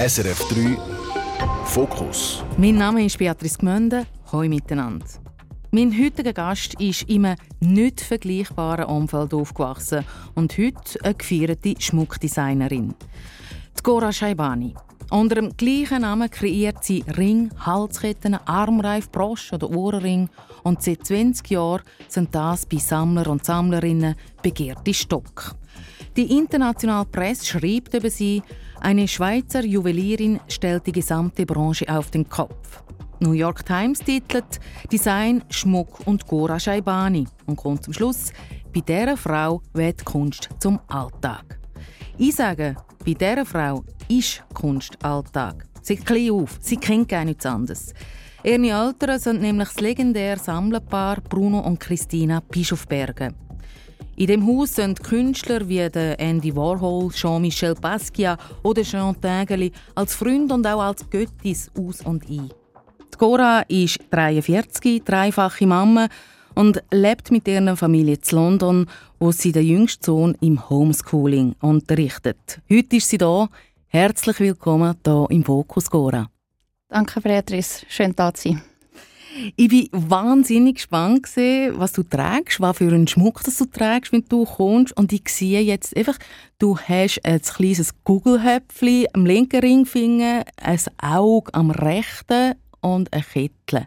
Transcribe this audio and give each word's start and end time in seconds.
SRF 0.00 0.48
3 0.48 0.78
Fokus. 1.66 2.42
Mein 2.56 2.76
Name 2.76 3.04
ist 3.04 3.18
Beatrice 3.18 3.58
Gmünde. 3.58 4.06
Hallo 4.32 4.48
miteinander. 4.48 5.04
Mein 5.72 5.92
heutiger 5.92 6.32
Gast 6.32 6.80
ist 6.80 7.02
in 7.02 7.26
einem 7.26 7.36
nicht 7.60 8.00
vergleichbaren 8.00 8.86
Umfeld 8.86 9.34
aufgewachsen 9.34 10.06
und 10.34 10.56
heute 10.56 11.04
eine 11.04 11.14
gefeierte 11.16 11.74
Schmuckdesignerin. 11.78 12.94
Die 13.76 13.82
Gora 13.82 14.10
Shaibani. 14.10 14.74
Unter 15.10 15.34
dem 15.34 15.54
gleichen 15.54 16.00
Namen 16.00 16.30
kreiert 16.30 16.82
sie 16.82 17.04
Ring, 17.18 17.50
Halsketten, 17.58 18.36
Armreif, 18.46 19.10
Brosch 19.10 19.52
oder 19.52 19.68
Ohrenring 19.68 20.30
und 20.62 20.82
seit 20.82 21.04
20 21.04 21.50
Jahren 21.50 21.82
sind 22.08 22.34
das 22.34 22.64
bei 22.64 22.78
Sammler 22.78 23.26
und 23.26 23.44
Sammlerinnen 23.44 24.14
begehrte 24.40 24.94
Stock. 24.94 25.56
Die 26.20 26.36
internationale 26.36 27.06
Presse 27.06 27.46
schreibt 27.46 27.94
über 27.94 28.10
sie, 28.10 28.42
eine 28.78 29.08
Schweizer 29.08 29.64
Juwelierin 29.64 30.38
stellt 30.48 30.86
die 30.86 30.92
gesamte 30.92 31.46
Branche 31.46 31.88
auf 31.88 32.10
den 32.10 32.28
Kopf. 32.28 32.82
New 33.20 33.32
York 33.32 33.64
Times 33.64 34.00
titelt 34.00 34.60
Design, 34.92 35.42
Schmuck 35.48 36.06
und 36.06 36.26
Gora 36.26 36.60
Shaibani 36.60 37.26
und 37.46 37.56
kommt 37.56 37.84
zum 37.84 37.94
Schluss, 37.94 38.34
bei 38.74 38.80
dieser 38.80 39.16
Frau 39.16 39.62
wird 39.72 40.04
Kunst 40.04 40.50
zum 40.58 40.78
Alltag. 40.88 41.58
Ich 42.18 42.36
sage, 42.36 42.76
bei 43.02 43.14
dieser 43.14 43.46
Frau 43.46 43.82
ist 44.06 44.44
Kunst 44.52 45.02
Alltag. 45.02 45.66
Sie 45.80 45.96
klein 45.96 46.32
auf, 46.32 46.58
sie 46.60 46.76
kennt 46.76 47.08
gar 47.08 47.24
nichts 47.24 47.46
anderes. 47.46 47.94
Ihre 48.44 48.68
Eltern 48.68 49.18
sind 49.18 49.40
nämlich 49.40 49.68
das 49.68 49.80
legendäre 49.80 50.38
Sammlerpaar 50.38 51.22
Bruno 51.22 51.60
und 51.60 51.80
Christina 51.80 52.40
Bischofberger. 52.40 53.32
In 54.16 54.26
dem 54.26 54.46
Haus 54.46 54.74
sind 54.74 55.02
Künstler 55.02 55.66
wie 55.68 55.78
Andy 55.78 56.54
Warhol, 56.54 57.10
Jean-Michel 57.10 57.74
Basquiat 57.74 58.38
oder 58.62 58.82
Jean 58.82 59.18
Tinguely 59.20 59.72
als 59.94 60.14
Freund 60.14 60.52
und 60.52 60.66
auch 60.66 60.80
als 60.80 61.08
Göttis 61.08 61.70
aus 61.78 62.02
und 62.02 62.28
ein. 62.28 62.50
Die 63.12 63.18
Cora 63.18 63.62
ist 63.68 63.98
43, 64.10 65.02
dreifache 65.04 65.66
Mama 65.66 66.08
und 66.54 66.82
lebt 66.90 67.30
mit 67.30 67.48
ihrer 67.48 67.76
Familie 67.76 68.16
in 68.16 68.36
London, 68.36 68.86
wo 69.18 69.32
sie 69.32 69.52
den 69.52 69.66
jüngsten 69.66 70.04
Sohn 70.04 70.36
im 70.40 70.68
Homeschooling 70.68 71.54
unterrichtet. 71.60 72.60
Heute 72.70 72.96
ist 72.96 73.08
sie 73.08 73.18
da. 73.18 73.48
Herzlich 73.88 74.38
willkommen 74.40 74.96
hier 75.04 75.26
im 75.30 75.44
Fokus 75.44 75.90
Cora. 75.90 76.28
Danke, 76.88 77.20
Beatrice. 77.20 77.84
Schön, 77.88 78.14
da 78.14 78.34
zu 78.34 78.48
sein. 78.48 78.62
Ich 79.56 79.70
war 79.92 80.10
wahnsinnig 80.10 80.76
gespannt, 80.76 81.26
was 81.36 81.92
du 81.92 82.02
trägst, 82.02 82.60
was 82.60 82.78
für 82.78 82.88
einen 82.88 83.06
Schmuck 83.06 83.42
das 83.44 83.58
du 83.58 83.66
trägst, 83.66 84.12
wenn 84.12 84.24
du 84.28 84.44
kommst. 84.44 84.96
Und 84.96 85.12
ich 85.12 85.28
sehe 85.28 85.60
jetzt 85.60 85.96
einfach, 85.96 86.18
du 86.58 86.76
hast 86.78 87.24
ein 87.24 87.40
kleines 87.40 87.94
Kugelhöpfchen 88.04 89.06
am 89.12 89.26
linken 89.26 89.60
Ringfinger, 89.60 90.44
ein 90.56 90.80
Auge 91.00 91.54
am 91.54 91.70
rechten 91.70 92.54
und 92.80 93.12
ein 93.12 93.22
Kettel. 93.22 93.86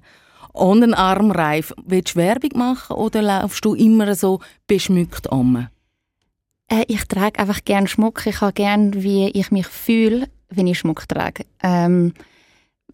Und 0.54 0.84
einen 0.84 0.94
Armreif. 0.94 1.74
Willst 1.84 2.16
du 2.16 2.20
Werbung 2.20 2.52
machen 2.56 2.96
oder 2.96 3.22
laufst 3.22 3.66
du 3.66 3.74
immer 3.74 4.14
so 4.16 4.40
beschmückt 4.68 5.28
um? 5.32 5.68
Äh, 6.68 6.86
ich 6.88 7.06
trage 7.06 7.40
einfach 7.40 7.66
gerne 7.66 7.88
Schmuck. 7.88 8.26
Ich 8.28 8.40
habe 8.42 8.54
gerne, 8.54 8.92
wie 9.04 9.30
ich 9.30 9.52
mich 9.52 9.68
fühle, 9.68 10.28
wenn 10.50 10.68
ich 10.68 10.80
Schmuck 10.80 11.08
trage. 11.08 11.46
Ähm, 11.62 12.14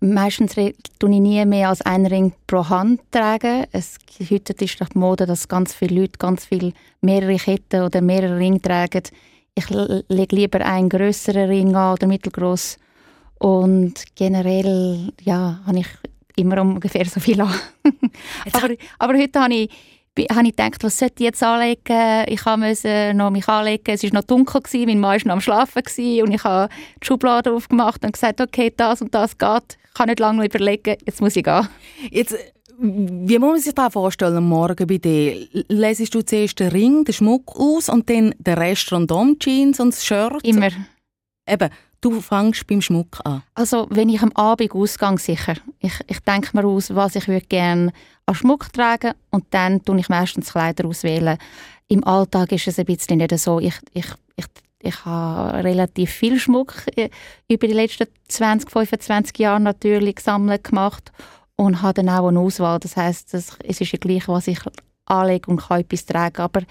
Meistens 0.02 0.55
tue 0.55 0.73
ich 1.02 1.19
nie 1.19 1.45
mehr 1.45 1.69
als 1.69 1.81
einen 1.81 2.05
Ring 2.05 2.31
pro 2.47 2.69
Hand 2.69 3.02
tragen. 3.11 3.66
Es, 3.73 3.97
heute 4.30 4.53
ist 4.53 4.80
die 4.80 4.97
Mode, 4.97 5.25
dass 5.25 5.47
ganz 5.47 5.73
viele 5.73 6.02
Leute 6.02 6.17
ganz 6.17 6.45
viel 6.45 6.73
mehrere 7.02 7.36
Ketten 7.36 7.83
oder 7.83 8.00
mehrere 8.00 8.38
Ringe 8.38 8.61
tragen. 8.61 9.03
Ich 9.55 9.70
lege 9.70 10.36
lieber 10.36 10.66
einen 10.66 10.88
größeren 10.88 11.50
Ring 11.50 11.75
an 11.75 11.94
oder 11.94 12.08
mittelgroß. 12.08 12.77
Und 13.39 14.03
generell 14.16 15.11
ja, 15.22 15.59
habe 15.66 15.80
ich 15.80 15.88
immer 16.38 16.61
ungefähr 16.61 17.05
so 17.05 17.20
viel 17.20 17.42
an. 17.42 17.53
aber, 18.53 18.70
aber 19.00 19.17
heute 19.17 19.39
habe 19.42 19.53
ich 19.53 19.70
habe 20.25 20.48
ich 20.48 20.55
gedacht, 20.55 20.83
was 20.83 20.98
sollte 20.98 21.16
ich 21.17 21.26
jetzt 21.26 21.43
anlegen? 21.43 22.26
Ich 22.27 22.45
musste 22.45 23.14
noch 23.14 23.30
mich 23.32 23.48
anlegen. 23.48 23.93
Es 23.93 24.04
war 24.04 24.11
noch 24.14 24.23
dunkel, 24.23 24.61
gewesen, 24.61 24.86
mein 24.88 24.99
Mann 24.99 25.20
war 25.20 25.27
noch 25.27 25.33
am 25.33 25.42
Schlafen 25.42 25.83
gewesen, 25.83 26.23
und 26.23 26.33
ich 26.33 26.43
habe 26.43 26.71
die 27.02 27.05
Schublade 27.05 27.52
aufgemacht 27.52 28.04
und 28.04 28.14
gesagt, 28.14 28.42
okay, 28.42 28.73
das 28.76 29.02
und 29.02 29.14
das 29.14 29.38
geht. 29.38 29.77
Ich 29.88 29.93
kann 29.93 30.08
nicht 30.08 30.20
lange 30.20 30.45
überlegen, 30.45 30.95
jetzt 31.05 31.21
muss 31.21 31.36
ich 31.36 31.43
gehen. 31.43 31.67
Jetzt, 32.11 32.36
wie 32.77 33.38
muss 33.39 33.52
man 33.52 33.60
sich 33.60 33.76
das 33.76 33.93
vorstellen, 33.93 34.43
morgen 34.43 34.88
bei 34.88 34.98
dir? 34.98 35.48
Lesest 35.67 36.16
du 36.16 36.22
zuerst 36.22 36.60
den 36.60 36.70
Ring, 36.70 37.04
den 37.04 37.14
Schmuck 37.14 37.60
aus 37.60 37.89
und 37.89 38.10
dann 38.10 38.33
den 38.38 38.58
Rest 38.58 38.92
rundum, 38.92 39.38
Jeans 39.39 39.80
und 39.80 39.93
das 39.93 40.05
Shirt? 40.05 40.43
Immer. 40.43 40.70
Eben, 41.48 41.70
du 42.02 42.22
fängst 42.22 42.67
beim 42.67 42.82
Schmuck 42.82 43.20
an. 43.26 43.43
Also, 43.55 43.88
wenn 43.89 44.10
ich 44.10 44.22
am 44.22 44.32
Abend 44.33 44.73
ausgehe, 44.73 45.17
sicher. 45.17 45.55
Ich, 45.80 45.99
ich 46.08 46.20
denke 46.20 46.49
mir 46.54 46.66
aus, 46.66 46.93
was 46.95 47.16
ich 47.16 47.49
gerne 47.49 47.92
an 48.30 48.36
Schmuck 48.36 48.72
tragen 48.72 49.14
und 49.32 49.45
dann 49.50 49.84
tue 49.84 50.00
ich 50.00 50.08
meistens 50.08 50.52
Kleider 50.52 50.88
auswählen. 50.88 51.38
Im 51.88 52.04
Alltag 52.04 52.52
ist 52.52 52.67
es 52.67 52.78
ein 52.78 52.86
bisschen 52.86 53.17
nicht 53.17 53.38
so. 53.40 53.60
Ich, 53.60 53.73
ich, 53.94 54.06
ich, 54.36 54.45
ich 54.82 55.06
habe 55.06 55.64
relativ 55.64 56.12
viel 56.12 56.40
Schmuck 56.40 56.76
äh, 56.95 57.10
über 57.48 57.67
die 57.67 57.73
letzten 57.73 58.08
20, 58.28 58.70
25 58.70 59.38
Jahre 59.40 59.60
natürlich 59.60 60.17
gesammelt 60.17 60.64
gemacht 60.64 61.12
und 61.56 61.82
habe 61.82 61.95
dann 61.95 62.10
auch 62.10 62.28
eine 62.28 62.40
Auswahl. 62.40 62.80
Das 62.80 62.95
heißt, 62.95 63.34
es 63.34 63.58
ist 63.64 63.92
ja 63.92 63.98
gleich, 64.00 64.28
was 64.28 64.48
ich 64.48 64.60
anlege 65.06 65.50
und 65.50 65.61
kann 65.61 65.82
etwas 65.82 66.06
tragen. 66.06 66.42
Aber 66.42 66.61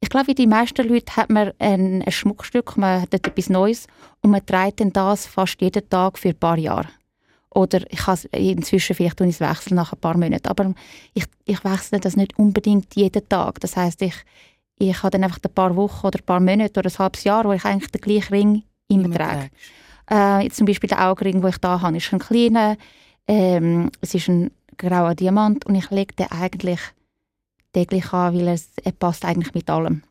ich 0.00 0.10
glaube, 0.10 0.26
wie 0.26 0.34
die 0.34 0.48
meisten 0.48 0.88
Leute 0.88 1.16
hat 1.16 1.30
man 1.30 1.52
ein, 1.60 2.04
Schmuckstück, 2.08 2.76
man 2.76 3.02
hat 3.02 3.14
etwas 3.14 3.48
Neues 3.48 3.86
und 4.22 4.32
man 4.32 4.44
trägt 4.44 4.80
dann 4.80 4.92
das 4.92 5.26
fast 5.26 5.60
jeden 5.60 5.88
Tag 5.88 6.18
für 6.18 6.30
ein 6.30 6.38
paar 6.38 6.58
Jahre. 6.58 6.88
Oder 7.56 7.90
ich 7.90 8.00
kann 8.00 8.18
inzwischen 8.32 8.94
vielleicht 8.94 9.18
ich 9.22 9.40
wechseln 9.40 9.76
nach 9.76 9.94
ein 9.94 9.98
paar 9.98 10.18
Monaten. 10.18 10.46
Aber 10.46 10.74
ich, 11.14 11.24
ich 11.46 11.64
wechsle 11.64 11.98
das 11.98 12.14
nicht 12.14 12.38
unbedingt 12.38 12.94
jeden 12.94 13.26
Tag. 13.30 13.60
Das 13.60 13.78
heißt, 13.78 14.02
ich, 14.02 14.14
ich 14.78 15.02
habe 15.02 15.12
dann 15.12 15.24
einfach 15.24 15.38
ein 15.42 15.54
paar 15.54 15.74
Wochen 15.74 16.06
oder 16.06 16.18
ein 16.18 16.26
paar 16.26 16.40
Monate 16.40 16.78
oder 16.78 16.90
ein 16.90 16.98
halbes 16.98 17.24
Jahr, 17.24 17.44
wo 17.46 17.52
ich 17.52 17.64
eigentlich 17.64 17.90
den 17.90 18.02
gleichen 18.02 18.34
Ring 18.34 18.62
immer, 18.88 19.06
immer 19.06 19.14
trage. 19.14 19.50
Äh, 20.10 20.44
jetzt 20.44 20.56
zum 20.56 20.66
Beispiel 20.66 20.88
der 20.88 21.08
Augenring, 21.08 21.40
den 21.40 21.48
ich 21.48 21.56
da 21.56 21.80
habe, 21.80 21.96
ist 21.96 22.12
ein 22.12 22.18
kleiner. 22.18 22.76
Ähm, 23.26 23.90
es 24.02 24.14
ist 24.14 24.28
ein 24.28 24.50
grauer 24.76 25.14
Diamant 25.14 25.64
und 25.64 25.76
ich 25.76 25.90
lege 25.90 26.14
den 26.14 26.30
eigentlich 26.30 26.80
täglich 27.72 28.12
an, 28.12 28.34
weil 28.34 28.48
er, 28.48 28.60
er 28.84 28.92
passt 28.92 29.24
eigentlich 29.24 29.54
mit 29.54 29.70
allem 29.70 30.02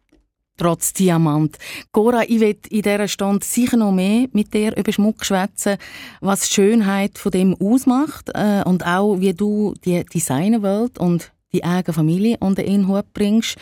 trotz 0.58 0.94
Diamant. 0.94 1.58
Cora, 1.92 2.24
ich 2.24 2.40
will 2.40 2.58
in 2.70 2.82
dieser 2.82 3.08
Stunde 3.08 3.46
sicher 3.46 3.78
noch 3.78 3.92
mehr 3.92 4.28
mit 4.32 4.54
dir 4.54 4.76
über 4.78 4.92
Schmuck 4.92 5.26
schwätzen, 5.26 5.78
was 6.22 6.48
die 6.48 6.54
Schönheit 6.54 7.18
von 7.18 7.32
dem 7.32 7.56
ausmacht 7.60 8.30
äh, 8.34 8.64
und 8.66 8.86
auch, 8.86 9.20
wie 9.20 9.34
du 9.34 9.74
die 9.84 10.04
Designwelt 10.06 10.98
und 10.98 11.32
die 11.54 11.64
eigene 11.64 11.94
Familie 11.94 12.38
unter 12.40 12.64
den 12.64 12.88
Hut 12.88 13.14
bringst. 13.14 13.58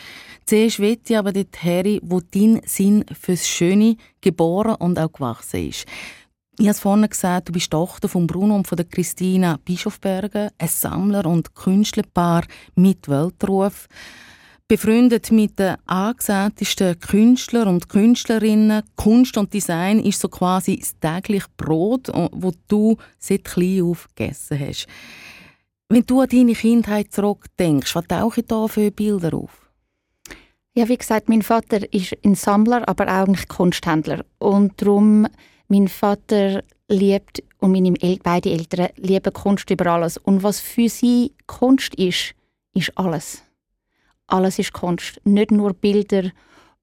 Zuerst 0.46 0.78
will 0.78 0.98
ich 1.06 1.16
aber 1.16 1.32
dorthin, 1.32 2.00
wo 2.02 2.20
dein 2.20 2.60
Sinn 2.66 3.04
fürs 3.18 3.48
Schöne 3.48 3.96
geboren 4.20 4.74
und 4.76 4.98
auch 4.98 5.12
gewachsen 5.12 5.68
ist. 5.68 5.86
Ich 6.58 6.68
habe 6.68 6.78
vorhin 6.78 7.08
gesagt, 7.08 7.48
du 7.48 7.52
bist 7.52 7.70
Tochter 7.70 8.08
von 8.08 8.28
Bruno 8.28 8.54
und 8.54 8.68
von 8.68 8.76
der 8.76 8.84
Christina 8.84 9.58
Bischofberger, 9.64 10.52
ein 10.56 10.68
Sammler- 10.68 11.26
und 11.26 11.54
Künstlerpaar 11.54 12.44
mit 12.76 13.08
Weltruf 13.08 13.88
befreundet 14.68 15.30
mit 15.30 15.58
den 15.58 15.76
angesehentesten 15.86 16.98
Künstlern 16.98 17.68
und 17.68 17.88
Künstlerinnen. 17.88 18.82
Kunst 18.96 19.36
und 19.36 19.52
Design 19.52 20.00
ist 20.00 20.20
so 20.20 20.28
quasi 20.28 20.78
das 20.78 20.98
tägliche 20.98 21.48
Brot, 21.56 22.08
wo 22.32 22.52
du 22.68 22.96
seit 23.18 23.44
klein 23.44 23.82
auf 23.82 24.08
gegessen 24.14 24.58
hast. 24.58 24.86
Wenn 25.88 26.06
du 26.06 26.20
an 26.20 26.28
deine 26.28 26.54
Kindheit 26.54 27.12
zurückdenkst, 27.12 27.94
was 27.94 28.06
tauchen 28.06 28.44
da 28.48 28.66
für 28.66 28.90
Bilder 28.90 29.34
auf? 29.34 29.70
Ja, 30.74 30.88
wie 30.88 30.96
gesagt, 30.96 31.28
mein 31.28 31.42
Vater 31.42 31.92
ist 31.92 32.16
ein 32.24 32.34
Sammler, 32.34 32.88
aber 32.88 33.06
auch 33.06 33.28
ein 33.28 33.36
Kunsthändler. 33.46 34.24
Und 34.38 34.80
darum, 34.80 35.28
mein 35.68 35.86
Vater 35.86 36.64
liebt 36.88 37.44
und 37.58 37.72
meine 37.72 37.92
beide 38.22 38.50
Eltern 38.50 38.88
lieben 38.96 39.32
Kunst 39.32 39.70
über 39.70 39.86
alles. 39.86 40.16
Und 40.16 40.42
was 40.42 40.58
für 40.58 40.88
sie 40.88 41.32
Kunst 41.46 41.94
ist, 41.94 42.34
ist 42.74 42.96
alles 42.96 43.43
alles 44.26 44.58
ist 44.58 44.72
Kunst. 44.72 45.20
Nicht 45.24 45.50
nur 45.50 45.72
Bilder 45.74 46.30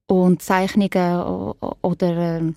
und 0.07 0.41
Zeichnungen 0.41 1.53
oder, 1.81 2.17
ähm, 2.17 2.55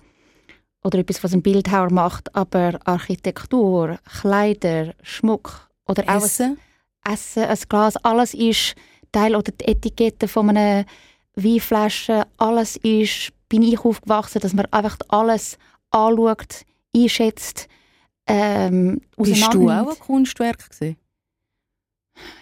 oder 0.83 0.99
etwas, 0.99 1.23
was 1.23 1.33
ein 1.33 1.41
Bildhauer 1.41 1.91
macht, 1.91 2.33
aber 2.35 2.79
Architektur, 2.85 3.97
Kleider, 4.21 4.93
Schmuck 5.01 5.69
oder 5.87 6.07
Essen. 6.07 6.57
Auch 7.03 7.13
Essen, 7.13 7.43
ein 7.43 7.57
Glas, 7.69 7.97
alles 7.97 8.33
ist 8.33 8.75
Teil 9.11 9.35
oder 9.35 9.51
die 9.51 9.65
Etikette 9.65 10.27
von 10.27 10.49
einer 10.49 10.85
Weinflasche, 11.35 12.25
alles 12.37 12.77
ist, 12.77 13.31
bin 13.49 13.61
ich 13.61 13.79
aufgewachsen, 13.79 14.39
dass 14.41 14.53
man 14.53 14.65
einfach 14.71 14.97
alles 15.09 15.57
anschaut, 15.91 16.65
einschätzt, 16.95 17.67
ähm, 18.27 19.01
Bist 19.17 19.53
du 19.53 19.69
auch 19.69 19.89
ein 19.89 19.99
Kunstwerk 19.99 20.69
gewesen? 20.69 20.97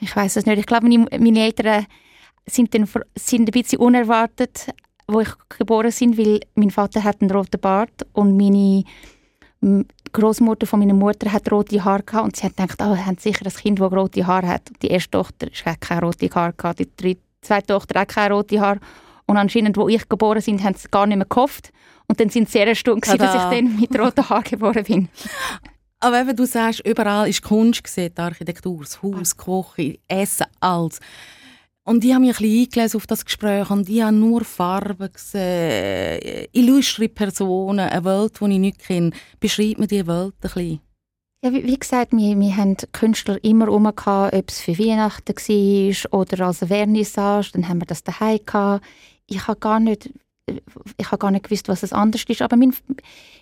Ich 0.01 0.16
weiß 0.16 0.36
es 0.38 0.46
nicht. 0.46 0.60
Ich 0.60 0.66
glaube, 0.66 0.88
meine, 0.88 1.06
meine 1.19 1.39
Eltern 1.44 1.86
sind, 2.45 2.74
dann, 2.74 2.88
sind 3.16 3.50
ein 3.50 3.51
bisschen 3.51 3.80
unerwartet, 3.80 4.74
wo 5.07 5.19
ich 5.22 5.30
geboren 5.57 5.92
bin, 5.98 6.18
weil 6.18 6.40
mein 6.56 6.72
Vater 6.72 7.04
hat 7.04 7.22
einen 7.22 7.31
roten 7.31 7.60
Bart 7.60 8.06
und 8.13 8.38
meine 8.38 8.84
Großmutter 10.12 10.68
von 10.68 10.80
meiner 10.80 10.94
Mutter 10.94 11.31
hat 11.31 11.51
rote 11.51 11.84
Haare 11.84 12.04
gehabt 12.04 12.25
und 12.25 12.36
sie 12.36 12.44
hat 12.44 12.57
gedacht, 12.57 12.81
oh, 12.81 12.95
haben 12.95 13.18
sicher 13.18 13.45
ein 13.45 13.54
Kind, 13.54 13.80
das 13.80 13.92
rote 13.92 14.28
Haare 14.28 14.48
hat. 14.48 14.69
Die 14.81 14.88
erste 14.88 15.12
Tochter 15.12 15.48
hat 15.66 15.81
keine 15.81 16.01
rote 16.01 16.30
Haare 16.34 16.54
gehabt, 16.54 16.80
die 16.80 16.90
dritte, 16.95 17.22
zweite 17.42 17.68
Tochter 17.68 18.01
hat 18.01 18.10
keine 18.10 18.34
rote 18.34 18.60
Haare. 18.60 18.80
Und 19.25 19.38
anscheinend, 19.38 19.78
wo 19.78 19.88
ich 19.88 20.07
geboren 20.10 20.44
bin, 20.46 20.63
haben 20.63 20.75
sie 20.75 20.89
gar 20.89 21.07
nicht 21.07 21.18
mehr 21.18 21.25
gehofft. 21.28 21.72
Und 22.07 22.19
dann 22.19 22.30
sind 22.30 22.50
sie 22.50 22.60
sehr 22.60 22.68
erstaunt, 22.68 23.07
dass 23.07 23.13
ich 23.13 23.19
dann 23.19 23.80
mit 23.80 23.98
roten 23.98 24.30
Haaren 24.30 24.44
geboren 24.44 24.84
bin. 24.84 25.10
Aber 26.00 26.28
wenn 26.28 26.36
du 26.36 26.46
sagst, 26.46 26.86
überall 26.86 27.30
ist 27.30 27.42
Kunst 27.42 27.81
gesehen, 27.86 28.13
die 28.16 28.22
Architektur, 28.22 28.80
das 28.81 29.01
Haus, 29.01 29.38
die 29.38 29.38
Küche, 29.38 30.00
Essen, 30.10 30.48
alles. 30.60 31.00
Und 31.86 32.06
ich 32.06 32.14
habe 32.14 32.22
mich 32.22 32.32
ein 32.32 32.42
bisschen 32.42 32.64
eingelesen 32.64 32.98
auf 32.98 33.08
das 33.08 33.26
Gespräch 33.26 33.70
und 33.70 33.90
ich 33.90 34.02
habe 34.02 34.16
nur 34.16 34.46
Farben 34.46 35.12
gesehen, 35.12 36.48
illustre 36.54 37.10
Personen, 37.10 37.90
eine 37.90 38.06
Welt, 38.06 38.40
die 38.40 38.54
ich 38.54 38.60
nicht 38.60 38.80
kenne. 38.80 39.12
Beschreib 39.40 39.80
mir 39.80 39.88
diese 39.88 40.08
Welt 40.08 40.34
ein 40.34 40.42
bisschen. 40.42 40.80
Ja, 41.44 41.52
wie, 41.52 41.66
wie, 41.66 41.78
gesagt, 41.78 42.14
wir, 42.14 42.40
wir 42.40 42.56
haben 42.56 42.78
Künstler 42.94 43.44
immer 43.44 43.68
rum, 43.68 43.86
ob 43.86 44.50
es 44.50 44.62
für 44.62 44.80
Weihnachten 44.80 45.36
war 45.36 46.20
oder 46.22 46.48
als 46.48 46.60
Vernissage, 46.60 47.52
dann 47.52 47.68
haben 47.68 47.82
wir 47.82 47.86
das 47.86 48.02
daheim. 48.02 48.40
Ich 49.28 49.46
habe 49.46 49.60
gar 49.60 49.82
nicht, 49.82 50.10
ich 50.98 51.08
habe 51.08 51.18
gar 51.18 51.32
nicht 51.32 51.44
gewusst, 51.44 51.68
was 51.68 51.84
es 51.84 51.92
anders 51.92 52.24
ist. 52.26 52.42
Aber 52.42 52.56
mein, 52.56 52.74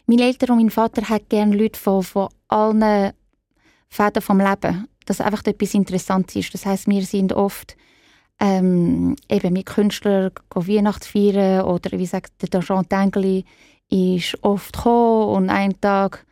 meine 0.07 0.23
Eltern 0.23 0.51
und 0.51 0.57
mein 0.57 0.71
Vater 0.71 1.07
haben 1.09 1.25
gerne 1.29 1.55
Leute 1.55 1.79
von, 1.79 2.01
von 2.01 2.29
allen 2.47 3.13
Fäden 3.87 4.21
vom 4.23 4.39
Leben, 4.39 4.87
dass 5.05 5.21
einfach 5.21 5.45
etwas 5.45 5.75
Interessantes 5.75 6.37
ist. 6.37 6.53
Das 6.55 6.65
heißt, 6.65 6.87
wir 6.87 7.03
sind 7.03 7.33
oft 7.33 7.77
ähm, 8.41 9.15
eben 9.29 9.53
mit 9.53 9.67
Künstlern 9.67 10.31
Weihnachten 10.53 11.05
feiern 11.05 11.65
oder 11.65 11.97
wie 11.97 12.05
sagt 12.05 12.51
der 12.51 12.61
Jean 12.61 12.89
Tengeli 12.89 13.45
ist 13.89 14.37
oft 14.41 14.73
gekommen 14.73 15.29
und 15.29 15.49
einen 15.49 15.79
Tag 15.79 16.25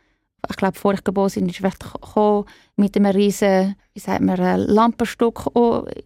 ich 0.48 0.56
glaube, 0.56 0.78
vor 0.78 0.94
ich 0.94 1.04
geboren 1.04 1.30
bin, 1.34 1.48
ist 1.48 1.60
er 1.60 1.70
gekommen 1.70 2.44
mit 2.76 2.96
einem 2.96 3.12
riesen, 3.12 3.76
wie 3.92 4.00
sagt 4.00 4.22
man, 4.22 4.38
Lampenstück 4.38 5.46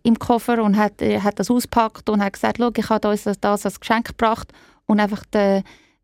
im 0.02 0.18
Koffer 0.18 0.62
und 0.62 0.76
hat, 0.76 1.00
hat 1.00 1.38
das 1.38 1.50
ausgepackt 1.50 2.08
und 2.10 2.22
hat 2.22 2.32
gesagt, 2.32 2.58
schau, 2.58 2.70
ich 2.76 2.90
habe 2.90 3.08
uns 3.08 3.22
das 3.22 3.64
als 3.64 3.80
Geschenk 3.80 4.08
gebracht 4.08 4.52
und 4.86 5.00
einfach 5.00 5.22
in 5.32 5.62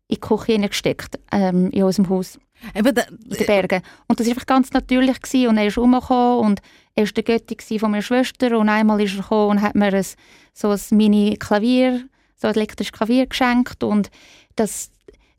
die 0.09 0.19
Küche 0.19 0.59
gesteckt 0.59 1.19
ähm, 1.31 1.69
in 1.71 1.83
unserem 1.83 2.09
Haus. 2.09 2.39
Eben 2.75 2.87
in 2.87 3.29
den 3.29 3.45
Bergen. 3.45 3.81
Und 4.07 4.19
das 4.19 4.27
war 4.27 4.33
einfach 4.33 4.45
ganz 4.45 4.71
natürlich. 4.71 5.19
Gewesen. 5.21 5.47
Und 5.47 5.57
er 5.57 5.67
ist 5.67 5.77
rumgekommen 5.77 6.45
und 6.45 6.61
er 6.95 7.05
war 7.05 7.11
der 7.11 7.23
Götti 7.23 7.79
von 7.79 7.91
meiner 7.91 8.01
Schwester 8.01 8.57
und 8.57 8.69
einmal 8.69 9.01
ist 9.01 9.17
er 9.17 9.31
und 9.31 9.61
hat 9.61 9.75
mir 9.75 9.93
ein, 9.93 10.05
so 10.53 10.69
ein 10.69 10.79
Mini-Klavier, 10.91 12.05
so 12.35 12.47
ein 12.47 12.55
elektrisches 12.55 12.91
Klavier 12.91 13.27
geschenkt 13.27 13.83
und 13.83 14.09
das, 14.55 14.91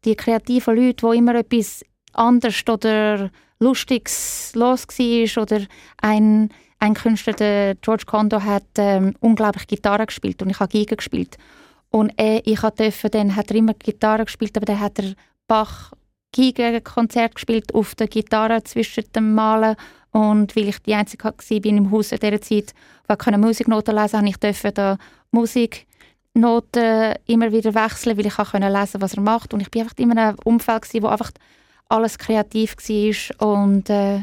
die 0.04 0.16
kreativen 0.16 0.76
Leute, 0.76 1.06
die 1.06 1.18
immer 1.18 1.34
etwas 1.34 1.84
anders 2.12 2.62
oder 2.68 3.30
Lustiges 3.58 4.52
los 4.54 4.86
war 4.88 5.42
oder 5.42 5.60
ein, 6.00 6.48
ein 6.78 6.94
Künstler, 6.94 7.34
der 7.34 7.74
George 7.76 8.04
Kondo, 8.06 8.42
hat 8.42 8.64
ähm, 8.76 9.14
unglaublich 9.20 9.66
Gitarre 9.66 10.06
gespielt 10.06 10.42
und 10.42 10.50
ich 10.50 10.58
habe 10.58 10.72
Geige 10.72 10.96
gespielt. 10.96 11.36
Und 11.90 12.12
er, 12.16 12.44
ich 12.46 12.60
durfte, 12.60 13.10
dann 13.10 13.36
hat 13.36 13.50
er 13.50 13.56
immer 13.56 13.74
Gitarre 13.74 14.24
gespielt, 14.24 14.56
aber 14.56 14.66
dann 14.66 14.80
hat 14.80 14.98
er 14.98 15.14
Bach 15.46 15.92
Konzert 16.82 17.34
gespielt 17.34 17.74
auf 17.74 17.94
der 17.94 18.08
Gitarre 18.08 18.62
zwischen 18.64 19.04
dem 19.14 19.34
Malen 19.34 19.76
und 20.12 20.54
weil 20.56 20.68
ich 20.68 20.78
die 20.80 20.94
Einzige 20.94 21.32
war 21.38 21.60
bin 21.60 21.76
im 21.76 21.90
Haus 21.90 22.12
in 22.12 22.18
dieser 22.18 22.40
Zeit, 22.40 22.74
die 23.08 23.16
keine 23.16 23.38
Musiknoten 23.38 23.94
lesen 23.94 24.20
konnte, 24.20 24.30
ich 24.30 24.36
durfte 24.38 24.72
da 24.72 24.98
Musiknoten 25.30 27.14
immer 27.26 27.52
wieder 27.52 27.74
wechseln, 27.74 28.16
weil 28.16 28.26
ich 28.26 28.38
lesen 28.72 28.92
konnte, 28.92 29.00
was 29.00 29.14
er 29.14 29.22
macht. 29.22 29.54
Und 29.54 29.60
ich 29.60 29.68
war 29.74 29.82
einfach 29.82 29.98
immer 29.98 30.12
in 30.12 30.18
einem 30.18 30.38
Umfeld, 30.44 31.02
wo 31.02 31.06
einfach 31.06 31.30
alles 31.88 32.18
kreativ 32.18 32.76
war 32.76 33.48
und 33.48 33.90
äh, 33.90 34.16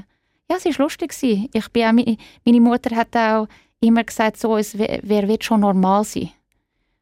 ja, 0.52 0.58
es 0.58 0.66
war 0.66 0.86
lustig. 0.86 1.14
Ich 1.22 1.70
bin 1.70 1.84
auch, 1.84 2.18
meine 2.46 2.62
Mutter 2.62 2.96
hat 2.96 3.16
auch 3.16 3.48
immer 3.80 4.04
gesagt, 4.04 4.38
so, 4.38 4.58
es, 4.58 4.78
wer 4.78 5.28
wird 5.28 5.44
schon 5.44 5.60
normal 5.62 6.04
sein? 6.04 6.32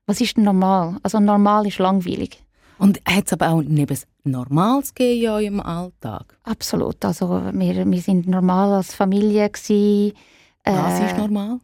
Was 0.05 0.21
ist 0.21 0.37
denn 0.37 0.43
normal? 0.43 0.97
Also 1.03 1.19
normal 1.19 1.67
ist 1.67 1.79
langweilig. 1.79 2.43
Und 2.79 3.01
hat 3.07 3.25
es 3.25 3.33
aber 3.33 3.49
auch 3.49 3.61
neben 3.61 3.97
Normales 4.23 4.93
gegeben 4.93 5.23
in 5.23 5.29
eurem 5.29 5.59
Alltag? 5.61 6.37
Absolut. 6.43 7.03
Also 7.03 7.29
wir, 7.53 7.91
wir 7.91 8.01
sind 8.01 8.27
normal 8.27 8.73
als 8.73 8.93
Familie. 8.93 9.49
Gewesen. 9.49 10.13
Was 10.63 10.99
äh, 10.99 11.05
ist 11.07 11.17
normal? 11.17 11.59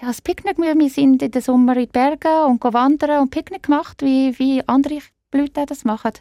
Ja, 0.00 0.08
das 0.08 0.20
Picknick. 0.20 0.58
Wir 0.58 0.90
sind 0.90 1.22
in 1.22 1.30
den 1.30 1.42
Sommer 1.42 1.76
in 1.76 1.86
die 1.86 1.92
Berge 1.92 2.44
und 2.46 2.62
wandern 2.62 3.22
und 3.22 3.30
Picknick 3.30 3.64
gemacht, 3.64 4.02
wie, 4.02 4.38
wie 4.38 4.66
andere 4.66 4.98
Leute 5.32 5.66
das 5.66 5.84
machen. 5.84 6.12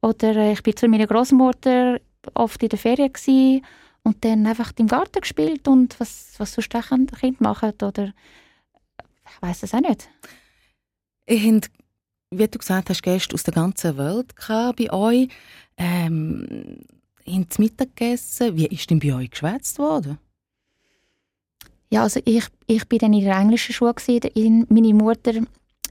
Oder 0.00 0.36
äh, 0.36 0.52
ich 0.52 0.62
bin 0.62 0.76
zu 0.76 0.88
meiner 0.88 1.06
Großmutter 1.06 1.98
oft 2.34 2.62
in 2.62 2.68
der 2.68 2.78
Ferien 2.78 3.12
gewesen 3.12 3.64
und 4.04 4.24
dann 4.24 4.46
einfach 4.46 4.72
im 4.78 4.86
Garten 4.86 5.20
gespielt 5.20 5.68
und 5.68 5.98
was, 6.00 6.34
was 6.38 6.54
sonst 6.54 6.74
auch 6.74 6.88
Kind 7.20 7.40
machen. 7.40 7.72
Oder 7.82 8.12
ich 9.28 9.42
weiß 9.42 9.62
es 9.62 9.74
auch 9.74 9.80
nicht. 9.80 10.08
Ihr 11.26 11.54
habt, 11.54 11.70
wie 12.32 12.48
du 12.48 12.58
gesagt 12.58 12.90
hast, 12.90 13.02
Gäste 13.02 13.34
aus 13.34 13.42
der 13.42 13.54
ganzen 13.54 13.96
Welt 13.96 14.34
bei 14.76 14.92
euch. 14.92 15.28
Ähm, 15.76 16.78
haben 17.26 17.46
Sie 17.50 17.62
Mittag 17.62 17.96
gegessen? 17.96 18.56
Wie 18.56 18.66
ist 18.66 18.90
denn 18.90 18.98
bei 18.98 19.14
euch 19.14 19.30
geschwätzt 19.30 19.78
worden? 19.78 20.18
Ja, 21.90 22.02
also 22.04 22.20
ich, 22.24 22.44
ich 22.66 22.88
bin 22.88 22.98
dann 22.98 23.12
in 23.12 23.24
der 23.24 23.36
englischen 23.36 23.74
Schule. 23.74 23.94
Gewesen. 23.94 24.66
Meine 24.68 24.94
Mutter 24.94 25.34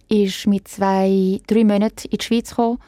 ist 0.10 0.48
mit 0.48 0.68
zwei, 0.68 1.40
drei 1.48 1.64
Monaten 1.64 2.08
in 2.10 2.18
die 2.18 2.24
Schweiz 2.24 2.50
gekommen 2.50 2.80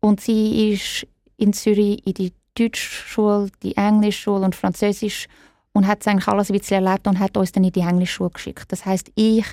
und 0.00 0.20
sie 0.20 0.72
ist 0.72 1.06
in 1.36 1.52
Zürich 1.52 2.04
in 2.06 2.14
die 2.14 2.32
Deutschschule, 2.54 3.50
die 3.62 3.76
Englischschule 3.76 4.44
und 4.44 4.54
Französisch 4.54 5.28
und 5.72 5.86
hat 5.86 6.06
eigentlich 6.06 6.28
alles 6.28 6.50
ein 6.50 6.58
bisschen 6.58 6.84
erlebt 6.84 7.06
und 7.06 7.18
hat 7.18 7.36
uns 7.36 7.52
dann 7.52 7.64
in 7.64 7.72
die 7.72 7.80
Englischschule 7.80 8.30
geschickt. 8.30 8.70
Das 8.70 8.84
heißt, 8.84 9.12
ich, 9.14 9.46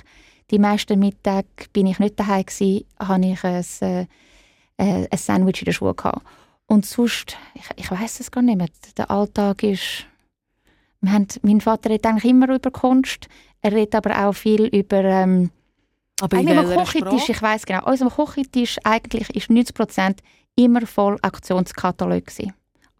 die 0.50 0.58
meisten 0.58 0.98
Mittage 0.98 1.46
bin 1.72 1.86
ich 1.86 1.98
nicht 1.98 2.18
daheim 2.18 2.44
gewesen, 2.44 2.84
habe 2.98 3.26
ich 3.26 3.44
ein, 3.44 3.64
äh, 3.80 4.00
äh, 4.76 5.08
ein 5.10 5.18
Sandwich 5.18 5.60
in 5.62 5.66
der 5.66 5.72
Schule 5.72 5.94
gehabt. 5.94 6.22
Und 6.66 6.86
sonst, 6.86 7.36
ich, 7.54 7.64
ich 7.76 7.90
weiß 7.90 8.20
es 8.20 8.30
gar 8.30 8.42
nicht 8.42 8.56
mehr. 8.56 8.68
Der 8.96 9.10
Alltag 9.10 9.62
ist, 9.62 10.06
wir 11.00 11.12
haben, 11.12 11.26
mein 11.42 11.60
Vater 11.60 11.90
redet 11.90 12.06
eigentlich 12.06 12.30
immer 12.30 12.48
über 12.48 12.70
Kunst. 12.70 13.28
Er 13.60 13.72
redet 13.72 13.94
aber 13.94 14.26
auch 14.26 14.32
viel 14.32 14.66
über 14.66 15.02
ähm, 15.02 15.50
aber 16.20 16.36
in 16.36 16.46
welcher 16.46 16.84
Küchentisch, 16.84 17.28
ich 17.30 17.40
weiß 17.40 17.64
genau, 17.64 17.86
unser 17.86 18.10
Küchentisch 18.10 18.78
eigentlich 18.84 19.30
ist 19.30 19.50
90 19.50 19.74
Prozent 19.74 20.20
immer 20.54 20.86
voll 20.86 21.16
Aktionskatalog 21.22 22.26
gewesen. 22.26 22.52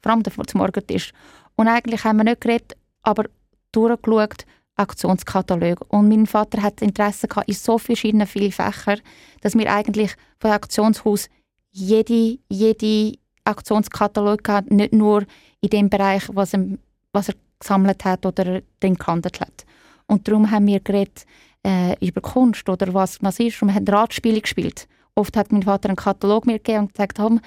Vor 0.03 0.13
allem 0.13 0.25
zum 0.25 0.59
Morgentisch. 0.59 1.13
Und 1.57 1.69
eigentlich 1.69 2.03
haben 2.05 2.17
wir 2.17 2.25
nicht 2.25 2.41
geredet, 2.41 2.77
aber 3.03 3.25
durchgeschaut, 3.73 4.47
Aktionskatalog. 4.77 5.85
Und 5.89 6.09
mein 6.09 6.27
Vater 6.27 6.63
hat 6.63 6.83
Interesse 6.83 7.29
gehabt 7.29 7.49
in 7.49 7.55
so 7.55 7.79
verschiedenen 7.79 8.27
vielen 8.27 8.53
Fächern, 8.53 9.01
dass 9.41 9.57
wir 9.57 9.73
eigentlich 9.73 10.15
von 10.39 10.51
Aktionshaus 10.51 11.29
jede, 11.73 12.39
jede 12.49 13.19
Aktionskatalog 13.45 14.49
hatten, 14.49 14.77
nicht 14.77 14.93
nur 14.93 15.25
in 15.61 15.71
dem 15.71 15.91
Bereich, 15.91 16.25
was 16.33 16.55
er, 16.55 16.67
was 17.13 17.29
er 17.29 17.35
gesammelt 17.59 18.05
hat 18.05 18.25
oder 18.27 18.63
den 18.83 18.95
gehandelt 18.95 19.41
hat. 19.41 19.65
Und 20.07 20.27
darum 20.27 20.51
haben 20.51 20.67
wir 20.67 20.81
geredet 20.81 21.25
äh, 21.65 21.95
über 22.05 22.21
Kunst 22.21 22.69
oder 22.69 22.93
was, 22.95 23.23
was 23.23 23.39
ist. 23.39 23.61
Und 23.63 23.69
wir 23.69 23.75
haben 23.75 23.87
Ratspiele 23.87 24.41
gespielt. 24.41 24.89
Oft 25.15 25.37
hat 25.37 25.53
mein 25.53 25.63
Vater 25.63 25.89
einen 25.89 25.97
Katalog 25.97 26.47
mir 26.47 26.55
gegeben 26.55 26.81
und 26.81 26.95
gesagt, 26.95 27.19
Tom, 27.19 27.41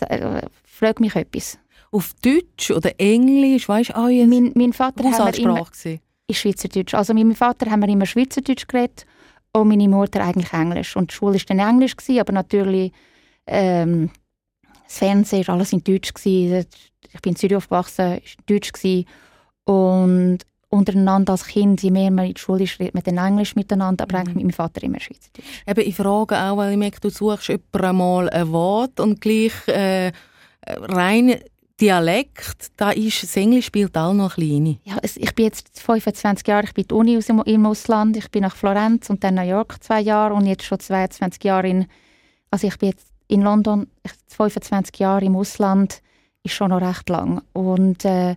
äh, 0.00 0.42
frag 0.64 1.00
mich 1.00 1.16
etwas. 1.16 1.58
Auf 1.90 2.14
Deutsch 2.22 2.70
oder 2.70 2.92
Englisch, 2.98 3.68
weißt 3.68 3.90
du, 3.90 3.94
oh, 3.96 4.26
mein, 4.26 4.52
mein 4.54 4.72
Vater 4.72 5.10
hat 5.10 5.38
immer 5.38 5.66
in 6.30 6.34
Schweizerdeutsch. 6.34 6.94
Also 6.94 7.14
mit 7.14 7.24
meinem 7.24 7.36
Vater 7.36 7.70
haben 7.70 7.80
wir 7.80 7.88
immer 7.88 8.06
Schweizerdeutsch 8.06 8.66
geredet 8.66 9.06
und 9.52 9.68
meine 9.68 9.88
Mutter 9.88 10.22
eigentlich 10.22 10.52
Englisch. 10.52 10.96
Und 10.96 11.10
die 11.10 11.14
Schule 11.14 11.34
war 11.34 11.42
dann 11.46 11.58
Englisch, 11.58 11.96
gewesen, 11.96 12.20
aber 12.20 12.32
natürlich 12.32 12.92
ähm, 13.46 14.10
das 14.84 14.98
Fernsehen 14.98 15.46
war 15.46 15.54
alles 15.54 15.72
in 15.72 15.84
Deutsch. 15.84 16.12
Gewesen. 16.12 16.66
Ich 17.12 17.20
bin 17.20 17.32
in 17.32 17.36
Zürich 17.36 17.56
aufgewachsen, 17.56 18.04
war 18.04 18.18
Deutsch. 18.46 18.72
Gewesen. 18.72 19.06
Und 19.64 20.38
untereinander 20.68 21.32
als 21.32 21.46
Kind, 21.46 21.82
je 21.82 21.90
mehr 21.90 22.10
man 22.10 22.26
in 22.26 22.34
die 22.34 22.40
Schule 22.40 22.64
ist, 22.64 22.78
redet 22.78 22.94
man 22.94 23.02
dann 23.02 23.18
Englisch 23.18 23.56
miteinander, 23.56 24.04
aber 24.04 24.18
eigentlich 24.18 24.36
mit 24.36 24.44
meinem 24.44 24.52
Vater 24.52 24.82
immer 24.82 25.00
Schweizerdeutsch. 25.00 25.46
Eben, 25.66 25.80
ich 25.88 25.96
frage 25.96 26.36
auch, 26.38 26.56
weil 26.56 26.72
ich 26.72 26.78
merke, 26.78 27.00
du 27.00 27.10
suchst 27.10 27.52
mal 27.72 28.28
ein 28.30 28.52
Wort 28.52 29.00
und 29.00 29.20
gleich 29.20 29.52
äh, 29.66 30.12
rein 30.66 31.40
Dialekt, 31.80 32.72
da 32.76 32.90
ist, 32.90 33.22
das 33.22 33.36
Englisch 33.36 33.66
spielt 33.66 33.96
auch 33.96 34.12
noch 34.12 34.34
kleine. 34.34 34.78
Ja, 34.84 34.98
ich 35.02 35.34
bin 35.34 35.46
jetzt 35.46 35.80
25 35.80 36.46
Jahre, 36.46 36.64
ich 36.64 36.74
bin 36.74 36.84
die 36.86 36.94
Uni 36.94 37.18
im 37.46 37.66
Ausland, 37.66 38.16
ich 38.16 38.30
bin 38.30 38.42
nach 38.42 38.54
Florenz 38.54 39.08
und 39.08 39.24
dann 39.24 39.36
New 39.36 39.42
York 39.42 39.82
zwei 39.82 40.00
Jahre 40.00 40.34
und 40.34 40.46
jetzt 40.46 40.64
schon 40.64 40.78
22 40.78 41.42
Jahre 41.42 41.68
in, 41.68 41.86
also 42.50 42.66
ich 42.66 42.76
bin 42.78 42.90
jetzt 42.90 43.06
in 43.28 43.42
London, 43.42 43.86
25 44.28 44.98
Jahre 44.98 45.24
im 45.24 45.36
Ausland, 45.36 46.02
ist 46.42 46.54
schon 46.54 46.70
noch 46.70 46.82
recht 46.82 47.08
lang 47.08 47.42
und 47.54 48.04
äh, 48.04 48.36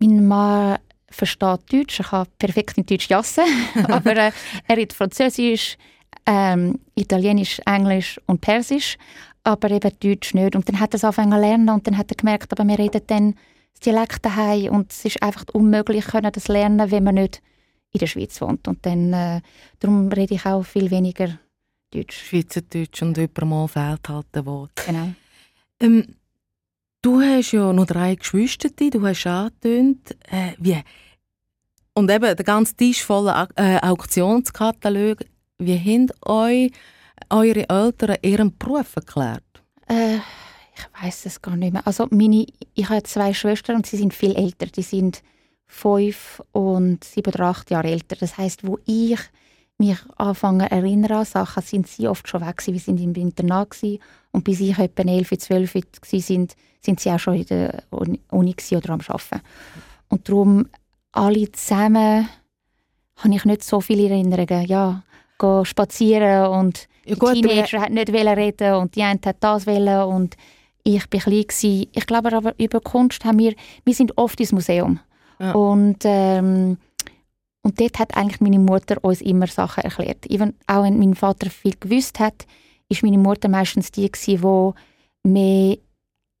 mein 0.00 0.26
Mann 0.26 0.78
versteht 1.08 1.72
Deutsch, 1.72 2.00
er 2.00 2.04
kann 2.04 2.26
perfekt 2.38 2.78
in 2.78 2.86
Deutsch 2.86 3.08
jassen, 3.08 3.44
aber 3.88 4.16
äh, 4.16 4.32
er 4.66 4.76
redet 4.76 4.92
Französisch, 4.92 5.74
äh, 5.74 6.00
ähm, 6.26 6.78
Italienisch, 6.94 7.60
Englisch 7.66 8.20
und 8.26 8.40
Persisch, 8.40 8.96
aber 9.44 9.70
eben 9.70 9.90
Deutsch 10.00 10.34
nicht. 10.34 10.54
Und 10.54 10.68
dann 10.68 10.80
hat 10.80 10.94
er 10.94 10.96
es 10.96 11.04
angefangen 11.04 11.32
zu 11.32 11.40
lernen 11.40 11.68
und 11.68 11.86
dann 11.86 11.96
hat 11.96 12.10
er 12.10 12.16
gemerkt, 12.16 12.52
aber 12.52 12.66
wir 12.68 12.78
reden 12.78 13.02
dann 13.06 13.34
das 13.72 13.80
Dialekt 13.80 14.24
daheim 14.24 14.72
und 14.72 14.92
es 14.92 15.04
ist 15.04 15.22
einfach 15.22 15.44
unmöglich, 15.52 16.04
können 16.06 16.32
das 16.32 16.48
lernen, 16.48 16.90
wenn 16.90 17.04
man 17.04 17.14
nicht 17.14 17.42
in 17.92 17.98
der 17.98 18.06
Schweiz 18.06 18.40
wohnt. 18.40 18.68
Und 18.68 18.84
dann, 18.86 19.12
äh, 19.12 19.40
darum 19.78 20.08
rede 20.08 20.34
ich 20.34 20.46
auch 20.46 20.62
viel 20.62 20.90
weniger 20.90 21.38
Deutsch. 21.90 22.24
Schweizerdeutsch 22.28 23.02
und 23.02 23.16
jemandem 23.16 23.68
fehlt 23.68 24.08
halt 24.08 24.26
ein 24.32 24.46
Wort. 24.46 24.70
Genau. 24.86 25.08
Ähm, 25.80 26.14
du 27.02 27.20
hast 27.20 27.52
ja 27.52 27.72
noch 27.72 27.86
drei 27.86 28.14
Geschwister, 28.14 28.68
du 28.68 29.06
hast 29.06 29.26
angetönt, 29.26 30.16
äh, 30.30 30.52
wie 30.58 30.82
und 31.94 32.10
eben 32.10 32.36
der 32.36 32.44
ganze 32.44 32.74
Tisch 32.76 33.04
voller 33.04 33.48
äh, 33.56 33.78
Auktionskatalog. 33.80 35.18
Wie 35.58 35.78
haben 35.78 36.10
euch 36.24 36.70
eure 37.30 37.68
Eltern 37.68 38.16
ihren 38.22 38.56
Beruf 38.56 38.96
erklärt? 38.96 39.44
Äh, 39.88 40.16
ich 40.16 41.02
weiß 41.02 41.26
es 41.26 41.42
gar 41.42 41.56
nicht 41.56 41.72
mehr. 41.72 41.86
Also 41.86 42.06
meine, 42.10 42.46
ich 42.74 42.88
habe 42.88 43.02
zwei 43.02 43.34
Schwestern 43.34 43.76
und 43.76 43.86
sie 43.86 43.96
sind 43.96 44.14
viel 44.14 44.34
älter. 44.36 44.66
Die 44.66 44.82
sind 44.82 45.22
fünf 45.66 46.42
und 46.52 47.04
sieben 47.04 47.32
oder 47.32 47.46
acht 47.46 47.70
Jahre 47.70 47.90
älter. 47.90 48.16
Das 48.16 48.36
heißt, 48.36 48.66
wo 48.66 48.78
ich 48.86 49.18
mich 49.78 49.98
anfange 50.16 50.70
erinnern 50.70 51.18
an 51.18 51.24
Sachen, 51.24 51.62
sind 51.62 51.88
sie 51.88 52.06
oft 52.06 52.28
schon 52.28 52.46
weg 52.46 52.58
gewesen. 52.58 52.74
Wir 52.74 52.80
sind 52.80 53.00
im 53.00 53.14
Internat 53.14 53.70
gewesen. 53.70 54.00
und 54.32 54.44
bis 54.44 54.60
ich 54.60 54.78
etwa 54.78 55.02
elf, 55.02 55.30
zwölf 55.38 55.74
sind, 56.02 56.54
sind 56.80 57.00
sie 57.00 57.10
auch 57.10 57.18
schon 57.18 57.34
in 57.34 57.46
der 57.46 57.82
Uni 57.90 58.54
oder 58.72 58.90
am 58.90 59.00
Arbeiten. 59.00 59.40
Und 60.08 60.28
darum 60.28 60.68
alle 61.12 61.50
zusammen 61.52 62.28
habe 63.16 63.34
ich 63.34 63.44
nicht 63.44 63.64
so 63.64 63.80
viele 63.80 64.08
Erinnerungen. 64.08 64.66
Ja, 64.66 65.02
gehen 65.38 65.64
spazieren 65.64 66.46
und 66.48 66.88
ja, 67.10 67.16
gut, 67.16 67.36
die 67.36 67.42
Teenager 67.42 67.80
hat 67.80 67.90
nicht 67.90 68.10
reden 68.10 68.74
und 68.74 68.94
die 68.96 69.02
eine 69.02 69.20
hat 69.24 69.36
das 69.40 69.66
wollen 69.66 70.02
und 70.04 70.36
ich 70.84 71.02
war 71.12 71.20
klein. 71.20 71.42
Gewesen. 71.42 71.88
Ich 71.92 72.06
glaube 72.06 72.32
aber, 72.32 72.54
über 72.58 72.80
Kunst 72.80 73.24
haben 73.24 73.38
wir, 73.38 73.54
wir 73.84 73.94
sind 73.94 74.16
oft 74.16 74.40
ins 74.40 74.52
Museum. 74.52 75.00
Ja. 75.38 75.52
Und, 75.52 75.98
ähm, 76.04 76.78
und 77.62 77.80
dort 77.80 77.98
hat 77.98 78.16
eigentlich 78.16 78.40
meine 78.40 78.58
Mutter 78.58 79.02
uns 79.02 79.20
immer 79.20 79.46
Sachen 79.46 79.84
erklärt. 79.84 80.26
Even, 80.26 80.54
auch 80.66 80.84
wenn 80.84 80.98
mein 80.98 81.14
Vater 81.14 81.50
viel 81.50 81.74
gewusst 81.78 82.18
hat, 82.18 82.46
ist 82.88 83.02
meine 83.02 83.18
Mutter 83.18 83.48
meistens 83.48 83.90
die, 83.90 84.10
die 84.10 84.38
mehr 85.22 85.76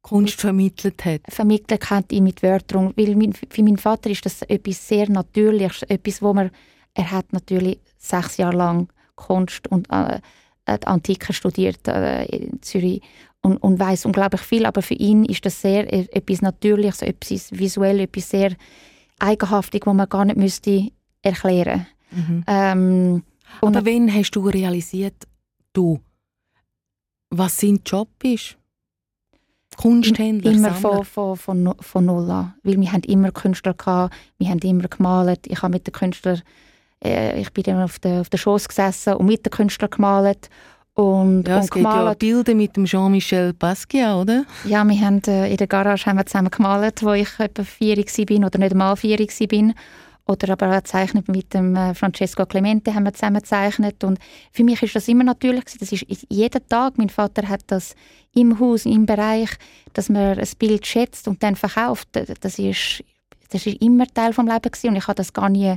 Kunst 0.02 0.40
vermittelt 0.40 1.04
hat. 1.04 1.20
Vermittelt 1.28 1.90
hat 1.90 2.10
mit 2.12 2.42
Wörtern. 2.42 2.94
Weil 2.96 3.16
mein, 3.16 3.32
für 3.32 3.62
meinen 3.62 3.76
Vater 3.76 4.10
ist 4.10 4.24
das 4.24 4.42
etwas 4.42 4.86
sehr 4.88 5.10
Natürliches, 5.10 5.82
etwas, 5.82 6.22
wo 6.22 6.32
man, 6.32 6.50
er 6.94 7.10
hat 7.10 7.32
natürlich 7.32 7.78
sechs 7.98 8.38
Jahre 8.38 8.56
lang 8.56 8.88
Kunst 9.14 9.68
und 9.68 9.90
äh, 9.90 10.20
die 10.68 10.86
Antike 10.86 11.32
studiert 11.32 11.86
äh, 11.88 12.24
in 12.26 12.62
Zürich 12.62 13.02
und, 13.42 13.56
und 13.58 13.78
weiß 13.78 14.04
unglaublich 14.06 14.42
viel, 14.42 14.66
aber 14.66 14.82
für 14.82 14.94
ihn 14.94 15.24
ist 15.24 15.44
das 15.46 15.60
sehr 15.60 15.90
e, 15.92 16.06
etwas 16.12 16.42
Natürliches, 16.42 17.02
etwas 17.02 17.50
visuell, 17.52 18.00
etwas 18.00 18.30
sehr 18.30 18.52
eigenhaftig, 19.18 19.86
wo 19.86 19.94
man 19.94 20.08
gar 20.08 20.24
nicht 20.24 20.36
müsste 20.36 20.90
erklären. 21.22 21.86
Mhm. 22.10 22.44
Ähm, 22.46 23.22
aber 23.60 23.84
wann 23.84 24.14
hast 24.14 24.32
du 24.32 24.48
realisiert, 24.48 25.26
du, 25.72 26.00
was 27.30 27.58
sein 27.58 27.80
Job 27.84 28.08
ist? 28.22 28.56
Kunsthändler 29.76 30.52
Immer 30.52 30.74
von, 30.74 31.04
von, 31.04 31.36
von, 31.36 31.74
von 31.78 32.04
null 32.04 32.30
an. 32.30 32.54
Weil 32.62 32.80
wir 32.80 32.92
haben 32.92 33.02
immer 33.04 33.30
Künstler 33.30 33.72
gehabt, 33.72 34.14
wir 34.36 34.48
haben 34.48 34.58
immer 34.58 34.88
gemalt. 34.88 35.46
Ich 35.46 35.62
habe 35.62 35.72
mit 35.72 35.86
den 35.86 35.92
Künstlern, 35.92 36.42
äh, 37.04 37.40
ich 37.40 37.52
bin 37.52 37.64
dann 37.64 37.82
auf 37.82 37.98
der, 37.98 38.20
auf 38.20 38.28
der 38.28 38.38
Schoß 38.38 38.68
gesessen 38.68 39.14
und 39.14 39.26
mit 39.26 39.44
den 39.44 39.50
Künstlern 39.50 39.90
gemalt. 39.90 40.48
Und, 40.94 41.48
ja, 41.48 41.56
und 41.56 41.64
es 41.64 41.70
gemalt. 41.70 42.18
gibt 42.18 42.22
ja 42.22 42.34
Bilder 42.34 42.54
mit 42.54 42.76
dem 42.76 42.84
Jean-Michel 42.84 43.54
Basquiat, 43.54 44.16
oder? 44.16 44.44
Ja, 44.64 44.84
wir 44.84 45.00
haben 45.00 45.22
äh, 45.26 45.50
in 45.50 45.56
der 45.56 45.66
Garage 45.66 46.06
haben 46.06 46.18
wir 46.18 46.26
zusammen 46.26 46.50
gemalt, 46.50 47.02
wo 47.02 47.12
ich 47.12 47.38
etwa 47.38 47.62
vier 47.62 47.96
war 47.96 48.46
oder 48.46 48.58
nicht 48.58 48.74
mal 48.74 48.96
vier 48.96 49.18
war. 49.18 49.74
Oder 50.26 50.52
aber 50.52 50.70
auch 50.70 50.76
gezeichnet 50.76 51.26
mit 51.28 51.54
dem 51.54 51.74
äh, 51.74 51.94
Francesco 51.94 52.44
Clemente 52.46 52.94
haben 52.94 53.04
wir 53.04 53.14
zusammen 53.14 53.40
gezeichnet. 53.40 54.04
Und 54.04 54.18
für 54.52 54.62
mich 54.62 54.82
ist 54.82 54.94
das 54.94 55.08
immer 55.08 55.24
natürlich 55.24 55.64
Das 55.78 55.90
ist 55.90 56.06
jeden 56.28 56.68
Tag. 56.68 56.98
Mein 56.98 57.08
Vater 57.08 57.48
hat 57.48 57.62
das 57.68 57.94
im 58.34 58.60
Haus, 58.60 58.84
im 58.84 59.06
Bereich, 59.06 59.50
dass 59.92 60.08
man 60.08 60.38
ein 60.38 60.48
Bild 60.58 60.86
schätzt 60.86 61.26
und 61.26 61.42
dann 61.42 61.56
verkauft. 61.56 62.08
Das 62.12 62.58
ist, 62.58 63.02
das 63.50 63.66
ist 63.66 63.82
immer 63.82 64.06
Teil 64.06 64.32
vom 64.32 64.46
Leben 64.46 64.70
gewesen. 64.70 64.90
und 64.90 64.96
ich 64.96 65.06
habe 65.06 65.16
das 65.16 65.32
gar 65.32 65.48
nie 65.48 65.76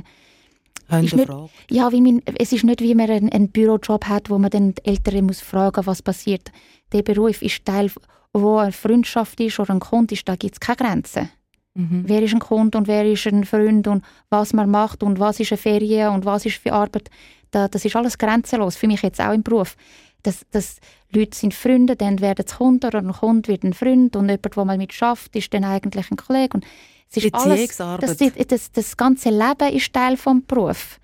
nicht, 0.90 1.28
ja, 1.70 1.92
wie 1.92 2.00
mein, 2.00 2.22
es 2.38 2.52
ist 2.52 2.64
nicht 2.64 2.80
wie 2.80 2.94
man 2.94 3.10
einen, 3.10 3.32
einen 3.32 3.48
Bürojob 3.48 4.06
hat, 4.06 4.30
wo 4.30 4.38
man 4.38 4.50
dann 4.50 4.74
die 4.74 4.84
Eltern 4.84 5.26
muss 5.26 5.40
fragen, 5.40 5.86
was 5.86 6.02
passiert. 6.02 6.52
Der 6.92 7.02
Beruf 7.02 7.42
ist 7.42 7.64
Teil, 7.64 7.90
wo 8.32 8.58
eine 8.58 8.72
Freundschaft 8.72 9.40
ist 9.40 9.58
oder 9.58 9.74
ein 9.74 9.80
Kunde 9.80 10.14
ist, 10.14 10.28
da 10.28 10.36
gibt 10.36 10.54
es 10.54 10.60
keine 10.60 10.76
Grenzen. 10.76 11.30
Mhm. 11.74 12.04
Wer 12.06 12.22
ist 12.22 12.34
ein 12.34 12.40
Kunde 12.40 12.78
und 12.78 12.86
wer 12.86 13.04
ist 13.10 13.26
ein 13.26 13.44
Freund 13.44 13.88
und 13.88 14.04
was 14.30 14.52
man 14.52 14.70
macht 14.70 15.02
und 15.02 15.18
was 15.18 15.40
ist 15.40 15.52
eine 15.52 15.58
Ferien 15.58 16.10
und 16.10 16.24
was 16.24 16.46
ist 16.46 16.56
für 16.56 16.72
Arbeit. 16.72 17.10
Da, 17.50 17.68
das 17.68 17.84
ist 17.84 17.96
alles 17.96 18.18
grenzenlos, 18.18 18.76
für 18.76 18.86
mich 18.86 19.02
jetzt 19.02 19.20
auch 19.20 19.32
im 19.32 19.42
Beruf. 19.42 19.76
Das, 20.22 20.46
das, 20.50 20.78
Leute 21.14 21.36
sind 21.36 21.54
Freunde, 21.54 21.96
dann 21.96 22.20
werden 22.20 22.44
sie 22.46 22.56
Kunden 22.56 22.86
oder 22.86 22.98
ein 22.98 23.12
Kunde 23.12 23.48
wird 23.48 23.62
ein 23.62 23.72
Freund 23.72 24.16
und 24.16 24.28
jemand, 24.28 24.56
der 24.56 24.64
mal 24.64 24.78
mit 24.78 24.92
schafft, 24.92 25.36
ist 25.36 25.52
dann 25.54 25.64
eigentlich 25.64 26.10
ein 26.10 26.16
Kollege. 26.16 26.54
Und 26.54 26.66
es 27.16 27.24
ist 27.24 27.34
alles, 27.34 27.76
das, 27.76 28.16
das, 28.48 28.72
das, 28.72 28.96
ganze 28.96 29.30
Leben 29.30 29.72
ist 29.72 29.92
Teil 29.92 30.16
des 30.16 30.24
Berufs. 30.46 30.98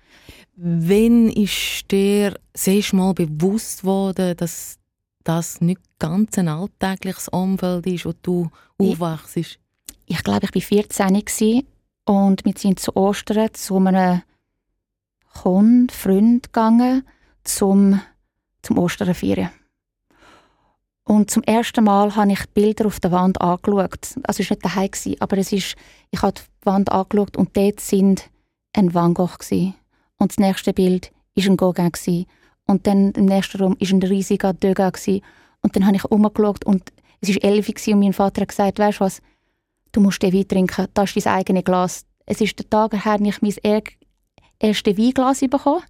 Wann 0.55 1.29
ist 1.29 1.89
dir 1.89 2.35
sehr 2.53 2.83
mal 2.93 3.13
bewusst 3.13 3.83
worden, 3.83 4.35
dass 4.37 4.77
das 5.23 5.61
nicht 5.61 5.81
ganz 5.99 6.37
ein 6.37 6.47
alltägliches 6.47 7.29
Umfeld 7.29 7.87
ist, 7.87 8.05
wo 8.05 8.13
du 8.21 8.49
aufwachst? 8.77 9.37
ich 10.11 10.23
glaube, 10.23 10.47
ich 10.53 10.55
war 10.55 10.61
14 10.61 11.63
und 12.05 12.43
wir 12.45 12.53
sind 12.57 12.79
zu 12.79 12.95
Ostern 12.95 13.53
zu 13.53 13.77
einem 13.77 14.23
Kunden, 15.41 15.89
Freund 15.89 16.51
gegangen, 16.51 17.07
zum, 17.43 18.01
zum 18.61 18.77
Ostern 18.77 19.13
feiern. 19.15 19.51
Und 21.03 21.31
zum 21.31 21.43
ersten 21.43 21.83
Mal 21.83 22.15
habe 22.15 22.31
ich 22.31 22.49
Bilder 22.53 22.85
auf 22.85 22.99
der 22.99 23.11
Wand 23.11 23.41
angeschaut. 23.41 24.15
Also 24.23 24.43
es 24.43 24.49
war 24.49 24.55
nicht 24.55 24.65
daheim, 24.65 25.15
aber 25.19 25.37
es 25.37 25.51
ist, 25.51 25.75
ich 26.11 26.21
habe 26.21 26.33
die 26.33 26.65
Wand 26.65 26.91
angeschaut 26.91 27.37
und 27.37 27.55
dort 27.57 27.79
sind 27.79 28.29
ein 28.73 28.93
Van 28.93 29.13
Gogh. 29.13 29.37
Gewesen. 29.37 29.75
Und 30.17 30.31
das 30.31 30.37
nächste 30.37 30.73
Bild 30.73 31.11
war 31.35 31.45
ein 31.45 31.57
Gauguin. 31.57 31.91
Gewesen. 31.91 32.25
Und 32.67 32.87
dann 32.87 33.11
im 33.11 33.25
nächsten 33.25 33.61
Raum 33.61 33.75
war 33.79 33.89
ein 33.89 34.03
riesiger 34.03 34.53
Degas. 34.53 34.93
Gewesen. 34.93 35.21
Und 35.61 35.75
dann 35.75 35.85
habe 35.85 35.95
ich 35.95 36.05
umgeschaut 36.05 36.65
und 36.65 36.91
es 37.21 37.29
war 37.29 37.43
elf 37.43 37.69
und 37.69 37.99
mein 37.99 38.13
Vater 38.13 38.41
hat 38.41 38.49
gesagt, 38.49 38.79
weißt 38.79 38.99
du 38.99 39.05
was, 39.05 39.21
du 39.91 40.01
musst 40.01 40.23
den 40.23 40.33
Wein 40.33 40.47
trinken, 40.47 40.87
das 40.93 41.15
ist 41.15 41.25
dein 41.25 41.35
eigenes 41.35 41.63
Glas. 41.63 42.05
Es 42.25 42.41
ist 42.41 42.57
der 42.57 42.69
Tag 42.69 42.93
her, 43.05 43.19
ich 43.21 43.41
mein 43.41 43.81
erstes 44.59 44.97
Weinglas 44.97 45.41
bekommen 45.41 45.83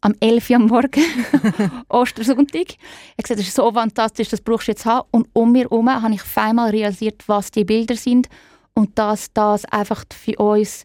am 0.00 0.14
11 0.20 0.50
Uhr 0.50 0.56
am 0.56 0.66
Morgen, 0.66 1.02
Ostersonntag. 1.88 2.76
Er 3.16 3.22
gesagt, 3.22 3.40
das 3.40 3.48
ist 3.48 3.54
so 3.54 3.70
fantastisch, 3.72 4.28
das 4.28 4.40
brauchst 4.40 4.68
du 4.68 4.72
jetzt 4.72 4.86
haben. 4.86 5.08
Und 5.10 5.28
um 5.32 5.52
mir 5.52 5.62
herum 5.62 5.90
habe 5.90 6.14
ich 6.14 6.22
einmal 6.36 6.70
realisiert, 6.70 7.24
was 7.26 7.50
die 7.50 7.64
Bilder 7.64 7.96
sind 7.96 8.28
und 8.74 8.98
dass 8.98 9.32
das 9.32 9.64
einfach 9.64 10.04
für 10.12 10.36
uns 10.36 10.84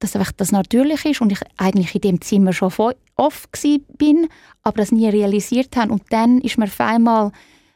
dass 0.00 0.14
einfach 0.14 0.32
das 0.32 0.52
natürlich 0.52 1.04
ist 1.04 1.20
und 1.20 1.32
ich 1.32 1.40
eigentlich 1.56 1.94
in 1.94 2.00
dem 2.02 2.20
Zimmer 2.20 2.52
schon 2.52 2.72
oft 3.16 3.50
bin, 3.96 4.28
aber 4.62 4.76
das 4.76 4.92
nie 4.92 5.08
realisiert 5.08 5.76
habe. 5.76 5.92
Und 5.92 6.02
dann 6.10 6.40
ist 6.40 6.56
mir 6.56 6.70
einmal 6.78 7.32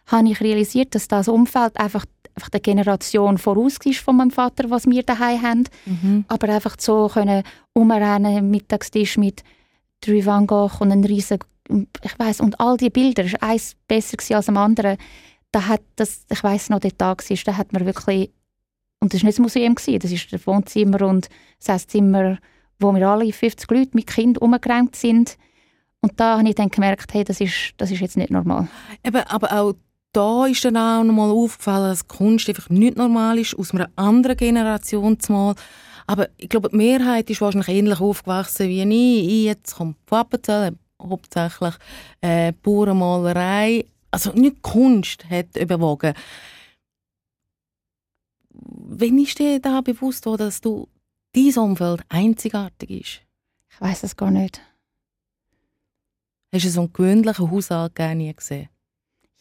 habe 0.06 0.28
ich 0.28 0.40
realisiert, 0.40 0.94
dass 0.94 1.08
das 1.08 1.28
Umfeld 1.28 1.78
einfach 1.78 2.04
einfach 2.34 2.48
der 2.48 2.60
Generation 2.60 3.36
voraus 3.38 3.76
ist 3.84 3.98
von 3.98 4.16
meinem 4.16 4.30
Vater, 4.30 4.70
was 4.70 4.86
wir 4.86 5.02
daheim 5.02 5.42
haben. 5.42 5.64
Mhm. 5.84 6.24
Aber 6.28 6.48
einfach 6.48 6.76
so 6.78 7.08
können 7.08 7.42
umrennen, 7.74 8.50
Mittagstisch 8.50 9.18
mit 9.18 9.42
drei 10.02 10.24
Van 10.24 10.46
Gogh 10.46 10.80
und 10.80 10.92
ein 10.92 11.04
riesen, 11.04 11.38
ich 11.68 12.18
weiß 12.18 12.40
und 12.40 12.60
all 12.60 12.76
die 12.76 12.90
Bilder, 12.90 13.24
ist 13.24 13.42
eins 13.42 13.76
besser 13.88 14.18
als 14.36 14.48
am 14.48 14.58
anderen. 14.58 14.98
Da 15.50 15.66
hat 15.66 15.82
das, 15.96 16.24
ich 16.30 16.42
weiß 16.42 16.70
noch, 16.70 16.80
der 16.80 16.96
Tag 16.96 17.28
ist, 17.30 17.46
da 17.46 17.56
hat 17.56 17.72
man 17.72 17.86
wirklich, 17.86 18.30
und 19.00 19.14
das 19.14 19.22
war 19.22 19.26
nicht 19.26 19.38
das 19.38 19.42
Museum, 19.42 19.74
gewesen, 19.74 19.98
das 19.98 20.12
ist 20.12 20.32
das 20.32 20.46
Wohnzimmer 20.46 21.02
und 21.02 21.28
das 21.58 21.82
Esszimmer, 21.82 22.38
wo 22.78 22.92
wir 22.94 23.08
alle 23.08 23.32
50 23.32 23.70
Leute 23.70 23.90
mit 23.94 24.06
Kind 24.06 24.38
umgerannt 24.38 24.96
sind. 24.96 25.36
Und 26.00 26.18
da 26.18 26.38
habe 26.38 26.48
ich 26.48 26.56
dann 26.56 26.68
gemerkt, 26.68 27.14
hey, 27.14 27.22
das 27.22 27.40
ist, 27.40 27.74
das 27.76 27.90
ist 27.90 28.00
jetzt 28.00 28.16
nicht 28.16 28.30
normal. 28.30 28.68
Eben, 29.04 29.22
aber 29.28 29.52
auch 29.52 29.74
da 30.12 30.46
ist 30.46 30.64
dann 30.64 30.76
auch 30.76 31.04
noch 31.04 31.14
mal 31.14 31.30
aufgefallen, 31.30 31.88
dass 31.88 32.08
Kunst 32.08 32.48
einfach 32.48 32.68
nicht 32.68 32.96
normal 32.96 33.38
ist, 33.38 33.56
aus 33.56 33.72
einer 33.72 33.88
anderen 33.96 34.36
Generation 34.36 35.18
zumal. 35.18 35.54
Aber 36.12 36.28
ich 36.36 36.50
glaube, 36.50 36.68
die 36.68 36.76
Mehrheit 36.76 37.30
ist 37.30 37.40
wahrscheinlich 37.40 37.70
ähnlich 37.70 37.98
aufgewachsen 37.98 38.68
wie 38.68 38.82
ich. 38.82 39.28
Ich 39.28 39.44
jetzt 39.44 39.76
komme 39.76 39.94
von 40.04 40.18
Appenzell, 40.18 40.76
hauptsächlich 41.00 41.74
äh, 42.20 42.52
Bauernmalerei. 42.52 43.86
Also 44.10 44.32
nicht 44.32 44.60
Kunst 44.60 45.24
hat 45.30 45.56
überwogen. 45.56 46.12
Wann 48.50 49.18
ist 49.20 49.38
dir 49.38 49.58
da 49.58 49.80
bewusst 49.80 50.26
worden, 50.26 50.48
dass 50.48 50.60
du 50.60 50.86
dein 51.32 51.56
Umfeld 51.56 52.02
einzigartig 52.10 52.90
ist? 52.90 53.22
Ich 53.70 53.80
weiß 53.80 54.02
es 54.02 54.14
gar 54.14 54.30
nicht. 54.30 54.60
Hast 56.52 56.66
du 56.66 56.68
so 56.68 56.80
einen 56.80 56.92
gewöhnlichen 56.92 57.50
Hausalltag 57.50 58.16
nie 58.16 58.34
gesehen? 58.34 58.68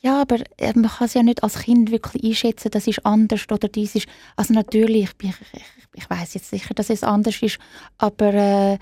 Ja, 0.03 0.21
aber 0.21 0.39
äh, 0.57 0.73
man 0.73 0.89
kann 0.89 1.05
es 1.05 1.13
ja 1.13 1.21
nicht 1.21 1.43
als 1.43 1.59
Kind 1.59 1.91
wirklich 1.91 2.23
einschätzen, 2.23 2.71
das 2.71 2.87
ist 2.87 3.05
anders 3.05 3.45
oder 3.51 3.67
dies 3.67 3.93
ist. 3.95 4.07
Also 4.35 4.53
natürlich, 4.53 5.09
ich, 5.21 5.29
ich, 5.29 5.63
ich 5.93 6.09
weiß 6.09 6.33
jetzt 6.33 6.49
sicher, 6.49 6.73
dass 6.73 6.89
es 6.89 7.03
anders 7.03 7.41
ist, 7.41 7.59
aber 7.99 8.33
äh, 8.33 8.77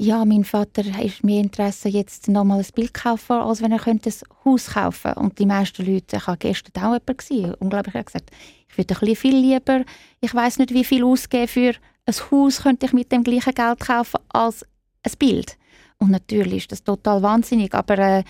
ja, 0.00 0.24
mein 0.24 0.44
Vater 0.44 0.84
ist 1.02 1.24
mehr 1.24 1.40
Interesse 1.40 1.88
jetzt 1.88 2.28
nochmal 2.28 2.60
ein 2.60 2.66
Bild 2.72 2.94
kaufen, 2.94 3.32
als 3.32 3.60
wenn 3.60 3.72
er 3.72 3.80
könnte 3.80 4.10
ein 4.10 4.44
Haus 4.44 4.66
kaufen 4.70 5.14
Und 5.14 5.40
die 5.40 5.46
meisten 5.46 5.84
Leute, 5.84 6.18
ich 6.18 6.26
habe 6.28 6.38
gestern 6.38 6.84
auch 6.84 6.92
jemand 6.92 7.18
gesehen, 7.18 7.54
unglaublich, 7.54 7.96
er 7.96 8.04
gesagt, 8.04 8.30
ich 8.68 8.78
würde 8.78 8.94
ein 8.94 9.00
bisschen 9.00 9.16
viel 9.16 9.36
lieber, 9.36 9.84
ich 10.20 10.32
weiß 10.32 10.58
nicht, 10.58 10.72
wie 10.72 10.84
viel 10.84 11.02
ausgeben 11.02 11.48
für 11.48 11.74
ein 12.06 12.14
Haus 12.30 12.62
könnte 12.62 12.86
ich 12.86 12.92
mit 12.92 13.10
dem 13.10 13.24
gleichen 13.24 13.54
Geld 13.54 13.80
kaufen 13.80 14.20
als 14.28 14.64
ein 15.02 15.12
Bild. 15.18 15.58
Und 15.98 16.12
natürlich 16.12 16.58
ist 16.58 16.72
das 16.72 16.84
total 16.84 17.20
wahnsinnig, 17.22 17.74
aber 17.74 17.98
äh, 17.98 18.24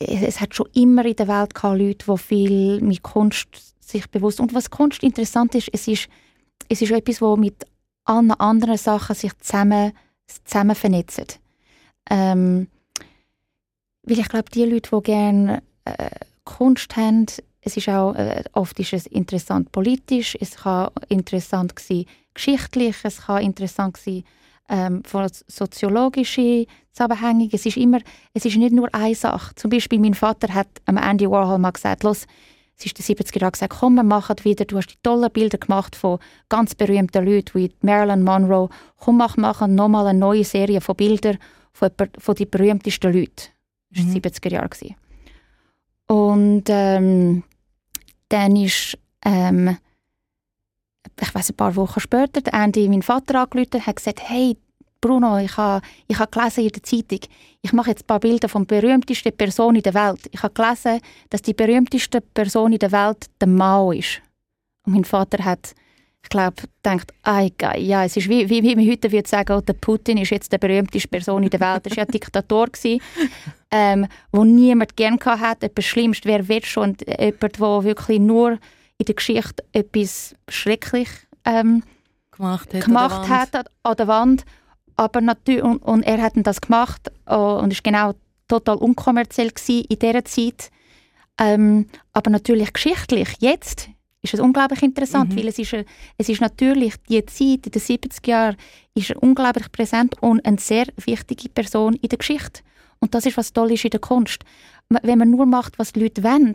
es 0.00 0.40
hat 0.40 0.54
schon 0.54 0.68
immer 0.74 1.04
in 1.04 1.16
der 1.16 1.28
Welt 1.28 1.54
gehabt, 1.54 1.78
Leute, 1.78 2.06
die 2.06 2.18
viel 2.18 2.80
mit 2.80 3.02
Kunst 3.02 3.48
sich 3.80 4.08
bewusst 4.08 4.40
und 4.40 4.54
was 4.54 4.70
Kunst 4.70 5.02
interessant 5.02 5.54
ist, 5.54 5.68
es 5.72 5.86
ist, 5.86 6.08
es 6.68 6.80
ist 6.80 6.90
etwas, 6.90 7.20
wo 7.20 7.36
mit 7.36 7.66
allen 8.04 8.32
anderen 8.32 8.76
Sachen 8.76 9.14
sich 9.14 9.36
zusammen, 9.38 9.92
zusammen 10.44 10.74
vernetzen. 10.74 11.26
Ähm, 12.08 12.68
weil 14.02 14.18
ich 14.18 14.28
glaube, 14.28 14.50
die 14.50 14.64
Leute, 14.64 14.90
die 14.90 15.02
gerne 15.02 15.62
äh, 15.84 16.10
Kunst 16.44 16.96
haben, 16.96 17.26
es 17.60 17.76
ist 17.76 17.88
auch, 17.88 18.14
äh, 18.14 18.42
oft 18.52 18.78
ist 18.80 18.92
es 18.92 19.06
interessant 19.06 19.70
politisch, 19.70 20.36
es 20.40 20.56
kann 20.56 20.90
interessant 21.08 21.78
sein 21.78 22.06
geschichtlich, 22.32 22.96
es 23.02 23.22
kann 23.22 23.42
interessant 23.42 23.98
sein 23.98 24.24
ähm, 24.70 25.02
von 25.04 25.28
soziologischen 25.46 26.66
Zusammenhängen. 26.92 27.50
Es 27.52 27.66
ist 27.66 27.76
immer, 27.76 27.98
es 28.32 28.44
ist 28.44 28.56
nicht 28.56 28.72
nur 28.72 28.88
eine 28.94 29.14
Sache. 29.14 29.54
Zum 29.56 29.70
Beispiel 29.70 29.98
mein 29.98 30.14
Vater 30.14 30.54
hat 30.54 30.68
am 30.86 30.96
Andy 30.96 31.28
Warhol 31.30 31.58
mal 31.58 31.72
gesagt, 31.72 32.04
los, 32.04 32.26
es 32.78 32.86
ist 32.86 32.98
der 32.98 33.04
70er 33.04 33.40
Jahre 33.40 33.52
gesagt, 33.52 33.76
komm, 33.78 33.96
wir 33.96 34.02
machen 34.02 34.36
wieder, 34.42 34.64
du 34.64 34.78
hast 34.78 34.88
die 34.88 34.96
tollen 35.02 35.30
Bilder 35.30 35.58
gemacht 35.58 35.94
von 35.94 36.18
ganz 36.48 36.74
berühmten 36.74 37.24
Leuten 37.24 37.58
wie 37.58 37.72
Marilyn 37.82 38.22
Monroe, 38.22 38.70
komm, 38.96 39.18
mach, 39.18 39.36
machen 39.36 39.74
nochmal 39.74 40.06
eine 40.06 40.18
neue 40.18 40.44
Serie 40.44 40.80
von 40.80 40.96
Bildern 40.96 41.38
von, 41.72 41.90
von 42.18 42.34
den 42.34 42.48
berühmtesten 42.48 43.12
Leuten. 43.12 43.50
Das 43.90 44.04
war 44.04 44.10
mhm. 44.10 44.16
70er 44.16 44.52
Jahre. 44.52 44.68
Und 46.06 46.64
ähm, 46.68 47.42
dann 48.28 48.56
ist 48.56 48.96
ähm, 49.24 49.76
ich 51.20 51.34
weiß 51.34 51.50
ein 51.50 51.56
paar 51.56 51.76
Wochen 51.76 52.00
später, 52.00 52.40
der 52.40 52.54
Andy, 52.54 52.88
mein 52.88 53.02
Vater 53.02 53.40
angerufen 53.40 53.84
hat 53.86 53.96
gesagt, 53.96 54.20
hey, 54.28 54.56
Bruno, 55.00 55.38
ich 55.38 55.56
habe, 55.56 55.84
ich 56.08 56.18
habe 56.18 56.30
gelesen 56.30 56.64
in 56.64 56.70
der 56.70 56.82
Zeitung, 56.82 57.20
ich 57.62 57.72
mache 57.72 57.90
jetzt 57.90 58.04
ein 58.04 58.06
paar 58.06 58.20
Bilder 58.20 58.48
von 58.48 58.66
der 58.66 58.80
berühmtesten 58.80 59.32
Person 59.32 59.76
in 59.76 59.82
der 59.82 59.94
Welt. 59.94 60.20
Ich 60.30 60.42
habe 60.42 60.52
gelesen, 60.52 61.00
dass 61.30 61.42
die 61.42 61.54
berühmteste 61.54 62.20
Person 62.20 62.72
in 62.72 62.78
der 62.78 62.92
Welt 62.92 63.26
der 63.40 63.48
Mao 63.48 63.92
ist. 63.92 64.20
Und 64.84 64.94
mein 64.94 65.04
Vater 65.04 65.42
hat, 65.44 65.74
ich 66.22 66.28
glaube, 66.28 66.62
gedacht, 66.82 67.12
ja, 67.78 68.04
es 68.04 68.16
ist 68.16 68.28
wie, 68.28 68.48
wie, 68.50 68.62
wie 68.62 68.76
man 68.76 68.86
heute 68.86 69.10
würde 69.10 69.28
sagen, 69.28 69.52
oh, 69.56 69.62
der 69.62 69.72
Putin 69.72 70.18
ist 70.18 70.30
jetzt 70.30 70.52
die 70.52 70.58
berühmteste 70.58 71.08
Person 71.08 71.42
in 71.42 71.50
der 71.50 71.60
Welt. 71.60 71.86
Er 71.86 71.90
war 71.90 71.96
ja 71.96 72.04
ein 72.04 72.10
Diktator, 72.10 72.66
gewesen, 72.66 73.00
ähm, 73.70 74.06
wo 74.32 74.44
niemand 74.44 74.96
gerne 74.96 75.18
hatte. 75.24 75.66
Etwas 75.66 75.86
Schlimmste, 75.86 76.28
wer 76.28 76.46
will 76.46 76.64
schon 76.64 76.96
jemand, 77.06 77.42
der 77.42 77.84
wirklich 77.84 78.20
nur 78.20 78.58
in 79.00 79.06
der 79.06 79.14
Geschichte 79.14 79.64
etwas 79.72 80.34
schrecklich 80.48 81.08
ähm, 81.46 81.82
gemacht 82.30 82.72
hat, 82.74 82.84
gemacht 82.84 83.22
an, 83.22 83.28
der 83.28 83.60
hat 83.60 83.70
an 83.82 83.96
der 83.96 84.08
Wand. 84.08 84.44
Aber 84.96 85.22
natürlich, 85.22 85.62
und, 85.62 85.78
und, 85.78 86.02
er 86.02 86.20
hat 86.20 86.34
das 86.36 86.60
gemacht 86.60 87.10
uh, 87.28 87.58
und 87.62 87.72
ist 87.72 87.82
genau 87.82 88.12
total 88.46 88.76
unkommerziell 88.76 89.50
in 89.66 89.98
dieser 89.98 90.24
Zeit. 90.26 90.70
Ähm, 91.38 91.86
aber 92.12 92.30
natürlich 92.30 92.74
geschichtlich, 92.74 93.28
jetzt 93.38 93.88
ist 94.20 94.34
es 94.34 94.40
unglaublich 94.40 94.82
interessant, 94.82 95.32
mhm. 95.32 95.38
weil 95.38 95.48
es 95.48 95.58
ist, 95.58 95.74
es 96.18 96.28
ist 96.28 96.42
natürlich, 96.42 96.96
die 97.08 97.24
Zeit 97.24 97.66
in 97.66 97.72
den 97.72 97.80
70er 97.80 98.28
Jahren 98.28 98.56
ist 98.94 99.08
er 99.08 99.22
unglaublich 99.22 99.72
präsent 99.72 100.14
und 100.20 100.44
eine 100.44 100.58
sehr 100.58 100.88
wichtige 101.06 101.48
Person 101.48 101.94
in 101.94 102.10
der 102.10 102.18
Geschichte. 102.18 102.60
Und 102.98 103.14
das 103.14 103.24
ist, 103.24 103.38
was 103.38 103.54
toll 103.54 103.72
ist 103.72 103.86
in 103.86 103.92
der 103.92 104.00
Kunst. 104.00 104.44
Wenn 104.90 105.18
man 105.18 105.30
nur 105.30 105.46
macht, 105.46 105.78
was 105.78 105.94
die 105.94 106.00
Leute 106.00 106.22
wollen, 106.22 106.52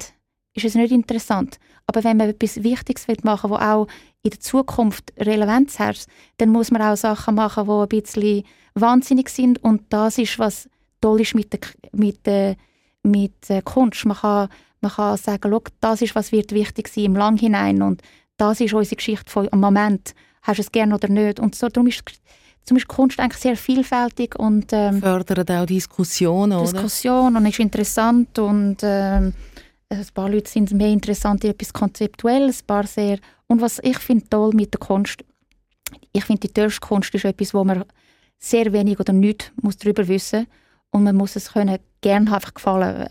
ist 0.54 0.66
es 0.66 0.76
nicht 0.76 0.92
interessant. 0.92 1.60
Aber 1.88 2.04
wenn 2.04 2.18
man 2.18 2.30
etwas 2.30 2.64
Wichtiges 2.64 3.08
machen 3.24 3.50
will, 3.50 3.58
was 3.58 3.66
auch 3.66 3.88
in 4.24 4.32
der 4.32 4.40
Zukunft 4.40 5.14
Relevanz 5.18 5.78
hat, 5.80 6.06
dann 6.38 6.50
muss 6.50 6.72
man 6.72 6.82
auch 6.82 6.98
Sachen 6.98 7.36
machen, 7.36 7.66
die 7.66 7.72
ein 7.72 8.02
bisschen 8.02 8.44
wahnsinnig 8.74 9.30
sind. 9.30 9.64
Und 9.64 9.84
das 9.90 10.18
ist, 10.18 10.40
was 10.40 10.68
toll 11.00 11.22
ist 11.22 11.36
mit 11.36 11.54
der, 11.54 11.60
mit 11.92 12.26
der, 12.26 12.56
mit 13.04 13.50
der 13.50 13.62
Kunst. 13.62 14.06
Man 14.06 14.18
kann, 14.18 14.50
man 14.82 14.92
kann 14.92 15.18
sagen, 15.18 15.60
das 15.80 16.02
ist, 16.02 16.16
was 16.16 16.32
wird 16.32 16.52
wichtig 16.54 16.88
sein 16.88 17.06
im 17.06 17.16
Lang 17.16 17.38
hinein. 17.38 17.82
Und 17.82 18.02
das 18.38 18.60
ist 18.62 18.74
unsere 18.74 18.96
Geschichte 18.96 19.30
von 19.30 19.48
am 19.52 19.60
Moment. 19.60 20.16
Hast 20.42 20.58
du 20.58 20.62
es 20.62 20.72
gerne 20.72 20.96
oder 20.96 21.08
nicht? 21.08 21.40
Und 21.40 21.56
so, 21.56 21.70
darum 21.70 21.88
ist 21.88 22.04
zum 22.66 22.76
Beispiel 22.76 22.96
Kunst 22.96 23.20
eigentlich 23.20 23.42
sehr 23.42 23.58
vielfältig 23.58 24.38
und 24.38 24.74
ähm, 24.74 25.00
fördert 25.00 25.52
auch 25.52 25.66
Diskussionen, 25.66 26.58
oder? 26.58 26.72
Diskussion 26.72 27.36
und 27.36 27.46
ist 27.46 27.60
interessant 27.60 28.40
und 28.40 28.78
ähm, 28.82 29.34
ein 29.90 30.08
paar 30.14 30.30
Leute 30.30 30.50
sind 30.50 30.72
mehr 30.72 30.90
interessant 30.90 31.44
in 31.44 31.52
etwas 31.52 31.74
Konzeptuelles, 31.74 32.62
ein 32.62 32.68
paar 32.68 32.88
sehr... 32.88 33.20
Und 33.48 33.62
was 33.62 33.80
ich 33.84 34.00
finde 34.00 34.28
toll 34.30 34.52
mit 34.54 34.74
der 34.74 34.80
Kunst, 34.80 35.24
ich 36.12 36.26
finde, 36.26 36.48
die 36.48 36.54
Tischkunst 36.54 37.14
ist 37.14 37.26
etwas, 37.26 37.54
wo 37.54 37.64
man 37.64 37.86
sehr 38.40 38.74
wenig 38.74 39.00
oder 39.00 39.14
nichts 39.14 39.52
muss 39.62 39.78
darüber 39.78 40.08
wissen 40.08 40.48
und 40.92 41.04
man 41.04 41.16
muss 41.16 41.36
es 41.36 41.54
können 41.54 41.78
gerne 42.02 42.34
einfach 42.34 42.54
gefallen. 42.54 43.08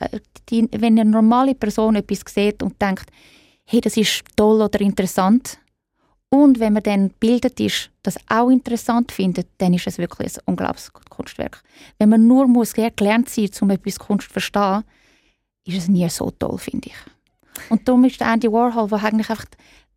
Die, 0.48 0.68
wenn 0.72 0.98
eine 0.98 1.08
normale 1.08 1.54
Person 1.54 1.94
etwas 1.96 2.22
sieht 2.26 2.62
und 2.62 2.80
denkt, 2.82 3.10
hey, 3.64 3.80
das 3.80 3.96
ist 3.96 4.24
toll 4.36 4.60
oder 4.60 4.80
interessant, 4.80 5.58
und 6.34 6.58
wenn 6.58 6.72
man 6.72 6.82
dann 6.82 7.10
bildet 7.20 7.60
ist, 7.60 7.90
das 8.02 8.16
auch 8.26 8.50
interessant 8.50 9.12
findet, 9.12 9.46
dann 9.58 9.72
ist 9.72 9.86
es 9.86 9.98
wirklich 9.98 10.34
ein 10.34 10.42
unglaubliches 10.46 10.92
Kunstwerk. 11.08 11.62
Wenn 12.00 12.08
man 12.08 12.26
nur 12.26 12.48
muss 12.48 12.72
gelernt 12.72 13.28
sein, 13.28 13.50
um 13.60 13.70
etwas 13.70 14.00
Kunst 14.00 14.26
zu 14.26 14.32
verstehen, 14.32 14.82
ist 15.64 15.76
es 15.76 15.88
nie 15.88 16.08
so 16.08 16.30
toll, 16.30 16.58
finde 16.58 16.88
ich. 16.88 17.70
Und 17.70 17.88
darum 17.88 18.04
ist 18.04 18.20
Andy 18.20 18.50
Warhol, 18.50 18.88
der 18.88 19.04
eigentlich 19.04 19.30
einfach 19.30 19.46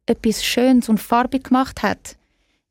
etwas 0.06 0.43
Schönes 0.43 0.89
und 0.89 0.99
farbig 0.99 1.45
gemacht 1.45 1.84
hat, 1.84 2.17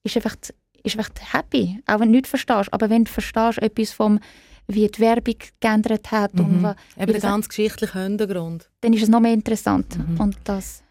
ist 0.02 0.16
einfach, 0.16 0.36
ist 0.82 0.98
einfach 0.98 1.10
happy, 1.32 1.82
auch 1.86 2.00
wenn 2.00 2.08
du 2.08 2.16
nichts 2.16 2.30
verstehst. 2.30 2.72
Aber 2.72 2.88
wenn 2.88 3.04
du 3.04 3.10
verstehst, 3.10 3.58
etwas 3.58 3.92
vom 3.92 4.20
wie 4.68 4.88
die 4.88 5.00
Werbung 5.00 5.36
geändert 5.60 6.10
hat. 6.10 6.34
Mhm. 6.34 6.44
Und 6.44 6.62
was, 6.62 6.76
Eben 6.96 7.12
der 7.12 7.20
ganz 7.20 7.48
geschichtliche 7.48 8.02
Hintergrund. 8.02 8.68
Dann 8.80 8.92
ist 8.92 9.02
es 9.02 9.08
noch 9.08 9.20
mehr 9.20 9.32
interessant. 9.32 9.96
Mhm. 9.96 10.20
Und 10.20 10.36
das, 10.44 10.82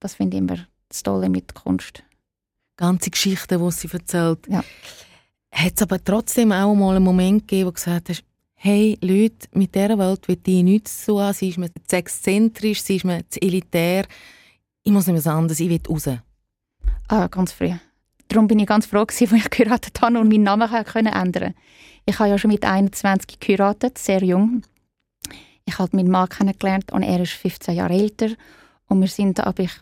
das 0.00 0.14
finde 0.14 0.36
ich 0.36 0.42
immer 0.42 0.58
das 0.88 1.02
Tolle 1.02 1.28
mit 1.28 1.54
Kunst. 1.54 2.02
Ganze 2.76 3.10
Geschichten, 3.10 3.64
die 3.64 3.70
sie 3.72 3.88
erzählt. 3.92 4.46
Ja. 4.48 4.62
Hat 5.52 5.72
es 5.76 5.82
aber 5.82 6.02
trotzdem 6.02 6.52
auch 6.52 6.74
mal 6.74 6.96
einen 6.96 7.04
Moment 7.04 7.46
gegeben, 7.46 7.66
wo 7.66 7.70
du 7.70 7.74
gesagt 7.74 8.08
hast, 8.08 8.24
hey 8.64 8.96
Leute, 9.02 9.46
mit 9.52 9.74
dieser 9.74 9.98
Welt 9.98 10.26
will 10.26 10.40
ich 10.42 10.62
nichts 10.62 11.04
so 11.04 11.18
an, 11.18 11.34
sie 11.34 11.50
ist 11.50 11.58
mir 11.58 11.68
zu 11.86 11.96
exzentrisch, 11.96 12.80
sie 12.82 12.96
ist 12.96 13.04
mir 13.04 13.28
zu 13.28 13.42
elitär. 13.42 14.06
Ich 14.82 14.90
muss 14.90 15.06
nicht 15.06 15.22
mehr 15.22 15.34
anders, 15.34 15.60
ich 15.60 15.68
will 15.68 15.82
raus. 15.86 16.08
Ah, 17.08 17.26
ganz 17.26 17.52
früh. 17.52 17.72
Darum 18.26 18.48
bin 18.48 18.58
ich 18.58 18.66
ganz 18.66 18.86
froh, 18.86 19.00
als 19.00 19.20
ich 19.20 19.50
geheiratet 19.50 20.00
habe 20.00 20.18
und 20.18 20.30
meinen 20.30 20.44
Namen 20.44 20.72
ändern 20.72 21.54
Ich 22.06 22.18
habe 22.18 22.30
ja 22.30 22.38
schon 22.38 22.52
mit 22.52 22.64
21 22.64 23.38
geheiratet, 23.38 23.98
sehr 23.98 24.24
jung. 24.24 24.62
Ich 25.66 25.78
habe 25.78 25.94
meinen 25.94 26.10
Mann 26.10 26.30
kennengelernt 26.30 26.90
und 26.90 27.02
er 27.02 27.20
ist 27.20 27.32
15 27.32 27.74
Jahre 27.74 27.92
älter. 27.92 28.30
Und 28.86 29.02
wir 29.02 29.08
sind, 29.08 29.40
aber 29.40 29.64
ich, 29.64 29.72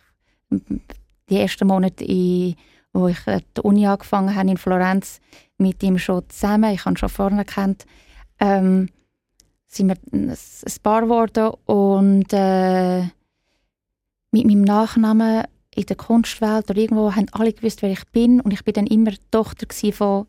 die 1.31 1.37
ersten 1.37 1.69
Monate, 1.69 2.03
in, 2.05 2.57
wo 2.93 3.07
ich 3.07 3.19
die 3.27 3.61
Uni 3.61 3.87
angefangen 3.87 4.35
habe 4.35 4.51
in 4.51 4.57
Florenz, 4.57 5.21
mit 5.57 5.85
ihm 5.85 5.99
schon 5.99 6.29
zusammen. 6.29 6.75
Ich 6.75 6.85
habe 6.85 6.95
ihn 6.95 6.97
schon 6.97 7.09
vorne 7.09 7.45
kennt 7.45 7.87
ähm, 8.43 8.89
sind 9.69 9.89
wir 9.89 9.97
ein 10.13 10.37
Paar 10.83 11.03
geworden 11.03 11.53
und 11.65 12.33
äh, 12.33 13.03
mit 14.33 14.47
meinem 14.47 14.63
Nachnamen 14.63 15.45
in 15.75 15.87
der 15.87 15.97
Kunstwelt 15.97 16.69
oder 16.69 16.79
irgendwo 16.79 17.15
haben 17.15 17.29
alle 17.33 17.53
gewusst, 17.53 17.83
wer 17.83 17.91
ich 17.91 18.05
bin 18.09 18.41
und 18.41 18.53
ich 18.53 18.65
bin 18.65 18.75
dann 18.75 18.87
immer 18.87 19.13
Tochter 19.31 19.67
von, 19.93 20.27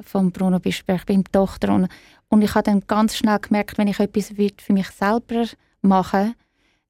von 0.00 0.32
Bruno 0.32 0.58
Bischberg, 0.58 1.00
ich 1.00 1.06
bin 1.06 1.24
Tochter 1.24 1.74
und, 1.74 1.88
und 2.28 2.42
ich 2.42 2.54
habe 2.54 2.64
dann 2.64 2.80
ganz 2.86 3.16
schnell 3.16 3.38
gemerkt, 3.38 3.76
wenn 3.78 3.88
ich 3.88 4.00
etwas 4.00 4.32
für 4.56 4.72
mich 4.72 4.88
selber 4.88 5.44
mache, 5.82 6.34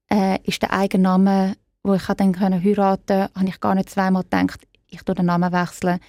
äh, 0.09 0.39
ist 0.43 0.61
der 0.61 0.71
eigene 0.71 1.03
Name, 1.03 1.55
wo 1.83 1.93
ich 1.95 2.05
dann 2.05 2.31
können 2.31 2.63
heiraten, 2.63 3.27
habe 3.35 3.47
ich 3.47 3.59
gar 3.59 3.75
nicht 3.75 3.89
zweimal 3.89 4.23
gedacht, 4.23 4.61
ich 4.87 5.03
tue 5.03 5.15
den 5.15 5.25
Namen 5.25 5.51
wechseln, 5.51 5.99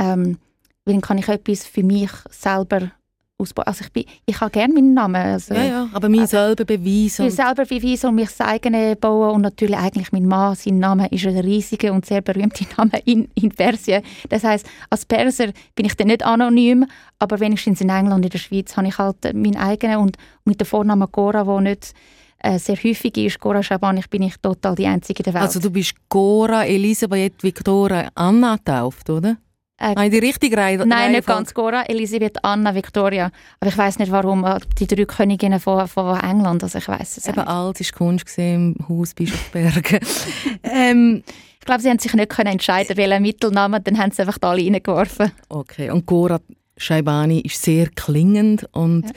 ähm, 0.00 0.38
weil 0.84 0.94
dann 0.94 1.02
kann 1.02 1.18
ich 1.18 1.28
etwas 1.28 1.66
für 1.66 1.82
mich 1.82 2.10
selber 2.30 2.90
ausbauen. 3.38 3.66
Also 3.66 3.84
ich, 3.84 3.92
bin, 3.92 4.04
ich 4.26 4.40
habe 4.40 4.50
gerne 4.50 4.74
meinen 4.74 4.94
Namen. 4.94 5.16
Also, 5.16 5.54
ja, 5.54 5.64
ja, 5.64 5.88
aber 5.92 6.08
mich 6.08 6.26
selber 6.26 6.64
beweisen. 6.64 7.24
Mich 7.24 7.34
selber 7.34 7.64
beweisen 7.64 8.08
und 8.08 8.16
mich 8.16 8.28
das 8.28 8.40
eigene 8.40 8.96
bauen 8.96 9.36
und 9.36 9.42
natürlich 9.42 9.76
eigentlich 9.76 10.12
mein 10.12 10.26
Mann, 10.26 10.54
sein 10.54 10.78
Name 10.78 11.06
ist 11.08 11.26
ein 11.26 11.38
riesiger 11.38 11.92
und 11.92 12.04
sehr 12.04 12.20
berühmter 12.20 12.64
Name 12.76 13.00
in, 13.04 13.28
in 13.34 13.50
Persien. 13.50 14.02
Das 14.28 14.44
heißt, 14.44 14.66
als 14.90 15.04
Perser 15.06 15.52
bin 15.74 15.86
ich 15.86 15.96
dann 15.96 16.08
nicht 16.08 16.24
anonym, 16.24 16.86
aber 17.18 17.40
wenigstens 17.40 17.80
in 17.80 17.88
England, 17.88 18.24
in 18.24 18.30
der 18.30 18.38
Schweiz, 18.38 18.76
habe 18.76 18.88
ich 18.88 18.98
halt 18.98 19.22
meinen 19.34 19.56
eigenen 19.56 19.98
und 19.98 20.16
mit 20.44 20.60
dem 20.60 20.66
Vornamen 20.66 21.08
Gora, 21.10 21.44
der 21.44 21.60
nicht 21.60 21.94
äh, 22.40 22.58
sehr 22.58 22.76
häufig 22.76 23.16
ist, 23.16 23.40
Gora 23.40 23.62
Schaban, 23.62 23.96
ich 23.96 24.08
bin 24.08 24.22
ich 24.22 24.36
total 24.36 24.74
die 24.74 24.86
Einzige 24.86 25.22
der 25.22 25.34
Welt. 25.34 25.44
Also 25.44 25.60
du 25.60 25.70
bist 25.70 25.94
Gora 26.08 26.64
Elisabeth 26.64 27.42
Victoria 27.42 28.08
Anna 28.14 28.56
getauft, 28.56 29.10
oder? 29.10 29.36
Äh, 29.80 29.94
Nein, 29.94 30.10
die 30.10 30.18
richtige 30.18 30.56
Reihe. 30.56 30.84
Nein, 30.84 31.12
nicht 31.12 31.26
ganz 31.26 31.54
Gora, 31.54 31.82
Elisabeth, 31.82 32.44
Anna, 32.44 32.74
Victoria. 32.74 33.30
Aber 33.60 33.70
ich 33.70 33.78
weiß 33.78 34.00
nicht, 34.00 34.10
warum 34.10 34.44
äh, 34.44 34.58
die 34.78 34.88
drei 34.88 35.04
Königinnen 35.04 35.60
von, 35.60 35.86
von 35.86 36.18
England, 36.18 36.64
also 36.64 36.78
ich 36.78 36.88
weiß 36.88 37.18
es 37.18 37.28
Eben 37.28 37.36
nicht. 37.36 37.48
alt 37.48 37.80
ist 37.80 37.92
Kunst 37.92 38.26
im 38.38 38.74
Haus 38.88 39.14
Bischofbergen. 39.14 40.00
ähm, 40.64 41.22
ich 41.60 41.66
glaube, 41.66 41.80
sie 41.80 41.90
haben 41.90 41.98
sich 42.00 42.12
nicht 42.12 42.30
können 42.30 42.52
entscheiden, 42.52 42.96
welchen 42.96 43.22
Mittelnamen, 43.22 43.82
dann 43.84 43.98
haben 43.98 44.10
sie 44.10 44.22
einfach 44.22 44.38
alle 44.40 44.64
reingeworfen. 44.64 45.30
Okay, 45.48 45.90
und 45.90 46.06
Gora 46.06 46.40
Scheibani 46.76 47.40
ist 47.40 47.62
sehr 47.62 47.88
klingend 47.90 48.68
und 48.72 49.04
ja. 49.04 49.12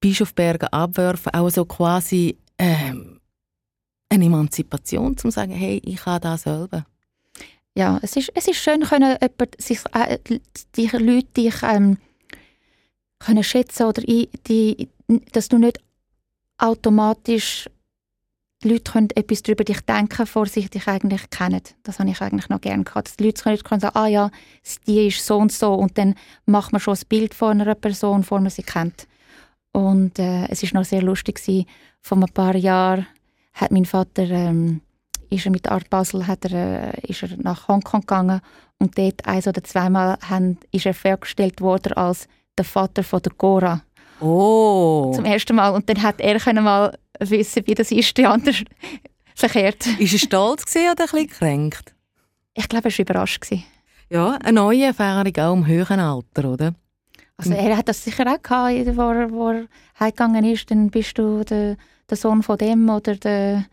Bischofbergen 0.00 0.68
abwerfen, 0.68 1.32
auch 1.32 1.50
so 1.50 1.64
quasi 1.64 2.36
ähm, 2.58 3.20
eine 4.08 4.24
Emanzipation, 4.24 5.06
um 5.06 5.16
zu 5.16 5.30
sagen, 5.30 5.52
hey, 5.52 5.80
ich 5.84 5.96
kann 5.96 6.20
das 6.20 6.42
selber 6.42 6.86
ja, 7.76 7.98
es 8.02 8.16
ist, 8.16 8.32
es 8.34 8.48
ist 8.48 8.56
schön, 8.56 8.80
können 8.80 9.16
jemand, 9.20 9.60
sich, 9.60 9.80
äh, 9.92 10.18
die 10.74 10.86
Leute 10.86 11.28
dich 11.36 11.62
ähm, 11.62 11.98
können 13.18 13.44
schätzen 13.44 13.86
oder 13.86 14.02
die, 14.02 14.30
die, 14.46 14.88
dass 15.32 15.48
du 15.48 15.58
nicht 15.58 15.78
automatisch 16.58 17.68
die 18.62 18.70
Leute 18.70 18.90
können 18.90 19.08
etwas 19.14 19.42
darüber 19.42 19.64
dich 19.64 19.80
denken, 19.82 20.16
bevor 20.16 20.46
sie 20.46 20.68
dich 20.68 20.88
eigentlich 20.88 21.28
kennen. 21.28 21.60
Das 21.82 21.98
habe 21.98 22.08
ich 22.08 22.20
eigentlich 22.22 22.48
noch 22.48 22.60
gerne 22.62 22.84
gehabt. 22.84 23.08
Dass 23.08 23.16
die 23.16 23.24
Leute 23.24 23.42
können, 23.42 23.58
können 23.58 23.80
sagen, 23.80 23.96
ah 23.96 24.06
ja, 24.06 24.30
die 24.86 25.08
ist 25.08 25.24
so 25.24 25.36
und 25.36 25.52
so 25.52 25.74
und 25.74 25.98
dann 25.98 26.14
macht 26.46 26.72
man 26.72 26.80
schon 26.80 26.94
ein 26.94 27.06
Bild 27.08 27.34
von 27.34 27.60
einer 27.60 27.74
Person, 27.74 28.22
bevor 28.22 28.40
man 28.40 28.50
sie 28.50 28.62
kennt. 28.62 29.06
Und 29.72 30.18
äh, 30.18 30.46
es 30.48 30.62
ist 30.62 30.72
noch 30.72 30.86
sehr 30.86 31.02
lustig 31.02 31.36
gewesen. 31.36 31.66
Vor 32.00 32.16
ein 32.16 32.24
paar 32.32 32.56
Jahren 32.56 33.06
hat 33.52 33.72
mein 33.72 33.84
Vater 33.84 34.22
ähm, 34.22 34.80
ist 35.30 35.46
er 35.46 35.52
mit 35.52 35.68
Art 35.70 35.90
Basel 35.90 36.26
hat 36.26 36.44
er, 36.44 36.94
äh, 36.94 37.00
ist 37.08 37.22
er 37.22 37.30
nach 37.36 37.68
Hongkong 37.68 38.00
gegangen 38.02 38.40
und 38.78 38.96
dort 38.98 39.26
ein 39.26 39.42
oder 39.42 39.62
zweimal 39.64 40.18
haben, 40.28 40.58
ist 40.72 40.86
er 40.86 40.94
vorgestellt 40.94 41.60
worden 41.60 41.94
als 41.94 42.28
der 42.56 42.64
Vater 42.64 43.02
von 43.02 43.22
der 43.22 43.32
Cora. 43.32 43.82
Oh. 44.20 45.12
Zum 45.14 45.24
ersten 45.24 45.56
Mal. 45.56 45.70
Und 45.70 45.88
dann 45.88 46.02
hat 46.02 46.20
er 46.20 46.38
können 46.38 46.64
mal 46.64 46.96
wissen, 47.20 47.62
wie 47.66 47.74
das 47.74 47.90
ist, 47.90 48.16
die 48.16 48.26
andere 48.26 48.54
verkehrt. 49.34 49.86
Ist 49.98 50.12
er 50.12 50.18
stolz 50.18 50.64
oder 50.74 50.90
ein 50.90 50.96
bisschen 50.96 51.26
gekränkt? 51.26 51.94
Ich 52.54 52.68
glaube, 52.68 52.88
er 52.88 52.92
war 52.92 53.00
überrascht. 53.00 53.42
Gewesen. 53.42 53.64
Ja, 54.08 54.38
eine 54.42 54.52
neue 54.52 54.84
Erfahrung 54.84 55.36
auch 55.36 55.52
im 55.52 55.66
höheren 55.66 56.00
Alter, 56.00 56.50
oder? 56.50 56.74
Also 57.36 57.52
er 57.52 57.76
hat 57.76 57.88
das 57.88 58.02
sicher 58.02 58.24
auch 58.26 58.42
gehabt, 58.42 58.96
wo 58.96 59.10
er, 59.10 59.30
wo 59.30 59.48
er 59.50 59.66
heimgegangen 60.00 60.44
ist, 60.44 60.70
dann 60.70 60.90
bist 60.90 61.18
du 61.18 61.44
der, 61.44 61.76
der 62.08 62.16
Sohn 62.16 62.42
von 62.42 62.56
dem 62.56 62.88
oder 62.88 63.14
der 63.16 63.66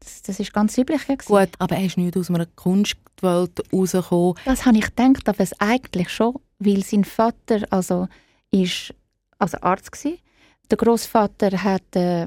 das, 0.00 0.22
das 0.22 0.40
ist 0.40 0.52
ganz 0.52 0.76
üblich. 0.78 1.06
Gewesen. 1.06 1.26
Gut, 1.26 1.50
aber 1.58 1.76
er 1.76 1.84
ist 1.84 1.96
nicht 1.96 2.16
aus 2.16 2.30
einer 2.30 2.46
Kunstwelt 2.46 3.62
rausgekommen. 3.72 4.34
Das 4.44 4.66
habe 4.66 4.78
ich 4.78 4.84
gedacht, 4.84 5.28
aber 5.28 5.40
es 5.40 5.58
eigentlich 5.60 6.10
schon, 6.10 6.36
weil 6.58 6.84
sein 6.84 7.04
Vater 7.04 7.66
also 7.70 8.08
ist 8.50 8.94
also 9.38 9.58
Arzt 9.60 10.04
war. 10.04 10.12
Der 10.70 10.78
Großvater 10.78 11.62
hat 11.62 11.96
äh, 11.96 12.26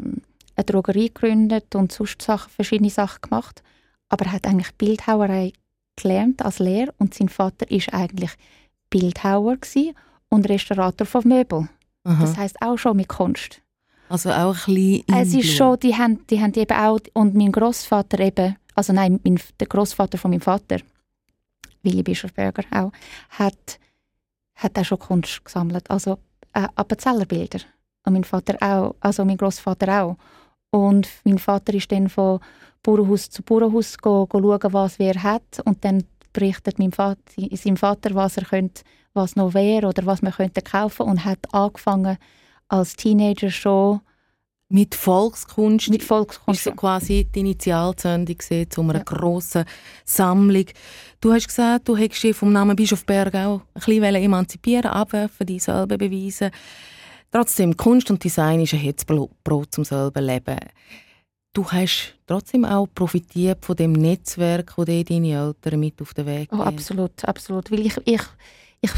eine 0.56 0.66
Drogerie 0.66 1.08
gegründet 1.08 1.76
und 1.76 1.92
sonst 1.92 2.22
Sachen, 2.22 2.52
verschiedene 2.52 2.90
Sachen 2.90 3.22
gemacht, 3.22 3.62
aber 4.10 4.26
er 4.26 4.32
hat 4.34 4.48
eigentlich 4.48 4.74
Bildhauerei 4.76 5.54
gelernt 5.96 6.44
als 6.44 6.60
Lehrer 6.60 6.94
und 6.98 7.14
sein 7.14 7.30
Vater 7.30 7.70
ist 7.70 7.94
eigentlich 7.94 8.32
Bildhauer 8.90 9.58
und 10.30 10.50
Restaurator 10.50 11.06
von 11.06 11.28
Möbeln. 11.28 11.70
Aha. 12.04 12.22
Das 12.22 12.38
heißt 12.38 12.62
auch 12.62 12.78
schon 12.78 12.98
mit 12.98 13.10
Kunst. 13.10 13.62
Also 14.12 14.30
auch 14.30 14.68
ein 14.68 14.76
bisschen 14.76 15.06
Es 15.08 15.34
ist 15.34 15.56
schon, 15.56 15.80
die 15.80 15.96
haben, 15.96 16.28
die 16.28 16.42
haben 16.42 16.54
eben 16.56 16.78
auch, 16.78 17.00
und 17.14 17.34
mein 17.34 17.50
Großvater 17.50 18.20
eben, 18.20 18.58
also 18.76 18.92
nein, 18.92 19.22
mein, 19.24 19.40
der 19.58 19.68
Großvater 19.68 20.18
von 20.18 20.32
meinem 20.32 20.42
Vater, 20.42 20.80
Willi 21.82 22.04
Bischofberger 22.04 22.64
auch, 22.72 22.92
hat, 23.30 23.80
hat 24.56 24.78
auch 24.78 24.84
schon 24.84 25.00
Kunst 25.00 25.46
gesammelt, 25.46 25.90
also 25.90 26.18
äh, 26.52 26.68
Appenzellerbilder. 26.76 27.60
Und 28.06 28.14
mein 28.14 28.26
Vater 28.26 28.58
auch, 28.60 28.96
also 29.00 29.24
mein 29.24 29.38
Großvater 29.38 30.04
auch. 30.04 30.18
Und 30.72 31.08
mein 31.24 31.40
Vater 31.40 31.74
ist 31.74 31.90
dann 31.90 32.10
von 32.10 32.42
Bauernhaus 32.84 33.30
zu 33.30 33.44
Bauernhaus 33.44 33.98
go, 33.98 34.26
go 34.26 34.42
schauen, 34.42 34.74
was 34.74 35.00
wer 35.00 35.24
hat 35.24 35.62
und 35.64 35.86
dann 35.86 36.04
berichtet 36.34 36.80
mein 36.80 36.92
Vater, 36.92 37.22
seinem 37.54 37.78
Vater, 37.78 38.14
was 38.14 38.36
er 38.36 38.44
könnte, 38.44 38.84
was 39.14 39.38
noch 39.38 39.54
wäre 39.54 39.88
oder 39.88 40.06
was 40.06 40.22
man 40.22 40.34
könnte 40.34 40.62
kaufen 40.62 41.04
und 41.04 41.24
hat 41.24 41.40
angefangen 41.54 42.18
als 42.72 42.96
Teenager 42.96 43.50
schon 43.50 44.02
mit 44.70 44.96
Volkskunst, 44.96 45.90
mit 45.90 46.04
Volkskunst 46.04 46.62
ist 46.62 46.64
so 46.64 46.72
quasi 46.72 47.26
die 47.26 47.42
Initialzündung 47.42 48.38
zu 48.40 48.82
einer 48.82 48.96
ja. 48.96 49.04
grossen 49.04 49.66
Sammlung. 50.06 50.66
Du 51.20 51.34
hast 51.34 51.48
gesagt, 51.48 51.90
du 51.90 51.98
hättest 51.98 52.24
dich 52.24 52.36
vom 52.36 52.54
Namen 52.54 52.76
Bischof 52.78 53.06
Berg 53.06 53.36
auch 53.36 53.62
ein 53.74 53.82
bisschen 53.82 54.16
emanzipieren, 54.16 54.90
abwerfen, 54.92 55.46
dich 55.46 55.64
selber 55.64 55.98
beweisen. 55.98 56.52
Trotzdem, 57.32 57.76
Kunst 57.76 58.10
und 58.12 58.24
Design 58.24 58.62
ist 58.62 58.74
ein 58.74 58.80
Herzbrot 58.80 59.72
zum 59.72 59.84
selber 59.84 60.22
Leben. 60.22 60.58
Du 61.54 61.70
hast 61.70 62.16
trotzdem 62.26 62.64
auch 62.64 62.88
profitiert 62.96 63.66
von 63.66 63.76
dem 63.76 63.92
Netzwerk, 63.92 64.74
das 64.78 64.86
deine 64.86 65.32
Eltern 65.32 65.80
mit 65.82 66.02
auf 66.02 66.14
den 66.14 66.26
Weg 66.26 66.50
geben. 66.50 66.62
Oh, 66.62 66.64
absolut, 66.64 67.26
absolut. 67.26 67.70
Weil 67.72 67.86
ich, 67.88 67.98
ich, 68.06 68.22
ich 68.80 68.92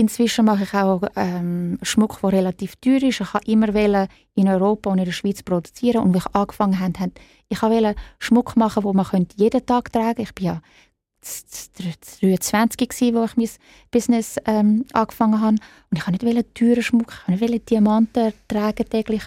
Inzwischen 0.00 0.44
mache 0.44 0.62
ich 0.62 0.74
auch 0.74 1.02
ähm, 1.16 1.76
Schmuck, 1.82 2.20
der 2.20 2.32
relativ 2.32 2.76
teuer 2.76 3.02
ist. 3.02 3.20
Ich 3.20 3.34
wollte 3.34 3.50
immer 3.50 4.06
in 4.36 4.48
Europa 4.48 4.90
und 4.90 4.98
in 4.98 5.06
der 5.06 5.12
Schweiz 5.12 5.42
produzieren. 5.42 6.04
Und 6.04 6.14
als 6.14 6.24
ich 6.24 6.34
angefangen 6.36 6.78
habe, 6.78 7.10
ich 7.48 7.60
wollte 7.60 7.96
Schmuck 8.20 8.54
machen, 8.54 8.84
den 8.84 8.94
man 8.96 9.26
jeden 9.34 9.66
Tag 9.66 9.92
tragen 9.92 10.24
könnte. 10.24 10.30
Ich 10.30 10.36
war 10.36 10.52
ja 10.54 10.62
23 12.20 12.88
als 13.16 13.32
ich 13.32 13.36
mein 13.36 13.48
Business 13.90 14.36
ähm, 14.46 14.84
angefangen 14.92 15.40
habe. 15.40 15.56
Und 15.90 15.96
ich 15.96 16.06
wollte 16.06 16.26
nicht 16.26 16.54
teuren 16.54 16.82
Schmuck, 16.82 17.12
ich 17.26 17.40
wollte 17.40 17.54
nicht 17.54 17.68
Diamanten 17.68 18.32
tragen 18.46 18.88
täglich. 18.88 19.24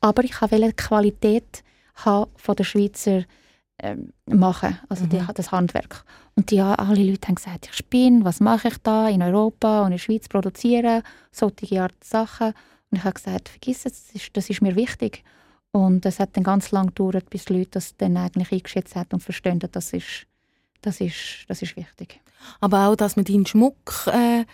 Aber 0.00 0.24
ich 0.24 0.40
wollte 0.40 0.58
die 0.58 0.72
Qualität 0.72 1.62
haben 1.96 2.30
von 2.36 2.56
der 2.56 2.64
Schweizer 2.64 3.24
ähm, 3.78 4.12
machen, 4.26 4.78
also 4.88 5.06
die, 5.06 5.18
mhm. 5.18 5.28
das 5.34 5.52
Handwerk. 5.52 6.04
Und 6.36 6.50
die 6.50 6.60
alle 6.60 7.02
Leute 7.02 7.28
haben 7.28 7.34
gesagt, 7.34 7.66
ich 7.66 7.74
spinne, 7.74 8.24
was 8.24 8.40
mache 8.40 8.68
ich 8.68 8.78
da 8.78 9.08
in 9.08 9.22
Europa 9.22 9.80
und 9.80 9.86
in 9.86 9.92
der 9.92 9.98
Schweiz 9.98 10.28
produzieren, 10.28 11.02
solche 11.32 11.82
Art 11.82 12.02
Sachen. 12.02 12.54
Und 12.90 12.98
ich 12.98 13.04
habe 13.04 13.14
gesagt, 13.14 13.48
vergiss 13.48 13.84
es, 13.86 14.06
das 14.06 14.14
ist, 14.14 14.36
das 14.36 14.50
ist 14.50 14.62
mir 14.62 14.76
wichtig. 14.76 15.24
Und 15.72 16.06
es 16.06 16.20
hat 16.20 16.36
dann 16.36 16.44
ganz 16.44 16.70
lange 16.70 16.88
gedauert, 16.88 17.28
bis 17.30 17.46
die 17.46 17.54
Leute 17.54 17.70
das 17.72 17.96
dann 17.96 18.16
eigentlich 18.16 18.52
eingeschätzt 18.52 18.94
haben 18.94 19.08
und 19.12 19.22
verstehen, 19.22 19.58
dass 19.58 19.72
das 19.72 19.92
ist, 19.92 20.26
das 20.80 21.00
ist, 21.00 21.44
das 21.48 21.62
ist 21.62 21.76
wichtig. 21.76 22.20
Aber 22.60 22.86
auch, 22.88 22.96
dass 22.96 23.16
man 23.16 23.24
deinen 23.24 23.46
Schmuck 23.46 24.06
äh, 24.06 24.44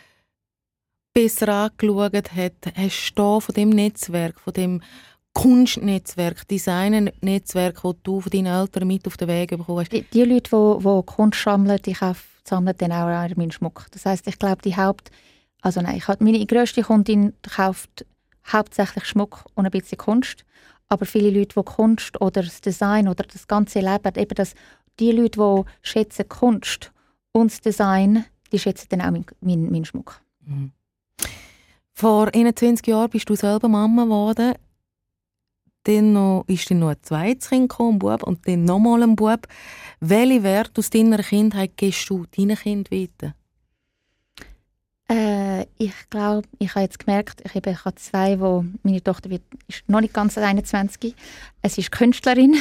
besser 1.12 1.48
angeschaut 1.48 2.33
hat, 2.35 2.72
hast 2.74 3.14
du 3.14 3.40
von 3.40 3.54
dem 3.54 3.68
Netzwerk, 3.68 4.40
von 4.40 4.54
dem 4.54 4.83
Kunstnetzwerk, 5.33 6.47
Designnetzwerk, 6.49 7.81
das 7.83 7.95
du 8.03 8.21
von 8.21 8.31
deinen 8.31 8.47
Eltern 8.47 8.87
mit 8.87 9.07
auf 9.07 9.16
den 9.16 9.29
Weg 9.29 9.51
bekommen 9.51 9.81
hast? 9.81 9.93
Die, 9.93 10.03
die 10.03 10.25
Leute, 10.25 10.51
die, 10.51 10.85
die 10.85 11.03
Kunst 11.07 11.43
sammeln, 11.43 11.81
die 11.85 11.93
kaufen, 11.93 12.29
sammeln 12.45 12.77
dann 12.79 12.93
auch 12.93 13.37
meinen 13.37 13.53
Schmuck. 13.53 13.87
Das 13.93 14.07
heißt, 14.07 14.27
ich 14.27 14.38
glaube, 14.38 14.62
die 14.62 14.77
Haupt... 14.77 15.11
Also 15.62 15.81
nein, 15.83 15.97
ich 15.97 16.09
habe, 16.09 16.25
meine 16.25 16.45
grösste 16.47 16.83
Kundin 16.83 17.35
kauft 17.43 18.07
hauptsächlich 18.51 19.05
Schmuck 19.05 19.45
und 19.55 19.66
ein 19.66 19.71
bisschen 19.71 19.99
Kunst. 19.99 20.45
Aber 20.88 21.07
viele 21.07 21.31
Leute, 21.31 21.55
die 21.57 21.64
Kunst 21.64 22.21
oder 22.21 22.43
das 22.43 22.61
Design 22.61 23.09
oder 23.09 23.25
das 23.25 23.47
ganze 23.47 23.81
Leben, 23.81 24.16
eben 24.16 24.35
das, 24.35 24.55
die 24.99 25.12
Leute, 25.12 25.38
die 25.38 25.88
schätzen 25.88 26.29
Kunst 26.29 26.93
und 27.33 27.53
das 27.53 27.61
Design, 27.61 28.25
die 28.53 28.59
schätzen 28.59 28.87
dann 28.88 29.01
auch 29.03 29.11
meinen 29.11 29.27
mein, 29.40 29.71
mein 29.71 29.85
Schmuck. 29.85 30.21
Mhm. 30.45 30.73
Vor 31.93 32.35
21 32.35 32.87
Jahren 32.87 33.11
bist 33.11 33.29
du 33.29 33.37
selber 33.37 33.69
Mama 33.69 34.05
geworden. 34.05 34.55
Dann 35.85 36.12
noch, 36.12 36.45
ist 36.47 36.71
dann 36.71 36.81
noch 36.81 36.90
ein 36.90 37.03
zweites 37.03 37.49
Kind 37.49 37.71
gekommen, 37.71 37.97
ein 37.97 37.99
Bub, 37.99 38.23
und 38.23 38.47
dann 38.47 38.64
nochmal 38.64 39.03
ein 39.03 39.16
Bub. 39.16 39.47
Welche 40.01 40.43
Werte 40.43 40.79
aus 40.79 40.90
deiner 40.90 41.23
Kindheit 41.23 41.77
gehst 41.77 42.09
du 42.11 42.27
deinen 42.37 42.57
Kind 42.57 42.90
weiter? 42.90 43.35
Äh, 45.11 45.62
ich 45.79 45.95
glaube, 46.11 46.47
ich 46.59 46.71
habe 46.75 46.83
jetzt 46.83 46.99
gemerkt, 46.99 47.43
ich 47.45 47.55
habe, 47.55 47.71
ich 47.71 47.85
habe 47.85 47.97
zwei, 47.97 48.38
wo 48.38 48.64
meine 48.83 49.03
Tochter 49.03 49.31
wird, 49.31 49.43
ist 49.66 49.88
noch 49.88 50.01
nicht 50.01 50.14
ganz 50.14 50.38
21. 50.38 51.14
Es 51.62 51.79
ist 51.79 51.90
Künstlerin 51.90 52.57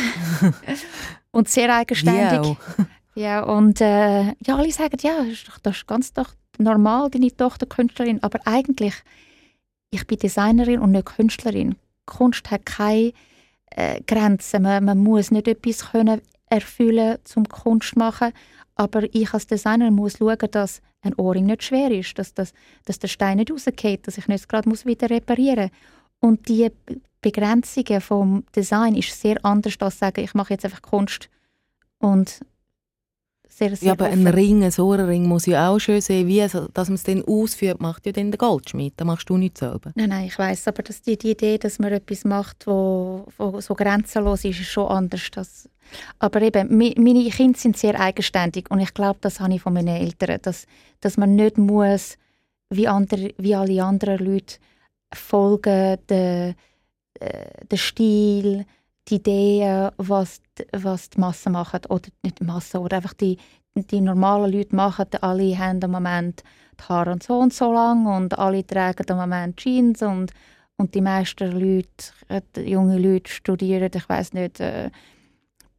und 1.32 1.50
sehr 1.50 1.76
eigenständig. 1.76 2.58
Yeah. 2.78 2.88
Ja, 3.16 3.44
und 3.44 3.82
äh, 3.82 4.28
ja, 4.28 4.56
alle 4.56 4.72
sagen, 4.72 4.98
ja, 5.02 5.18
das 5.18 5.28
ist, 5.28 5.52
das 5.64 5.76
ist 5.76 5.88
ganz 5.88 6.14
doch 6.14 6.30
normal, 6.58 7.10
deine 7.10 7.36
Tochter 7.36 7.66
Künstlerin, 7.66 8.24
aber 8.24 8.40
eigentlich 8.46 8.94
ich 9.92 10.06
bin 10.06 10.20
Designerin 10.20 10.80
und 10.80 10.92
nicht 10.92 11.06
Künstlerin. 11.06 11.76
Kunst 12.10 12.52
hat 12.52 12.66
keine 12.66 13.14
äh, 13.72 14.02
Grenzen. 14.06 14.64
Man, 14.64 14.84
man, 14.84 14.98
muss 14.98 15.32
nicht 15.32 15.48
etwas 15.48 15.92
können 15.92 16.22
erfüllen 16.50 17.20
zum 17.24 17.48
Kunst 17.48 17.96
machen, 17.96 18.34
aber 18.76 19.04
ich 19.14 19.34
als 19.34 19.46
Designer 19.46 19.92
muss 19.92 20.18
schauen, 20.18 20.38
dass 20.52 20.82
ein 21.02 21.14
Ohrring 21.16 21.46
nicht 21.46 21.64
schwer 21.64 21.92
ist, 21.92 22.18
dass, 22.18 22.34
dass, 22.34 22.54
dass 22.86 23.00
der 23.00 23.08
Stein 23.08 23.38
nicht 23.38 23.52
rausgeht, 23.52 24.08
dass 24.08 24.18
ich 24.18 24.28
nicht 24.28 24.50
gerade 24.50 24.70
wieder 24.70 25.10
reparieren 25.10 25.70
muss. 25.70 26.32
Und 26.32 26.50
die 26.50 26.70
Begrenzungen 27.22 28.02
vom 28.02 28.44
Design 28.56 28.96
ist 28.96 29.20
sehr 29.20 29.38
anders 29.46 29.76
als 29.80 30.00
sagen, 30.00 30.24
ich 30.24 30.34
mache 30.34 30.54
jetzt 30.54 30.66
einfach 30.66 30.82
Kunst 30.82 31.30
und 32.00 32.42
sehr, 33.50 33.76
sehr 33.76 33.88
Ja, 33.88 33.94
aber 33.94 34.08
offen. 34.08 34.26
ein 34.26 34.34
Ring, 34.34 34.64
ein 34.64 34.74
Ohrenring 34.80 35.28
muss 35.28 35.46
ja 35.46 35.70
auch 35.70 35.80
schön 35.80 36.02
sehen, 36.02 36.28
wie 36.28 36.40
dass 36.40 36.88
man 36.88 36.96
es 36.96 37.04
dann 37.04 37.24
ausführt, 37.26 37.82
macht 37.82 38.06
ja 38.06 38.12
dann 38.12 38.32
der 38.32 38.38
Goldschmied. 38.38 38.94
Da 38.98 39.06
machst 39.06 39.30
du 39.30 39.38
nicht 39.38 39.58
selber. 39.58 39.92
Nein, 39.96 40.10
nein, 40.10 40.26
ich 40.26 40.38
weiß, 40.38 40.68
aber 40.68 40.84
dass 40.84 41.02
die, 41.02 41.18
die 41.18 41.32
Idee, 41.32 41.58
dass 41.58 41.80
man 41.80 41.92
etwas 41.92 42.24
macht, 42.24 42.68
wo, 42.68 43.26
wo 43.38 43.60
so 43.60 43.74
grenzenlos 43.76 44.46
ist, 44.46 44.60
ist 44.60 44.70
schon 44.70 44.88
anders. 44.88 45.30
Das, 45.32 45.70
aber 46.20 46.42
eben, 46.42 46.78
meine 46.78 47.30
Kinder 47.30 47.60
sind 47.60 47.78
sehr 47.78 48.00
eigenständig 48.00 48.70
und 48.70 48.80
ich 48.80 48.94
glaube, 48.94 49.20
das 49.22 49.40
habe 49.40 49.54
ich 49.54 49.62
von 49.62 49.74
meinen 49.74 49.88
Eltern, 49.96 50.40
dass, 50.42 50.66
dass 51.02 51.18
man 51.18 51.36
nicht 51.36 51.58
muss, 51.58 52.18
wie, 52.70 52.88
andere, 52.88 53.34
wie 53.38 53.56
alle 53.56 53.84
anderen 53.84 54.20
Leute, 54.20 54.58
folgen 55.14 55.98
den, 56.10 56.56
äh, 57.20 57.66
den 57.70 57.78
Stil, 57.78 58.66
die 59.10 59.16
Ideen, 59.16 59.92
was, 59.98 60.42
was 60.72 61.10
die 61.10 61.20
Massen 61.20 61.54
machen, 61.54 61.82
oder 61.90 62.10
nicht 62.24 62.40
die 62.40 62.46
Massen, 62.46 62.78
oder 62.78 62.98
einfach 62.98 63.14
die, 63.14 63.38
die 63.76 64.02
normalen 64.02 64.52
Leute 64.52 64.76
machen, 64.76 65.08
alle 65.22 65.58
haben 65.58 65.82
im 65.82 65.92
Moment 65.92 66.44
die 66.80 66.84
Haare 66.86 67.12
und 67.12 67.24
so 67.24 67.40
und 67.40 67.54
so 67.54 67.72
lang 67.72 68.06
und 68.06 68.38
alle 68.38 68.66
tragen 68.66 69.06
im 69.08 69.18
Moment 69.18 69.58
Jeans 69.58 70.02
und, 70.02 70.32
und 70.78 70.96
die 70.96 71.02
meisten 71.02 71.52
Leute, 71.52 71.88
äh, 72.30 72.42
die 72.56 72.72
junge 72.72 72.98
Leute 72.98 73.32
studieren, 73.32 73.92
ich 73.94 74.08
weiß 74.08 74.34
nicht, 74.34 74.60
äh, 74.60 74.90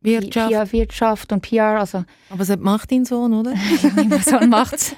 Wirtschaft. 0.02 0.50
Ja, 0.50 0.72
Wirtschaft 0.72 1.32
und 1.32 1.42
PR. 1.42 1.78
Also. 1.80 2.04
Aber 2.30 2.42
es 2.42 2.56
macht 2.56 2.90
ihn 2.90 3.04
Sohn, 3.04 3.34
oder? 3.34 3.54
mein 3.96 4.22
Sohn 4.22 4.48
macht 4.48 4.74
es. 4.74 4.96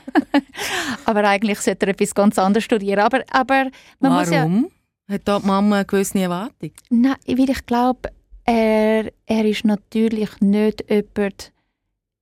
aber 1.05 1.29
eigentlich 1.29 1.59
sollte 1.61 1.87
er 1.87 1.93
etwas 1.93 2.15
ganz 2.15 2.39
anderes 2.39 2.65
studieren. 2.65 3.01
Aber, 3.01 3.23
aber 3.31 3.65
man 3.99 4.13
Warum? 4.13 4.61
Muss 4.63 4.71
ja, 5.09 5.15
Hat 5.15 5.23
da 5.25 5.41
die 5.41 5.47
Mama 5.47 5.77
eine 5.77 5.85
gewisse 5.85 6.21
Erwartung? 6.21 6.71
Nein, 6.91 7.17
weil 7.27 7.51
ich 7.51 7.67
glaube, 7.67 8.11
er, 8.45 9.13
er 9.27 9.45
ist 9.45 9.65
natürlich 9.65 10.41
nicht 10.41 10.89
jemand, 10.91 11.53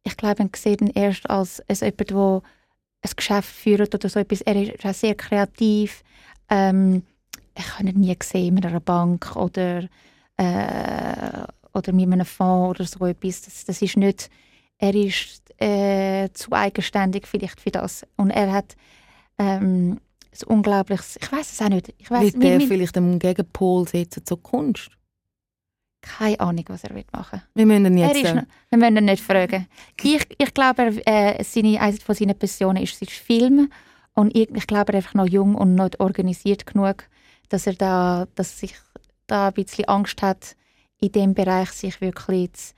ich 0.03 0.17
glaube, 0.17 0.43
man 0.43 0.51
sieht 0.55 0.81
ihn 0.81 0.91
erst 0.95 1.29
als, 1.29 1.61
als 1.69 1.81
jemand, 1.81 2.11
der 2.11 2.43
ein 3.03 3.11
Geschäft 3.17 3.49
führt 3.49 3.95
oder 3.95 4.09
so 4.09 4.21
etwas. 4.21 4.41
Er 4.43 4.57
ist 4.57 4.85
auch 4.85 4.95
sehr 4.95 5.15
kreativ. 5.15 6.03
Ähm, 6.49 7.03
ich 7.57 7.79
habe 7.79 7.89
ihn 7.89 8.01
nie 8.01 8.17
gesehen 8.19 8.57
in 8.57 8.65
einer 8.65 8.81
Bank 8.81 9.37
oder, 9.37 9.89
äh, 10.37 11.43
oder 11.75 11.93
mit 11.93 12.13
einem 12.13 12.27
Fonds 12.27 12.81
oder 12.81 12.89
so 12.89 13.07
etwas. 13.07 13.43
Das, 13.43 13.65
das 13.65 13.83
ist 13.83 13.97
nicht, 13.97 14.31
er 14.79 14.95
ist 14.95 15.43
äh, 15.59 16.29
zu 16.33 16.53
eigenständig 16.53 17.27
vielleicht 17.27 17.61
für 17.61 17.71
das. 17.71 18.07
Und 18.17 18.31
er 18.31 18.53
hat 18.53 18.77
ähm, 19.39 20.01
ein 20.33 20.47
unglaubliches, 20.47 21.17
ich 21.21 21.33
weiß 21.33 21.53
es 21.53 21.63
auch 21.63 21.69
nicht. 21.69 21.95
Ich 21.99 22.11
weiss, 22.11 22.35
Wird 22.35 22.45
er 22.45 22.61
vielleicht 22.61 22.97
am 22.97 23.19
Gegenpol 23.19 23.89
setzen 23.89 24.25
zur 24.25 24.43
Kunst? 24.43 24.91
Keine 26.01 26.41
Ahnung, 26.41 26.65
was 26.69 26.85
er 26.85 26.93
machen 27.13 27.43
will. 27.55 27.67
Wir 27.67 27.67
müssen 27.67 27.87
ihn 27.87 27.99
jetzt... 27.99 28.25
Er 28.25 28.37
ist, 28.37 28.47
wir 28.71 28.79
müssen 28.79 28.97
ihn 28.97 29.05
nicht 29.05 29.23
fragen. 29.23 29.67
Ich, 30.03 30.27
ich 30.39 30.55
glaube, 30.55 31.01
er, 31.05 31.39
äh, 31.39 31.45
seine, 31.45 31.81
eine 31.81 31.97
von 31.99 32.15
seinen 32.15 32.39
Passionen 32.39 32.83
ist, 32.83 33.01
ist 33.01 33.13
Film. 33.13 33.71
Und 34.15 34.35
ich, 34.37 34.51
ich 34.51 34.67
glaube, 34.67 34.93
er 34.93 34.99
ist 34.99 35.07
einfach 35.07 35.15
noch 35.15 35.29
jung 35.29 35.55
und 35.55 35.75
nicht 35.75 36.01
organisiert 36.01 36.67
genug, 36.67 37.05
dass 37.49 37.67
er 37.67 37.75
da, 37.75 38.27
dass 38.35 38.59
sich 38.59 38.75
da 39.27 39.49
ein 39.49 39.55
bisschen 39.55 39.87
Angst 39.87 40.23
hat, 40.23 40.57
in 41.01 41.13
dem 41.13 41.35
Bereich 41.35 41.71
sich 41.71 42.01
wirklich 42.01 42.53
zu, 42.53 42.75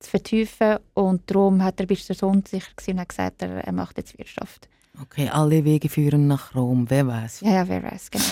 zu 0.00 0.10
vertiefen. 0.10 0.78
Und 0.94 1.30
darum 1.30 1.62
hat 1.62 1.80
er 1.80 1.86
bis 1.86 2.06
so 2.06 2.26
unsicher 2.26 2.72
und 2.88 3.00
hat 3.00 3.08
gesagt, 3.08 3.42
er, 3.42 3.64
er 3.64 3.72
macht 3.72 3.98
jetzt 3.98 4.16
Wirtschaft. 4.18 4.68
Okay, 5.00 5.28
alle 5.28 5.64
Wege 5.64 5.88
führen 5.88 6.26
nach 6.26 6.54
Rom. 6.54 6.88
Wer 6.88 7.06
weiß? 7.06 7.40
Ja, 7.40 7.52
ja, 7.52 7.68
wer 7.68 7.82
weiß, 7.82 8.10
genau. 8.10 8.24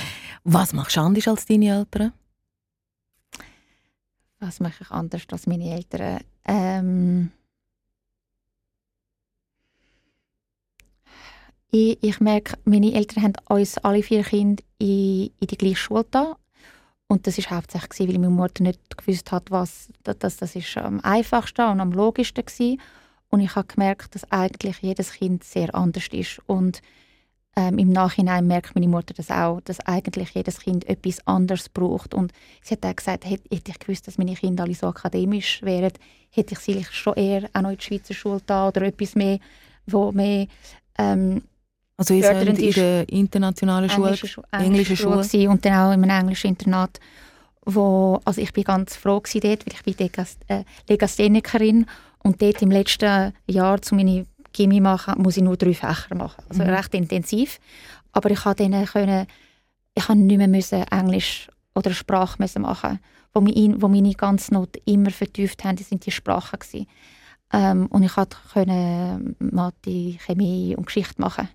Was 0.44 0.72
machst 0.72 0.96
du 0.96 1.00
anders 1.00 1.28
als 1.28 1.46
deine 1.46 1.66
Eltern? 1.66 2.12
Was 4.40 4.60
mache 4.60 4.82
ich 4.82 4.90
anders 4.90 5.22
als 5.30 5.46
meine 5.46 5.74
Eltern? 5.74 6.20
Ähm, 6.44 7.32
ich, 11.70 11.98
ich, 12.02 12.20
merke, 12.20 12.56
meine 12.64 12.94
Eltern 12.94 13.24
haben 13.24 13.32
uns 13.48 13.78
alle 13.78 14.02
vier 14.02 14.22
Kinder 14.22 14.62
in, 14.78 15.30
in 15.40 15.46
die 15.46 15.58
gleiche 15.58 15.76
Schule 15.76 16.06
da. 16.10 16.36
Und 17.08 17.26
das 17.26 17.38
war 17.38 17.56
hauptsächlich, 17.56 18.08
weil 18.08 18.18
meine 18.18 18.30
Mutter 18.30 18.62
nicht 18.62 18.96
gewusst 18.96 19.32
hat, 19.32 19.50
was 19.50 19.88
das, 20.02 20.36
das 20.36 20.54
ist 20.54 20.76
am 20.76 21.00
einfachsten 21.00 21.66
und 21.66 21.80
am 21.80 21.92
logischsten 21.92 22.44
war. 22.44 22.76
Und 23.30 23.40
ich 23.40 23.54
habe 23.56 23.66
gemerkt, 23.66 24.14
dass 24.14 24.30
eigentlich 24.30 24.78
jedes 24.80 25.12
Kind 25.12 25.42
sehr 25.44 25.74
anders 25.74 26.08
ist. 26.08 26.40
Und 26.46 26.82
ähm, 27.58 27.76
Im 27.78 27.90
Nachhinein 27.90 28.46
merkt 28.46 28.76
meine 28.76 28.86
Mutter 28.86 29.14
das 29.14 29.32
auch, 29.32 29.60
dass 29.62 29.80
eigentlich 29.80 30.30
jedes 30.30 30.60
Kind 30.60 30.88
etwas 30.88 31.26
anderes 31.26 31.68
braucht. 31.68 32.14
Und 32.14 32.32
sie 32.62 32.74
hat 32.74 32.86
auch 32.86 32.94
gesagt, 32.94 33.24
hätte, 33.24 33.48
hätte 33.52 33.72
ich 33.72 33.78
gewusst, 33.80 34.06
dass 34.06 34.16
meine 34.16 34.36
Kinder 34.36 34.62
alle 34.62 34.74
so 34.74 34.86
akademisch 34.86 35.60
wären, 35.62 35.90
hätte 36.30 36.54
ich 36.54 36.60
sie 36.60 36.84
schon 36.88 37.14
eher 37.14 37.50
auch 37.52 37.62
noch 37.62 37.70
in 37.70 37.78
die 37.78 37.84
Schweizer 37.84 38.14
Schule 38.14 38.40
da 38.46 38.68
oder 38.68 38.82
etwas 38.82 39.16
mehr, 39.16 39.40
wo 39.86 40.12
mehr 40.12 40.46
ähm, 40.98 41.42
also 41.96 42.14
ihr 42.14 42.22
seid 42.22 42.46
in 42.46 42.72
der 42.72 43.08
internationalen 43.08 43.90
Schule, 43.90 44.10
englische, 44.10 44.42
englische 44.52 44.96
Schule, 44.96 45.24
Schule. 45.24 45.50
und 45.50 45.64
dann 45.64 45.72
auch 45.72 45.92
in 45.92 46.04
einem 46.04 46.10
englischen 46.10 46.50
Internat, 46.50 47.00
wo, 47.64 48.20
also 48.24 48.40
ich 48.40 48.52
bin 48.52 48.62
ganz 48.62 48.94
froh 48.94 49.20
dort, 49.20 49.42
weil 49.42 49.58
ich 49.66 49.96
bin 49.96 50.24
äh, 50.46 50.62
Legasthenikerin 50.88 51.86
und 52.22 52.40
dort 52.40 52.62
im 52.62 52.70
letzten 52.70 53.32
Jahr 53.48 53.82
zu 53.82 53.96
meiner 53.96 54.24
Chemie 54.54 54.80
machen, 54.80 55.22
muss 55.22 55.36
ich 55.36 55.42
nur 55.42 55.56
drei 55.56 55.74
Fächer 55.74 56.14
machen. 56.14 56.42
Also 56.48 56.62
mhm. 56.62 56.70
recht 56.70 56.94
intensiv. 56.94 57.60
Aber 58.12 58.30
ich 58.30 58.40
konnte 58.40 58.68
können, 58.86 59.26
ich 59.94 60.06
konnte 60.06 60.24
nicht 60.24 60.38
mehr 60.38 60.48
müssen 60.48 60.82
Englisch 60.84 61.48
oder 61.74 61.92
Sprache 61.92 62.36
müssen 62.38 62.62
machen. 62.62 62.98
Wo, 63.32 63.40
mein, 63.40 63.80
wo 63.80 63.88
meine 63.88 64.14
ganze 64.14 64.54
Note 64.54 64.80
immer 64.84 65.10
vertieft 65.10 65.64
haben, 65.64 65.76
sind 65.78 66.06
die 66.06 66.10
Sprachen 66.10 66.58
gewesen. 66.58 66.86
Ähm, 67.52 67.86
und 67.86 68.02
ich 68.02 68.12
konnte 68.12 69.34
Mathe, 69.38 70.18
Chemie 70.26 70.74
und 70.76 70.86
Geschichte 70.86 71.20
machen. 71.20 71.48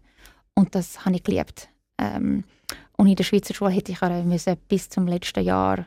Und 0.56 0.76
das 0.76 1.06
habe 1.06 1.16
ich 1.16 1.24
geliebt. 1.24 1.70
Ähm, 1.98 2.44
und 2.98 3.08
in 3.08 3.16
der 3.16 3.24
Schweizer 3.24 3.54
Schule 3.54 3.72
hätte 3.72 3.92
ich 3.92 4.02
müssen 4.02 4.58
bis 4.68 4.90
zum 4.90 5.08
letzten 5.08 5.44
Jahr, 5.44 5.86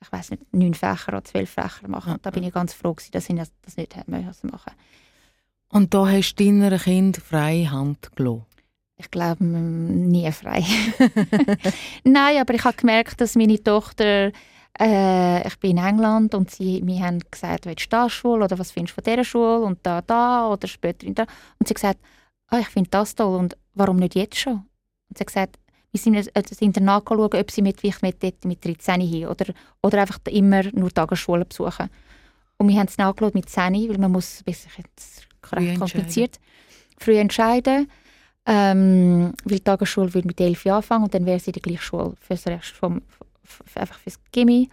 ich 0.00 0.10
weiß 0.10 0.30
nicht, 0.30 0.52
neun 0.52 0.74
Fächer 0.74 1.08
oder 1.08 1.24
zwölf 1.24 1.50
Fächer 1.50 1.88
machen. 1.88 2.14
Und 2.14 2.26
da 2.26 2.30
bin 2.30 2.42
ich 2.42 2.52
ganz 2.52 2.72
froh 2.72 2.94
gewesen, 2.94 3.12
dass 3.12 3.28
ich 3.28 3.36
das 3.36 3.76
nicht 3.76 3.96
machen 4.08 4.34
musste. 4.42 4.72
Und 5.68 5.94
da 5.94 6.06
hast 6.08 6.36
du 6.36 6.44
deiner 6.44 6.78
Kind 6.78 7.16
freie 7.16 7.70
Hand 7.70 8.14
gelassen? 8.16 8.46
Ich 8.98 9.10
glaube, 9.10 9.44
nie 9.44 10.30
frei. 10.32 10.64
Nein, 12.04 12.40
aber 12.40 12.54
ich 12.54 12.64
habe 12.64 12.76
gemerkt, 12.76 13.20
dass 13.20 13.34
meine 13.34 13.62
Tochter, 13.62 14.32
äh, 14.80 15.46
ich 15.46 15.58
bin 15.58 15.72
in 15.72 15.84
England 15.84 16.34
und 16.34 16.50
sie, 16.50 16.80
wir 16.82 17.00
haben 17.00 17.18
gesagt, 17.30 17.66
willst 17.66 17.86
du 17.86 17.88
da 17.90 18.08
Schule 18.08 18.44
oder 18.44 18.58
was 18.58 18.70
findest 18.70 18.96
du 18.96 19.02
von 19.02 19.12
dieser 19.12 19.24
Schule 19.24 19.60
und 19.60 19.80
da, 19.82 20.00
da 20.00 20.48
oder 20.48 20.66
später 20.66 21.06
in 21.06 21.14
da. 21.14 21.24
Und 21.58 21.68
sie 21.68 21.72
hat 21.72 21.76
gesagt, 21.76 22.00
oh, 22.50 22.56
ich 22.58 22.68
finde 22.68 22.88
das 22.90 23.14
toll 23.14 23.38
und 23.38 23.56
warum 23.74 23.96
nicht 23.96 24.14
jetzt 24.14 24.38
schon? 24.38 24.64
Und 25.08 25.18
sie 25.18 25.20
hat 25.20 25.26
gesagt, 25.26 25.58
wir 25.92 26.00
sind 26.00 26.30
das 26.32 26.60
Internat 26.60 27.04
schauen, 27.08 27.20
ob 27.20 27.50
sie 27.50 27.62
mit, 27.62 27.82
mit, 27.82 28.44
mit 28.44 28.64
13 28.64 29.00
hin 29.00 29.26
oder, 29.26 29.46
oder 29.82 30.00
einfach 30.00 30.18
immer 30.28 30.62
nur 30.72 30.90
Tagesschule 30.90 31.44
besuchen. 31.44 31.90
Und 32.58 32.68
wir 32.68 32.78
haben 32.78 32.88
es 32.88 32.98
nachgeschaut 32.98 33.34
mit 33.34 33.48
10, 33.48 33.74
weil 33.88 33.98
man 33.98 34.12
muss, 34.12 34.42
bis 34.42 34.66
ich 34.66 34.78
jetzt 34.78 35.26
recht 35.52 35.78
kompliziert. 35.78 36.38
Früh 36.98 37.18
entscheiden. 37.18 37.90
Ähm, 38.48 39.32
weil 39.44 39.58
die 39.58 39.64
Tagesschule 39.64 40.14
würde 40.14 40.28
mit 40.28 40.40
elf 40.40 40.64
Jahren 40.64 40.76
anfangen 40.76 41.04
und 41.04 41.14
dann 41.14 41.26
wäre 41.26 41.40
sie 41.40 41.50
in 41.50 41.54
der 41.54 41.62
gleichen 41.62 41.82
Schule 41.82 42.14
fürs 42.20 42.46
Rest 42.46 42.68
vom, 42.68 43.02
einfach 43.74 43.98
fürs 43.98 44.20
Gimmi. 44.30 44.70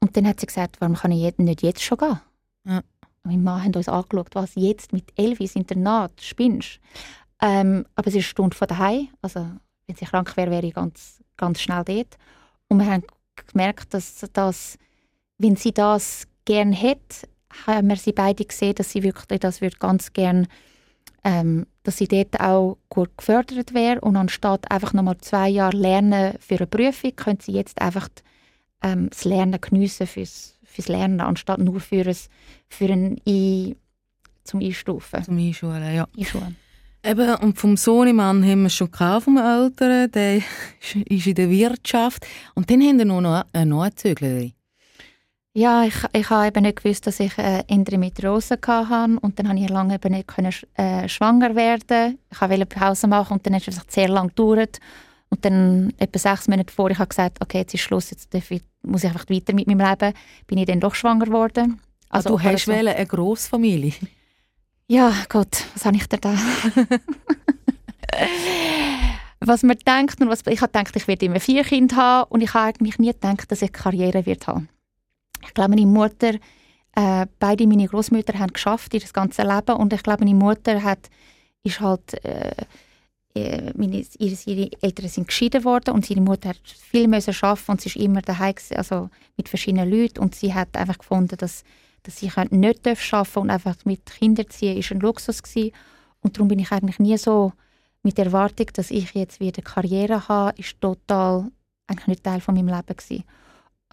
Und 0.00 0.16
dann 0.16 0.26
hat 0.26 0.40
sie 0.40 0.46
gesagt, 0.46 0.80
warum 0.80 0.96
kann 0.96 1.12
ich 1.12 1.38
nicht 1.38 1.62
jetzt 1.62 1.82
schon 1.82 1.98
gehen? 1.98 2.20
Ja. 2.64 2.82
Mein 3.22 3.42
Mann 3.42 3.64
hat 3.64 3.76
uns 3.76 3.88
angeschaut, 3.88 4.34
was 4.34 4.54
jetzt 4.54 4.92
mit 4.92 5.12
elf 5.16 5.40
ins 5.40 5.56
Internat, 5.56 6.12
spinnst 6.20 6.80
ähm, 7.40 7.84
Aber 7.94 8.08
es 8.08 8.14
ist 8.14 8.18
eine 8.18 8.22
Stunde 8.22 8.56
von 8.56 8.68
daheim, 8.68 9.08
also 9.22 9.40
wenn 9.86 9.96
sie 9.96 10.04
krank 10.04 10.36
wäre, 10.36 10.50
wäre 10.50 10.66
ich 10.66 10.74
ganz, 10.74 11.22
ganz 11.36 11.60
schnell 11.60 11.84
dort. 11.84 12.16
Und 12.68 12.78
wir 12.78 12.86
haben 12.86 13.04
gemerkt, 13.48 13.94
dass, 13.94 14.24
dass 14.32 14.78
wenn 15.38 15.56
sie 15.56 15.72
das 15.72 16.26
gerne 16.44 16.74
hätte, 16.74 17.28
haben 17.66 17.88
wir 17.88 17.96
sie 17.96 18.12
beide 18.12 18.44
gesehen, 18.44 18.74
dass 18.74 18.90
sie 18.90 19.02
wirklich 19.02 19.40
das 19.40 19.60
würde 19.60 19.76
ganz 19.78 20.12
gern, 20.12 20.46
ähm, 21.24 21.66
dass 21.82 21.98
sie 21.98 22.08
dort 22.08 22.40
auch 22.40 22.78
gut 22.88 23.16
gefördert 23.16 23.74
wäre 23.74 24.00
und 24.00 24.16
anstatt 24.16 24.70
einfach 24.70 24.92
nochmal 24.92 25.18
zwei 25.18 25.48
Jahre 25.48 25.76
lernen 25.76 26.34
für 26.40 26.56
eine 26.56 26.66
Prüfung, 26.66 27.16
können 27.16 27.40
sie 27.40 27.52
jetzt 27.52 27.80
einfach 27.80 28.08
ähm, 28.82 29.08
das 29.10 29.24
Lernen 29.24 29.60
geniessen 29.60 30.06
fürs, 30.06 30.58
fürs 30.64 30.88
Lernen, 30.88 31.20
anstatt 31.20 31.58
nur 31.58 31.80
für, 31.80 32.06
ein, 32.06 32.16
für 32.68 32.92
ein 32.92 33.20
I, 33.26 33.76
zum 34.44 34.60
Einstufen. 34.60 35.24
Zum 35.24 35.38
Einschulen, 35.38 35.94
ja. 35.94 36.06
Einschulen. 36.16 36.56
Eben, 37.04 37.36
und 37.36 37.58
vom 37.58 37.76
Sohnemann 37.76 38.44
haben 38.44 38.62
wir 38.62 38.70
schon 38.70 38.90
gehabt, 38.90 39.24
vom 39.24 39.36
Älteren, 39.36 40.10
der 40.10 40.36
ist 41.08 41.26
in 41.26 41.34
der 41.34 41.50
Wirtschaft. 41.50 42.26
Und 42.54 42.68
dann 42.70 42.82
haben 42.82 42.98
wir 42.98 43.04
noch 43.04 43.44
eine 43.52 43.66
Nachzüglerin. 43.66 44.52
Ja, 45.56 45.84
ich, 45.84 45.94
ich 46.12 46.28
habe 46.28 46.48
eben 46.48 46.64
nicht 46.64 46.82
gewusst, 46.82 47.06
dass 47.06 47.18
ich 47.18 47.38
äh, 47.38 47.64
Endometriose 47.66 48.58
hatte 48.66 49.18
und 49.22 49.38
dann 49.38 49.48
habe 49.48 49.58
ich 49.58 49.70
lange 49.70 49.94
eben 49.94 50.12
nicht 50.12 50.28
können, 50.28 50.52
äh, 50.74 51.08
schwanger 51.08 51.54
werden. 51.56 52.18
Ich 52.30 52.38
wollte 52.42 52.66
Pause 52.66 53.06
machen 53.06 53.32
und 53.32 53.46
dann 53.46 53.54
hat 53.54 53.66
es 53.66 53.80
sehr 53.88 54.08
lange 54.08 54.28
gedauert. 54.28 54.80
Und 55.30 55.42
dann 55.46 55.94
etwa 55.96 56.18
sechs 56.18 56.46
Monate 56.46 56.70
vor, 56.70 56.90
ich 56.90 56.98
habe 56.98 57.08
gesagt, 57.08 57.38
okay, 57.40 57.60
jetzt 57.60 57.72
ist 57.72 57.80
Schluss, 57.80 58.10
jetzt 58.10 58.34
ich, 58.34 58.64
muss 58.82 59.02
ich 59.02 59.08
einfach 59.08 59.24
weiter 59.30 59.54
mit 59.54 59.66
meinem 59.66 59.80
Leben, 59.80 60.12
bin 60.46 60.58
ich 60.58 60.66
dann 60.66 60.78
doch 60.78 60.94
schwanger 60.94 61.24
geworden. 61.24 61.80
Also, 62.10 62.34
also 62.34 62.44
du 62.44 62.50
hast 62.50 62.66
so. 62.66 62.72
eine 62.72 63.06
Grossfamilie? 63.06 63.94
Ja, 64.88 65.12
Gott, 65.30 65.64
was 65.74 65.84
habe 65.84 65.96
ich 65.96 66.06
da 66.06 66.16
da? 66.18 66.32
was 69.40 69.64
man 69.64 69.76
denkt, 69.78 70.20
und 70.20 70.28
was, 70.28 70.42
ich 70.46 70.60
habe 70.60 70.70
gedacht, 70.70 70.94
ich 70.94 71.08
werde 71.08 71.26
immer 71.26 71.40
vier 71.40 71.64
Kinder 71.64 71.96
haben 71.96 72.30
und 72.30 72.40
ich 72.42 72.54
habe 72.54 72.68
eigentlich 72.68 72.98
nie 72.98 73.10
gedacht, 73.10 73.50
dass 73.50 73.62
ich 73.62 73.70
eine 73.70 73.82
Karriere 73.82 74.26
wird 74.26 74.46
haben 74.46 74.68
ich 75.46 75.54
glaube, 75.54 75.70
meine 75.70 75.86
Mutter, 75.86 76.34
äh, 76.94 77.26
beide 77.38 77.66
meine 77.66 77.86
Großmütter 77.86 78.38
haben 78.38 78.52
geschafft 78.52 78.94
ihr 78.94 79.00
ganze 79.12 79.42
Leben 79.42 79.76
und 79.76 79.92
ich 79.92 80.02
glaube, 80.02 80.24
meine 80.24 80.36
Mutter 80.36 80.82
hat, 80.82 81.10
ist 81.62 81.80
halt, 81.80 82.24
äh, 82.24 82.52
äh 83.34 83.72
meine, 83.76 84.04
ihre, 84.18 84.36
ihre, 84.46 84.70
Eltern 84.82 85.08
sind 85.08 85.28
geschieden 85.28 85.64
worden 85.64 85.94
und 85.94 86.08
ihre 86.10 86.20
Mutter 86.20 86.50
hat 86.50 86.60
viel 86.64 87.08
müssen 87.08 87.34
arbeiten 87.40 87.70
und 87.72 87.80
sie 87.80 87.88
ist 87.88 87.96
immer 87.96 88.22
daheim 88.22 88.54
also 88.76 89.10
mit 89.36 89.48
verschiedenen 89.48 89.90
Leuten 89.90 90.20
und 90.20 90.34
sie 90.34 90.54
hat 90.54 90.76
einfach 90.76 90.98
gefunden, 90.98 91.36
dass, 91.36 91.64
dass 92.02 92.16
sie 92.18 92.30
nicht 92.50 92.86
arbeiten 92.86 93.38
und 93.38 93.50
einfach 93.50 93.76
mit 93.84 94.06
Kindern 94.06 94.48
ziehen 94.48 94.78
ist 94.78 94.92
ein 94.92 95.00
Luxus 95.00 95.42
gewesen. 95.42 95.72
und 96.20 96.36
darum 96.36 96.48
bin 96.48 96.58
ich 96.58 96.72
eigentlich 96.72 96.98
nie 96.98 97.16
so 97.18 97.52
mit 98.02 98.18
der 98.18 98.26
Erwartung, 98.26 98.68
dass 98.72 98.90
ich 98.90 99.12
jetzt 99.14 99.40
wieder 99.40 99.62
Karriere 99.62 100.28
habe, 100.28 100.58
ist 100.58 100.80
total 100.80 101.50
eigentlich 101.88 102.06
nicht 102.06 102.24
Teil 102.24 102.40
von 102.40 102.54
meinem 102.54 102.68
Leben 102.68 102.96
gewesen. 102.96 103.24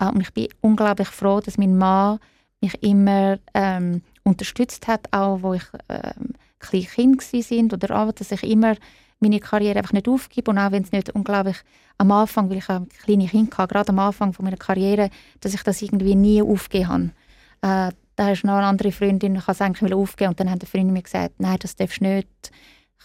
Ah, 0.03 0.09
und 0.09 0.19
ich 0.19 0.33
bin 0.33 0.49
unglaublich 0.59 1.07
froh, 1.07 1.39
dass 1.39 1.57
mein 1.57 1.77
Mann 1.77 2.19
mich 2.59 2.73
immer 2.83 3.37
ähm, 3.53 4.01
unterstützt 4.23 4.85
hat, 4.87 5.07
auch 5.11 5.41
wo 5.41 5.53
ich 5.53 5.63
ähm, 5.87 6.33
klein 6.59 6.87
Kind 6.87 7.21
sind 7.21 7.73
oder 7.73 7.97
auch, 7.97 8.11
dass 8.11 8.31
ich 8.31 8.43
immer 8.43 8.75
meine 9.21 9.39
Karriere 9.39 9.79
einfach 9.79 9.93
nicht 9.93 10.09
aufgebe 10.09 10.51
und 10.51 10.57
auch 10.57 10.71
wenn 10.71 10.83
es 10.83 10.91
nicht 10.91 11.11
unglaublich 11.11 11.55
am 11.97 12.11
Anfang, 12.11 12.49
weil 12.49 12.57
ich 12.57 12.67
ein 12.67 12.89
kleines 12.89 13.31
Kind 13.31 13.57
hatte, 13.57 13.73
gerade 13.73 13.89
am 13.89 13.99
Anfang 13.99 14.33
von 14.33 14.43
meiner 14.43 14.57
Karriere, 14.57 15.09
dass 15.39 15.53
ich 15.53 15.63
das 15.63 15.81
irgendwie 15.81 16.15
nie 16.15 16.41
aufgeben 16.41 17.13
habe. 17.61 17.89
Äh, 17.91 17.95
da 18.17 18.31
ist 18.31 18.43
noch 18.43 18.55
eine 18.55 18.65
andere 18.67 18.91
Freundin, 18.91 19.35
ich 19.35 19.47
es 19.47 19.61
aufgeben 19.61 20.31
und 20.31 20.39
dann 20.39 20.51
hat 20.51 20.61
die 20.61 20.65
Freundin 20.65 20.91
mir 20.91 21.01
gesagt, 21.01 21.35
nein, 21.37 21.57
das 21.61 21.77
darfst 21.77 22.01
du 22.01 22.03
nicht, 22.03 22.51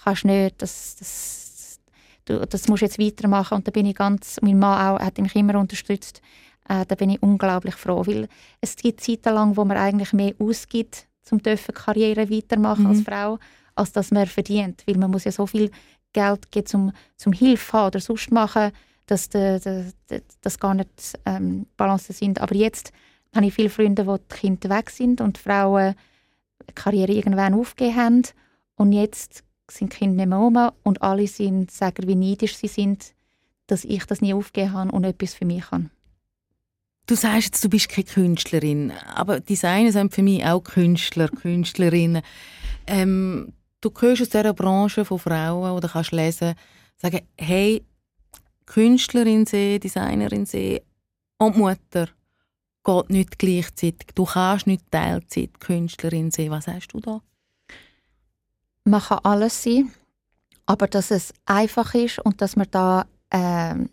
kannst 0.03 0.25
nicht, 0.25 0.61
das, 0.61 0.97
das, 0.97 1.81
du, 2.25 2.45
das 2.45 2.67
musst 2.67 2.83
du 2.83 2.87
jetzt 2.87 2.99
weitermachen 2.99 3.55
und 3.55 3.69
da 3.69 3.71
bin 3.71 3.87
ich 3.87 3.95
ganz, 3.95 4.41
mein 4.43 4.59
Mann 4.59 4.97
auch, 4.97 5.01
hat 5.01 5.19
mich 5.19 5.37
immer 5.37 5.61
unterstützt, 5.61 6.21
äh, 6.69 6.85
da 6.87 6.95
bin 6.95 7.11
ich 7.11 7.23
unglaublich 7.23 7.75
froh, 7.75 8.07
weil 8.07 8.29
es 8.61 8.77
gibt 8.77 9.01
Zeiten 9.01 9.35
lang, 9.35 9.57
wo 9.57 9.65
man 9.65 9.77
eigentlich 9.77 10.13
mehr 10.13 10.35
ausgibt, 10.39 11.07
um 11.31 11.41
Karriere 11.43 12.31
weitermachen 12.31 12.85
mhm. 12.85 12.91
als 12.91 13.03
Frau, 13.03 13.39
als 13.75 13.93
dass 13.93 14.11
man 14.11 14.27
verdient, 14.27 14.83
weil 14.87 14.97
man 14.97 15.11
muss 15.11 15.25
ja 15.25 15.33
so 15.33 15.47
viel 15.47 15.71
Geld 16.13 16.51
geben, 16.51 16.67
zum, 16.67 16.93
zum 17.17 17.33
Hilfe 17.33 17.73
haben 17.73 17.87
oder 17.89 18.01
sonst 18.01 18.31
machen, 18.31 18.73
dass 19.07 19.29
das 19.31 20.59
gar 20.59 20.75
nicht 20.75 21.19
ähm, 21.25 21.67
Balancen 21.77 22.15
sind. 22.15 22.41
Aber 22.41 22.55
jetzt 22.55 22.93
habe 23.35 23.47
ich 23.47 23.55
viele 23.55 23.71
Freunde, 23.71 24.07
wo 24.07 24.17
die 24.17 24.35
Kinder 24.35 24.71
weg 24.71 24.91
sind 24.91 25.21
und 25.21 25.37
die 25.37 25.41
Frauen 25.41 25.95
die 26.69 26.75
Karriere 26.75 27.13
irgendwann 27.13 27.55
aufgegeben 27.55 27.97
haben 27.97 28.23
und 28.77 28.93
jetzt 28.93 29.45
sind 29.71 29.93
die 29.93 29.99
Kinder 29.99 30.17
nicht 30.17 30.29
mehr 30.29 30.39
um 30.39 30.73
und 30.83 31.03
alle 31.03 31.27
sind, 31.27 31.71
sagen, 31.71 32.07
wie 32.07 32.15
neidisch 32.15 32.57
sie 32.57 32.69
sind, 32.69 33.15
dass 33.67 33.85
ich 33.85 34.05
das 34.07 34.21
nie 34.21 34.35
aufgegeben 34.35 34.73
habe 34.73 34.93
und 34.93 35.05
etwas 35.05 35.35
für 35.35 35.45
mich 35.45 35.71
habe. 35.71 35.91
Du 37.09 37.15
sagst 37.15 37.47
jetzt, 37.47 37.65
du 37.65 37.71
bist 37.71 37.89
keine 37.89 38.05
Künstlerin, 38.05 38.93
aber 39.15 39.41
Designer 39.41 39.93
sind 39.93 40.15
für 40.15 40.23
mich 40.23 40.45
auch 40.45 40.61
Künstler, 40.61 41.29
Künstlerinnen. 41.43 42.21
Ähm, 42.87 43.55
du 43.81 43.91
gehörst 43.91 44.21
aus 44.21 44.29
dieser 44.29 44.53
Branche 44.53 45.07
von 45.07 45.19
Frauen 45.19 45.71
oder 45.73 45.89
kannst 45.89 46.13
lesen, 46.13 46.55
sagen, 46.99 47.23
hey, 47.39 47.83
Künstlerin 48.67 49.47
sehen, 49.47 49.81
Designerin 49.81 50.45
sehen 50.45 50.81
und 51.39 51.57
Mutter 51.57 52.09
geht 52.85 53.11
nicht 53.11 53.39
gleichzeitig. 53.39 54.09
Du 54.15 54.27
kannst 54.27 54.67
nicht 54.67 54.91
Teilzeit 54.91 55.59
Künstlerin 55.61 56.31
sehen. 56.31 56.51
Was 56.51 56.67
sagst 56.67 56.93
du 56.93 57.01
da? 57.01 57.23
Man 58.85 59.01
kann 59.01 59.21
alles 59.23 59.63
sein, 59.63 59.95
aber 60.67 60.87
dass 60.87 61.11
es 61.11 61.33
einfach 61.47 61.95
ist 61.95 62.19
und 62.19 62.43
dass 62.43 62.55
man 62.55 62.67
da 62.71 63.07
ähm, 63.31 63.89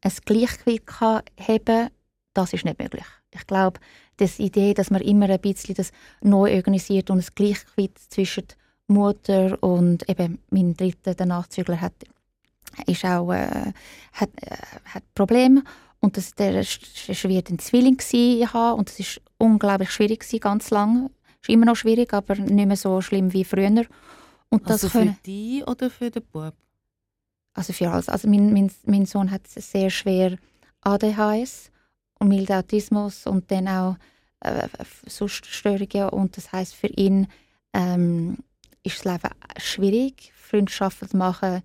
ein 0.00 0.12
Gleichgewicht 0.24 0.86
kann 0.86 1.20
haben 1.38 1.64
kann, 1.66 1.90
das 2.36 2.52
ist 2.52 2.64
nicht 2.64 2.78
möglich. 2.78 3.04
Ich 3.32 3.46
glaube, 3.46 3.80
die 4.20 4.42
Idee, 4.42 4.74
dass 4.74 4.90
man 4.90 5.00
immer 5.00 5.28
ein 5.28 5.40
bisschen 5.40 5.74
das 5.74 5.90
neu 6.20 6.54
organisiert 6.54 7.10
und 7.10 7.18
das 7.18 7.34
Gleichgewicht 7.34 7.98
zwischen 8.12 8.46
Mutter 8.88 9.62
und 9.62 10.08
eben 10.08 10.38
mein 10.50 10.74
dritter, 10.74 11.14
der 11.14 11.26
Nachzügler, 11.26 11.80
hat, 11.80 11.94
ist 12.86 13.04
auch, 13.04 13.32
äh, 13.32 13.72
hat, 14.12 14.30
äh, 14.42 14.56
hat 14.86 15.02
Probleme. 15.14 15.64
Und 16.00 16.16
das, 16.16 16.34
der 16.34 16.54
war 16.54 16.60
ein 16.60 17.58
Zwilling 17.58 17.96
gewesen, 17.96 18.48
und 18.74 18.88
das 18.88 19.00
ist 19.00 19.20
unglaublich 19.38 19.90
schwierig 19.90 20.20
gewesen, 20.20 20.40
ganz 20.40 20.70
lange. 20.70 21.10
Ist 21.40 21.48
immer 21.48 21.66
noch 21.66 21.76
schwierig, 21.76 22.12
aber 22.12 22.36
nicht 22.36 22.66
mehr 22.66 22.76
so 22.76 23.00
schlimm 23.00 23.32
wie 23.32 23.44
früher. 23.44 23.86
Und 24.50 24.70
also 24.70 24.88
für 24.88 24.98
können, 24.98 25.18
die 25.24 25.64
oder 25.66 25.90
für 25.90 26.10
den 26.10 26.22
Bub? 26.22 26.54
Also 27.54 27.72
für 27.72 27.90
alles. 27.90 28.08
Also 28.08 28.28
mein, 28.28 28.52
mein, 28.52 28.70
mein 28.84 29.06
Sohn 29.06 29.30
hat 29.30 29.48
sehr 29.48 29.90
schwer 29.90 30.36
ADHS 30.82 31.70
und 32.18 32.28
milde 32.28 32.56
Autismus 32.56 33.26
und 33.26 33.50
dann 33.50 33.68
auch 33.68 33.96
äh, 34.40 34.68
sonst 35.06 35.46
Störungen. 35.46 36.08
Und 36.10 36.36
das 36.36 36.52
heißt 36.52 36.74
für 36.74 36.88
ihn 36.88 37.28
ähm, 37.72 38.38
ist 38.82 39.04
das 39.04 39.12
Leben 39.12 39.34
schwierig. 39.58 40.32
Freundschaften 40.34 41.08
zu 41.08 41.16
machen 41.16 41.62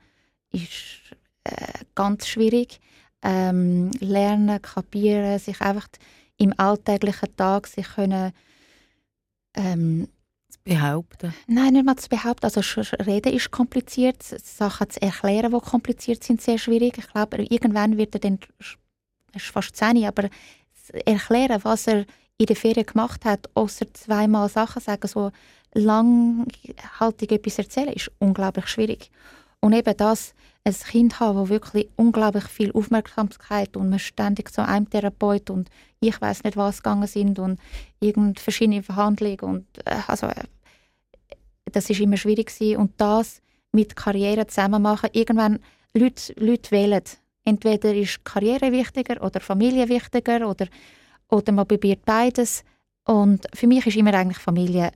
ist 0.52 1.16
äh, 1.44 1.84
ganz 1.96 2.28
schwierig. 2.28 2.80
Ähm, 3.24 3.92
lernen, 4.00 4.62
kapieren, 4.62 5.38
sich 5.38 5.62
einfach 5.62 5.88
im 6.38 6.54
alltäglichen 6.58 7.36
Tag 7.36 7.68
sich 7.68 7.88
können 7.88 8.34
ähm, 9.56 10.08
behaupten? 10.64 11.34
Nein, 11.48 11.74
nicht 11.74 11.86
mal 11.86 11.96
zu 11.98 12.10
behaupten. 12.10 12.46
Also 12.46 12.62
reden 13.04 13.34
ist 13.34 13.52
kompliziert, 13.52 14.24
Sachen 14.24 14.90
zu 14.90 15.02
erklären, 15.02 15.52
die 15.52 15.60
kompliziert 15.60 16.24
sind, 16.24 16.42
sehr 16.42 16.58
schwierig. 16.58 16.98
Ich 16.98 17.08
glaube, 17.08 17.44
irgendwann 17.44 17.98
wird 17.98 18.16
er 18.16 18.20
dann 18.20 18.40
er 19.32 19.38
ist 19.38 19.46
fast 19.46 19.76
zehn, 19.76 20.06
aber 20.06 20.30
erklären, 21.06 21.64
was 21.64 21.88
er 21.88 22.06
in 22.38 22.46
der 22.48 22.56
Ferien 22.56 22.86
gemacht 22.86 23.24
hat, 23.26 23.50
außer 23.54 23.94
zweimal 23.94 24.50
Sachen 24.50 24.82
sagen, 24.82 25.08
so 25.08 25.32
langhaltig 25.74 27.32
etwas 27.32 27.60
erzählen, 27.60 27.94
ist 27.94 28.12
unglaublich 28.20 28.68
schwierig. 28.68 29.12
Und 29.60 29.74
eben 29.74 29.96
das, 29.96 30.34
ein 30.64 30.74
Kind 30.74 31.20
haben, 31.20 31.38
das 31.38 31.50
wirklich 31.50 31.90
unglaublich 31.96 32.46
viel 32.46 32.72
Aufmerksamkeit 32.72 33.78
und 33.78 33.90
man 33.90 34.00
ständig 34.00 34.52
zu 34.52 34.66
einem 34.66 34.90
Therapeut 34.90 35.50
und 35.50 35.70
ich 36.00 36.20
weiß 36.20 36.44
nicht 36.44 36.58
was 36.58 36.78
gegangen 36.78 37.08
sind 37.08 37.40
und 37.40 37.60
irgend 38.00 38.40
verschiedene 38.40 38.84
Verhandlungen 38.84 39.40
und 39.40 39.66
äh, 39.86 39.98
also 40.08 40.28
äh, 40.28 40.44
das 41.72 41.90
ist 41.90 42.00
immer 42.00 42.18
schwierig 42.18 42.48
gewesen. 42.48 42.78
und 42.78 42.92
das 42.98 43.42
mit 43.72 43.96
Karriere 43.96 44.48
zusammen 44.48 44.82
machen. 44.82 45.10
Irgendwann 45.14 45.60
Leute, 45.94 46.34
Leute 46.38 46.72
wählen 46.72 47.02
Entweder 47.44 47.94
ist 47.94 48.24
Karriere 48.24 48.72
wichtiger 48.72 49.22
oder 49.22 49.40
Familie 49.40 49.90
wichtiger 49.90 50.48
oder, 50.48 50.68
oder 51.28 51.52
man 51.52 51.68
probiert 51.68 52.06
beides. 52.06 52.64
Und 53.06 53.46
für 53.54 53.68
mich 53.68 53.86
ist 53.86 53.98
immer 53.98 54.14
eigentlich 54.14 54.38
Familie 54.38 54.92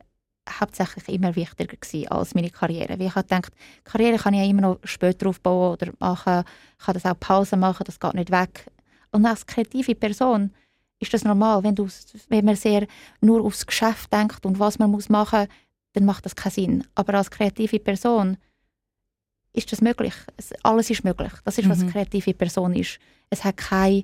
hauptsächlich 0.48 1.10
immer 1.10 1.36
wichtiger 1.36 1.76
gewesen 1.76 2.08
als 2.10 2.36
meine 2.36 2.52
Karriere. 2.52 3.00
Weil 3.00 3.08
ich 3.08 3.16
habe 3.16 3.28
gedacht, 3.28 3.54
Karriere 3.84 4.18
kann 4.18 4.34
ich 4.34 4.42
ja 4.42 4.46
immer 4.46 4.62
noch 4.62 4.80
später 4.84 5.28
aufbauen 5.28 5.74
oder 5.74 5.92
machen. 6.00 6.44
Ich 6.78 6.86
kann 6.86 6.94
das 6.94 7.06
auch 7.06 7.20
Pause 7.20 7.58
machen, 7.58 7.84
das 7.86 8.00
geht 8.00 8.14
nicht 8.14 8.32
weg. 8.32 8.68
Und 9.12 9.26
als 9.26 9.46
kreative 9.46 9.96
Person 9.96 10.52
ist 11.00 11.14
das 11.14 11.24
normal. 11.24 11.64
Wenn, 11.64 11.76
du, 11.76 11.88
wenn 12.30 12.46
man 12.46 12.56
sehr 12.56 12.86
nur 13.22 13.44
aufs 13.44 13.66
Geschäft 13.66 14.14
denkt 14.14 14.46
und 14.46 14.60
was 14.60 14.78
man 14.78 14.92
muss 14.92 15.10
machen 15.10 15.40
muss, 15.40 15.50
dann 15.94 16.06
macht 16.06 16.26
das 16.26 16.36
keinen 16.36 16.52
Sinn. 16.52 16.88
Aber 16.94 17.16
als 17.16 17.32
kreative 17.32 17.80
Person 17.80 18.38
ist 19.56 19.72
das 19.72 19.82
möglich. 19.82 20.14
Es, 20.38 20.54
alles 20.64 20.90
ist 20.90 21.04
möglich. 21.04 21.32
Das 21.44 21.58
ist, 21.58 21.70
was 21.70 21.80
eine 21.80 21.88
mhm. 21.88 21.94
kreative 21.94 22.34
Person 22.34 22.74
ist. 22.74 23.00
Es 23.30 23.44
hat 23.44 23.58
keine, 23.58 24.04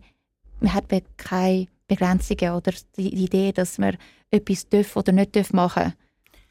man 0.60 0.74
hat 0.74 0.86
keine 1.18 1.68
Begrenzungen 1.88 2.54
oder 2.54 2.73
die 2.98 3.23
Idee, 3.23 3.52
dass 3.52 3.78
man 3.78 3.98
etwas 4.30 4.67
darf 4.69 4.96
oder 4.96 5.12
nicht 5.12 5.36
darf 5.36 5.54
machen 5.54 5.94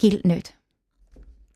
gilt 0.00 0.24
nicht. 0.24 0.54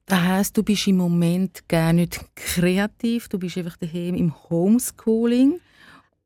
Das 0.07 0.21
heisst, 0.21 0.57
du 0.57 0.63
bist 0.63 0.87
im 0.87 0.99
Moment 0.99 1.67
gar 1.67 1.93
nicht 1.95 2.21
kreativ, 2.35 3.29
du 3.29 3.39
bist 3.39 3.57
einfach 3.57 3.79
daheim 3.79 4.15
im 4.15 4.35
Homeschooling 4.51 5.61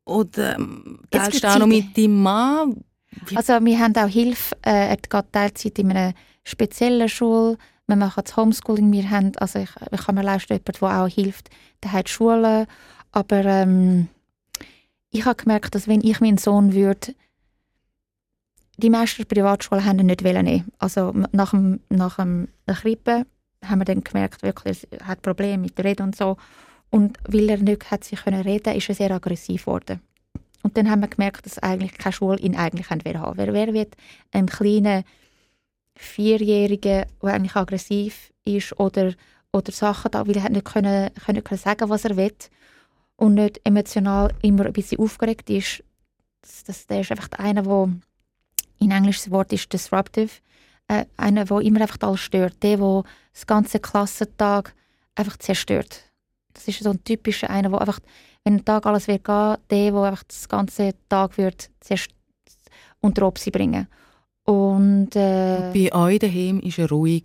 oder 0.03 0.55
ähm, 0.55 0.99
teilst 1.09 1.43
du 1.43 1.47
auch 1.47 1.59
noch 1.59 1.67
mit 1.67 1.97
deinem 1.97 2.21
Mann? 2.21 2.83
Also 3.35 3.53
wir 3.63 3.79
haben 3.79 3.95
auch 3.95 4.09
Hilfe, 4.09 4.55
äh, 4.65 4.89
er 4.89 4.97
geht 4.97 5.31
Teilzeit 5.31 5.79
in 5.79 5.91
einer 5.91 6.13
speziellen 6.43 7.07
Schule, 7.07 7.57
wir 7.89 7.95
machen 7.95 8.23
das 8.23 8.37
Homeschooling, 8.37 8.91
wir 8.91 9.09
haben, 9.09 9.31
also 9.37 9.59
ich, 9.59 9.69
ich 9.91 10.01
kann 10.01 10.15
mir 10.15 10.23
leisten, 10.23 10.53
jemanden, 10.53 10.79
der 10.79 11.01
auch 11.01 11.07
hilft, 11.07 11.49
der 11.83 11.91
hat 11.91 12.09
Schulen, 12.09 12.67
aber 13.11 13.45
ähm, 13.45 14.07
ich 15.09 15.25
habe 15.25 15.35
gemerkt, 15.35 15.75
dass 15.75 15.87
wenn 15.87 16.01
ich 16.01 16.21
meinen 16.21 16.37
Sohn 16.37 16.73
würde, 16.73 17.13
die 18.77 18.89
meisten 18.89 19.25
Privatschulen 19.25 19.83
haben 19.83 19.99
ihn 19.99 20.05
nicht 20.05 20.21
nehmen. 20.21 20.71
Also 20.77 21.11
nach 21.31 21.51
dem, 21.51 21.81
nach 21.89 22.15
dem 22.15 22.47
Krippe 22.65 23.25
haben 23.65 23.79
wir 23.79 23.85
dann 23.85 24.03
gemerkt, 24.03 24.41
wirklich, 24.43 24.87
er 24.91 25.07
hat 25.07 25.21
Probleme 25.21 25.57
mit 25.57 25.77
der 25.77 25.85
Rede 25.85 26.03
und 26.03 26.15
so. 26.15 26.37
Und 26.89 27.17
weil 27.27 27.49
er 27.49 27.57
nicht 27.57 27.91
hat 27.91 28.03
sich 28.03 28.23
können 28.23 28.41
reden, 28.41 28.75
ist 28.75 28.87
er 28.89 28.95
sehr 28.95 29.11
aggressiv 29.11 29.65
geworden. 29.65 29.99
Und 30.63 30.77
dann 30.77 30.89
haben 30.89 31.01
wir 31.01 31.07
gemerkt, 31.07 31.45
dass 31.45 31.59
eigentlich 31.59 31.97
keine 31.97 32.13
Schule 32.13 32.39
ihn 32.39 32.55
eigentlich 32.55 32.89
haben 32.89 33.01
haben. 33.01 33.37
Wer, 33.37 33.53
wer 33.53 33.73
wird 33.73 33.95
einen 34.31 34.47
kleinen 34.47 35.03
Vierjährigen, 35.95 37.05
der 37.21 37.33
eigentlich 37.33 37.55
aggressiv 37.55 38.31
ist 38.45 38.79
oder, 38.79 39.13
oder 39.51 39.71
Sachen 39.71 40.11
da, 40.11 40.27
weil 40.27 40.37
er 40.37 40.49
nicht 40.49 40.65
können, 40.65 41.11
können, 41.13 41.57
sagen, 41.57 41.89
was 41.89 42.05
er 42.05 42.15
will 42.15 42.33
und 43.17 43.33
nicht 43.35 43.59
emotional 43.63 44.33
immer 44.41 44.65
ein 44.65 44.73
bisschen 44.73 44.99
aufgeregt 44.99 45.49
ist. 45.49 45.83
Das, 46.41 46.63
das, 46.63 46.87
der 46.87 47.01
ist 47.01 47.11
einfach 47.11 47.29
einer, 47.37 47.63
der 47.63 47.93
in 48.79 48.91
Englisch 48.91 49.17
das 49.17 49.31
Wort 49.31 49.51
ist 49.51 49.71
disruptive, 49.71 50.31
äh, 50.87 51.05
einer, 51.17 51.45
der 51.45 51.59
immer 51.59 51.81
einfach 51.81 51.97
alles 52.01 52.21
stört, 52.21 52.63
der, 52.63 52.77
der 52.77 53.03
das 53.33 53.45
ganze 53.45 53.79
Klassentag 53.79 54.73
einfach 55.15 55.37
zerstört. 55.37 56.03
Das 56.53 56.67
ist 56.67 56.81
so 56.81 56.89
ein 56.91 57.03
typischer 57.03 57.49
einer, 57.49 57.69
der 57.69 57.81
einfach, 57.81 57.99
wenn 58.43 58.55
ein 58.55 58.65
Tag 58.65 58.85
alles 58.85 59.07
wird 59.07 59.23
gehen, 59.23 59.57
der, 59.69 59.91
der 59.91 60.01
einfach 60.03 60.23
das 60.23 60.47
ganze 60.47 60.93
Tag 61.09 61.37
wird 61.37 61.69
unter 63.01 63.27
Obsi 63.27 63.51
bringen. 63.51 63.87
Und, 64.49 65.15
äh, 65.15 65.71
bei 65.71 65.93
euch 65.93 66.17
daheim 66.17 66.59
ist 66.61 66.79
er 66.79 66.89
ruhig. 66.89 67.23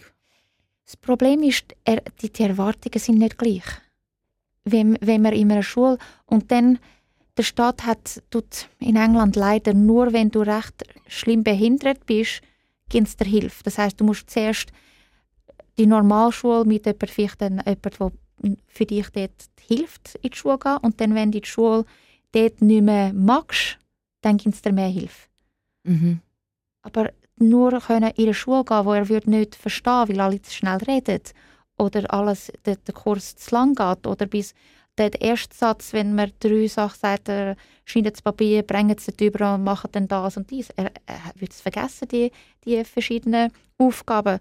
Das 0.84 0.94
Problem 0.98 1.42
ist, 1.42 1.64
er, 1.84 2.02
die, 2.20 2.30
die 2.30 2.42
Erwartungen 2.42 2.98
sind 2.98 3.18
nicht 3.18 3.38
gleich. 3.38 3.64
Wenn, 4.64 4.98
wenn 5.00 5.22
man 5.22 5.32
in 5.32 5.50
einer 5.50 5.62
Schule 5.62 5.96
und 6.26 6.50
dann 6.50 6.78
der 7.38 7.42
Staat 7.42 7.86
hat 7.86 8.22
tut 8.28 8.68
in 8.78 8.96
England 8.96 9.36
leider 9.36 9.72
nur, 9.72 10.12
wenn 10.12 10.30
du 10.30 10.40
recht 10.40 10.84
schlimm 11.06 11.42
behindert 11.42 12.04
bist, 12.04 12.42
gibt 12.90 13.08
es 13.08 13.16
dir 13.16 13.24
Hilfe. 13.24 13.62
Das 13.64 13.78
heißt, 13.78 13.98
du 13.98 14.04
musst 14.04 14.28
zuerst 14.28 14.70
die 15.78 15.86
Normalschule 15.86 16.66
mit 16.66 16.84
jemandem, 16.84 17.08
vielleicht 17.08 17.40
dann 17.40 17.62
der 17.64 18.12
für 18.66 18.84
dich 18.84 19.08
dort 19.08 19.48
hilft, 19.66 20.16
in 20.20 20.30
die 20.30 20.36
Schule 20.36 20.58
gehen. 20.58 20.76
Und 20.82 21.00
dann, 21.00 21.14
wenn 21.14 21.32
du 21.32 21.40
die 21.40 21.48
Schule 21.48 21.86
dort 22.32 22.60
nicht 22.60 22.82
mehr 22.82 23.14
magst, 23.14 23.78
dann 24.20 24.36
gibt 24.36 24.54
es 24.54 24.60
dir 24.60 24.72
mehr 24.72 24.88
Hilfe. 24.88 25.28
Mhm. 25.84 26.20
Aber 26.84 27.10
nur 27.36 27.80
können 27.80 28.12
in 28.14 28.24
eine 28.24 28.34
Schule 28.34 28.64
gehen, 28.64 28.84
wo 28.84 28.92
er 28.92 29.04
nicht 29.26 29.56
verstehen 29.56 30.08
weil 30.08 30.20
alle 30.20 30.40
zu 30.40 30.52
schnell 30.52 30.78
reden 30.78 31.20
oder 31.76 32.12
alles, 32.12 32.52
der, 32.64 32.76
der 32.76 32.94
Kurs 32.94 33.34
zu 33.36 33.54
lang 33.54 33.74
geht 33.74 34.06
oder 34.06 34.26
bis 34.26 34.54
der 34.96 35.20
erste 35.20 35.56
Satz, 35.56 35.92
wenn 35.92 36.14
man 36.14 36.30
drei 36.38 36.68
Sachen 36.68 36.98
sagt, 37.00 37.28
er 37.28 37.56
schneidet 37.84 38.14
das 38.14 38.22
Papier, 38.22 38.62
bringt 38.62 39.00
es 39.00 39.06
drüber 39.06 39.54
und 39.54 39.64
macht 39.64 39.96
dann 39.96 40.06
das 40.06 40.36
und 40.36 40.50
dies. 40.50 40.70
Er, 40.76 40.92
er 41.06 41.32
wird 41.34 41.50
es 41.50 41.60
vergessen, 41.60 42.06
die, 42.08 42.30
die 42.64 42.84
verschiedenen 42.84 43.50
Aufgaben 43.76 44.38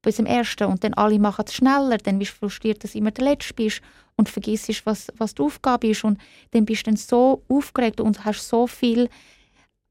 bis 0.00 0.16
zum 0.16 0.26
ersten 0.26 0.64
und 0.64 0.84
dann 0.84 0.94
alle 0.94 1.18
machen 1.18 1.44
es 1.46 1.54
schneller, 1.54 1.98
dann 1.98 2.18
bist 2.18 2.32
du 2.32 2.36
frustriert, 2.36 2.82
dass 2.84 2.92
du 2.92 2.98
immer 2.98 3.10
der 3.10 3.24
Letzte 3.24 3.54
bist 3.54 3.80
und 4.16 4.28
vergisst, 4.28 4.86
was, 4.86 5.08
was 5.16 5.34
die 5.34 5.42
Aufgabe 5.42 5.88
ist 5.88 6.04
und 6.04 6.18
dann 6.52 6.64
bist 6.64 6.86
du 6.86 6.90
dann 6.90 6.96
so 6.96 7.42
aufgeregt 7.48 8.00
und 8.00 8.24
hast 8.24 8.48
so 8.48 8.66
viel 8.66 9.08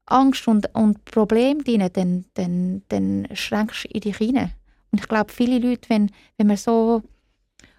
Angst 0.06 0.46
und, 0.48 0.68
und 0.74 1.04
Probleme 1.06 1.62
drin, 1.62 1.88
dann, 1.92 2.24
dann, 2.34 2.82
dann 2.88 3.28
schränkst 3.34 3.84
du 3.84 3.88
in 3.88 4.00
dich 4.00 4.16
hinein. 4.16 4.52
Und 4.90 5.00
ich 5.00 5.08
glaube, 5.08 5.32
viele 5.32 5.58
Leute, 5.58 5.88
wenn, 5.88 6.10
wenn 6.36 6.46
man 6.46 6.56
so 6.56 7.02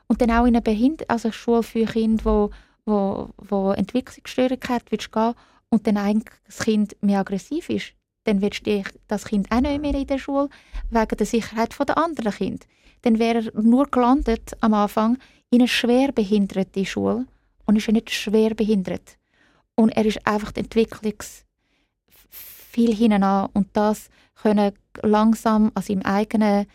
und 0.07 0.21
dann 0.21 0.31
auch 0.31 0.45
in 0.45 0.55
eine 0.55 0.61
Behind 0.61 1.09
also 1.09 1.31
Schule 1.31 1.63
für 1.63 1.85
Kinder, 1.85 2.25
wo, 2.25 2.49
wo, 2.85 3.29
wo 3.37 3.71
Entwicklungsstörung 3.71 4.59
hat, 4.67 4.83
willst 4.91 5.11
gehen 5.11 5.33
und 5.69 5.87
dann 5.87 5.97
eigentlich 5.97 6.33
das 6.45 6.59
Kind 6.59 6.95
mehr 7.01 7.19
aggressiv 7.19 7.69
ist, 7.69 7.93
dann 8.25 8.41
willst 8.41 8.65
du 8.65 8.83
das 9.07 9.25
Kind 9.25 9.51
auch 9.51 9.61
nicht 9.61 9.81
mehr 9.81 9.95
in 9.95 10.07
der 10.07 10.19
Schule, 10.19 10.49
wegen 10.89 11.17
der 11.17 11.25
Sicherheit 11.25 11.75
der 11.79 11.97
anderen 11.97 12.33
Kinder. 12.33 12.65
Dann 13.01 13.19
wäre 13.19 13.45
er 13.45 13.61
nur 13.61 13.87
gelandet 13.87 14.53
am 14.61 14.73
Anfang 14.73 15.17
in 15.51 15.61
eine 15.61 15.67
schwer 15.67 16.11
behinderte 16.11 16.85
Schule 16.85 17.25
und 17.65 17.75
ist 17.75 17.87
ja 17.87 17.93
nicht 17.93 18.11
schwer 18.11 18.53
behindert. 18.55 19.17
Und 19.75 19.89
er 19.89 20.05
ist 20.05 20.25
einfach 20.25 20.51
entwicklungs 20.55 21.44
viel 22.75 22.93
hinten 22.93 23.23
an 23.23 23.49
und 23.53 23.67
das 23.73 24.09
können 24.35 24.73
langsam 25.01 25.71
an 25.75 25.83
seinem 25.83 26.01
eigenen 26.01 26.65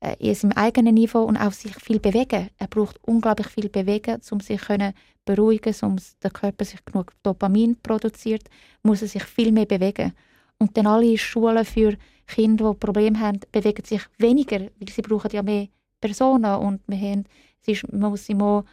äh, 0.00 0.14
in 0.18 0.34
seinem 0.34 0.52
eigenen 0.52 0.94
Niveau 0.94 1.22
und 1.22 1.38
auch 1.38 1.52
sich 1.52 1.74
viel 1.76 1.98
bewegen. 1.98 2.50
Er 2.58 2.66
braucht 2.68 2.98
unglaublich 3.02 3.48
viel 3.48 3.70
bewegen, 3.70 4.20
um 4.30 4.40
sich 4.40 4.60
können 4.60 4.92
beruhigen, 5.24 5.74
um 5.82 5.96
der 6.22 6.30
Körper 6.30 6.66
sich 6.66 6.84
genug 6.84 7.12
Dopamin 7.22 7.76
produziert, 7.82 8.44
muss 8.82 9.00
er 9.00 9.08
sich 9.08 9.24
viel 9.24 9.52
mehr 9.52 9.64
bewegen. 9.64 10.12
Und 10.58 10.76
dann 10.76 10.86
alle 10.86 11.16
Schulen 11.16 11.64
für 11.64 11.96
Kinder, 12.26 12.72
die 12.72 12.78
Probleme 12.78 13.18
haben, 13.18 13.40
bewegen 13.50 13.84
sich 13.84 14.02
weniger, 14.18 14.60
weil 14.60 14.88
sie 14.90 15.02
brauchen 15.02 15.30
ja 15.32 15.42
mehr 15.42 15.68
Personen 16.00 16.54
und 16.56 16.82
wir 16.86 16.98
haben, 16.98 17.24
es 17.66 17.82
man 17.90 18.10
muss 18.10 18.28
immer 18.28 18.64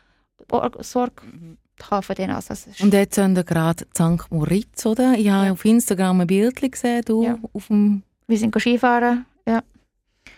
Sorge 0.81 1.23
haben 1.89 2.03
für 2.03 2.15
den. 2.15 2.31
Also 2.31 2.53
und 2.79 2.93
jetzt 2.93 3.15
sind 3.15 3.35
wir 3.35 3.43
gerade 3.43 3.85
St. 3.93 4.31
Moritz, 4.31 4.85
oder? 4.85 5.13
Ich 5.13 5.29
habe 5.29 5.47
ja. 5.47 5.51
auf 5.51 5.65
Instagram 5.65 6.21
ein 6.21 6.27
Bild 6.27 6.59
gesehen, 6.59 7.03
du 7.05 7.23
ja. 7.23 7.39
auf 7.53 7.67
dem... 7.67 8.03
Wir 8.27 8.37
sind 8.37 8.57
Skifahren, 8.57 9.25
ja. 9.47 9.63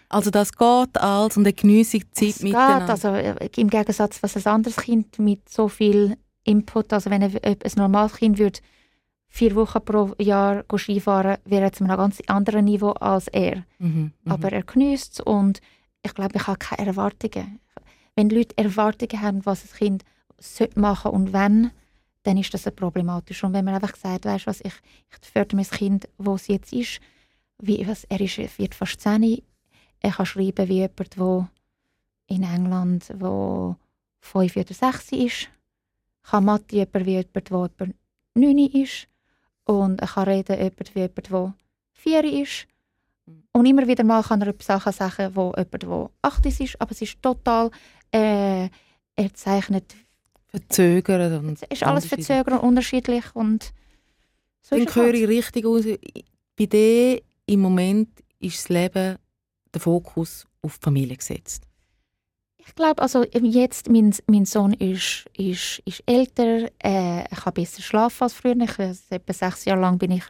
Also 0.09 0.31
das 0.31 0.51
geht 0.53 0.97
alles 0.97 1.37
und 1.37 1.45
eine 1.45 1.53
geniessige 1.53 2.09
Zeit 2.11 2.29
es 2.29 2.41
miteinander. 2.41 2.79
Geht, 2.81 2.89
also 2.89 3.07
äh, 3.09 3.49
im 3.57 3.69
Gegensatz, 3.69 4.21
was 4.21 4.35
ein 4.37 4.45
anderes 4.53 4.77
Kind 4.77 5.19
mit 5.19 5.49
so 5.49 5.67
viel 5.67 6.17
Input, 6.43 6.93
also 6.93 7.09
wenn 7.09 7.23
ein, 7.23 7.35
ein 7.43 7.71
normales 7.75 8.15
Kind 8.15 8.37
würde 8.37 8.59
vier 9.27 9.55
Wochen 9.55 9.83
pro 9.83 10.13
Jahr 10.17 10.63
Skifahren, 10.77 11.37
wäre 11.45 11.65
es 11.65 11.81
auf 11.81 11.81
einem 11.81 11.97
ganz 11.97 12.21
anderen 12.27 12.65
Niveau 12.65 12.91
als 12.91 13.27
er. 13.27 13.65
Mhm, 13.79 14.11
mhm, 14.23 14.31
Aber 14.31 14.51
er 14.51 14.63
genießt 14.63 15.13
es 15.13 15.19
und 15.19 15.59
ich 16.03 16.13
glaube, 16.13 16.33
ich 16.35 16.47
habe 16.47 16.57
keine 16.57 16.87
Erwartungen. 16.87 17.59
Wenn 18.15 18.29
Leute 18.29 18.57
Erwartungen 18.57 19.21
haben, 19.21 19.45
was 19.45 19.63
ein 19.63 19.77
Kind 19.77 20.03
machen 20.75 21.11
und 21.11 21.33
wenn, 21.33 21.71
dann 22.23 22.37
ist 22.37 22.53
das 22.53 22.69
problematisch. 22.75 23.43
Und 23.43 23.53
wenn 23.53 23.65
man 23.65 23.75
einfach 23.75 23.95
sagt, 23.95 24.25
weißt 24.25 24.47
was, 24.47 24.61
ich, 24.61 24.73
ich 25.11 25.29
fördere 25.29 25.57
mein 25.57 25.65
Kind, 25.65 26.09
wo 26.17 26.35
es 26.35 26.47
jetzt 26.47 26.73
ist, 26.73 26.99
wie, 27.59 27.87
was, 27.87 28.03
er 28.05 28.19
ist, 28.19 28.37
wird 28.59 28.75
fast 28.75 28.99
10, 29.01 29.41
er 30.01 30.11
kann 30.11 30.25
schreiben 30.25 30.67
wie 30.67 30.79
jemand, 30.79 31.17
der 31.17 31.49
in 32.27 32.43
England 32.43 33.13
wo 33.17 33.75
fünf 34.19 34.55
oder 34.55 34.73
sechs 34.73 35.11
ist. 35.11 35.49
Kann 36.23 36.45
Mathe 36.45 36.75
jemand 36.75 37.05
wie 37.05 37.11
jemand, 37.11 37.49
der 37.49 37.63
etwa 37.63 37.85
neun 38.33 38.57
ist. 38.57 39.07
Und 39.65 40.01
er 40.01 40.07
kann 40.07 40.27
reden 40.27 40.57
jemand 40.57 40.95
wie 40.95 40.99
jemand, 40.99 41.29
der 41.29 41.53
vier 41.93 42.23
ist. 42.23 42.67
Und 43.51 43.65
immer 43.65 43.87
wieder 43.87 44.03
mal 44.03 44.23
kann 44.23 44.41
er 44.41 44.53
Sachen 44.59 44.91
sagen, 44.91 45.35
wo 45.35 45.53
jemand, 45.55 45.83
der 45.83 46.09
acht 46.21 46.45
ist. 46.45 46.81
Aber 46.81 46.91
es 46.91 47.01
ist 47.01 47.21
total, 47.21 47.71
äh, 48.11 48.69
er 49.15 49.33
zeichnet 49.33 49.95
verzögert. 50.57 51.43
Und 51.43 51.61
es 51.61 51.63
ist 51.69 51.83
alles 51.83 52.05
verzögert 52.05 52.53
und 52.53 52.59
unterschiedlich. 52.59 53.23
Und 53.33 53.73
so 54.61 54.77
Dann 54.77 54.93
höre 54.93 55.13
ich 55.13 55.27
richtig 55.27 55.65
aus. 55.65 55.85
Bei 56.57 56.65
dir 56.65 57.21
im 57.45 57.59
Moment 57.59 58.09
ist 58.39 58.57
das 58.57 58.69
Leben 58.69 59.17
den 59.73 59.81
Fokus 59.81 60.45
auf 60.61 60.77
die 60.77 60.83
Familie 60.83 61.17
gesetzt? 61.17 61.63
Ich 62.57 62.73
glaube, 62.73 63.01
also 63.01 63.23
jetzt, 63.23 63.89
mein, 63.89 64.15
mein 64.25 64.45
Sohn 64.45 64.73
ist, 64.73 65.25
ist, 65.37 65.83
ist 65.85 66.01
älter, 66.07 66.65
äh, 66.83 67.23
er 67.23 67.37
kann 67.37 67.53
besser 67.53 67.83
schlafen 67.83 68.23
als 68.23 68.33
früher. 68.33 68.55
Ich, 68.59 68.79
etwa 69.11 69.33
sechs 69.33 69.65
Jahre 69.65 69.81
lang 69.81 69.99
bin 69.99 70.11
ich 70.11 70.23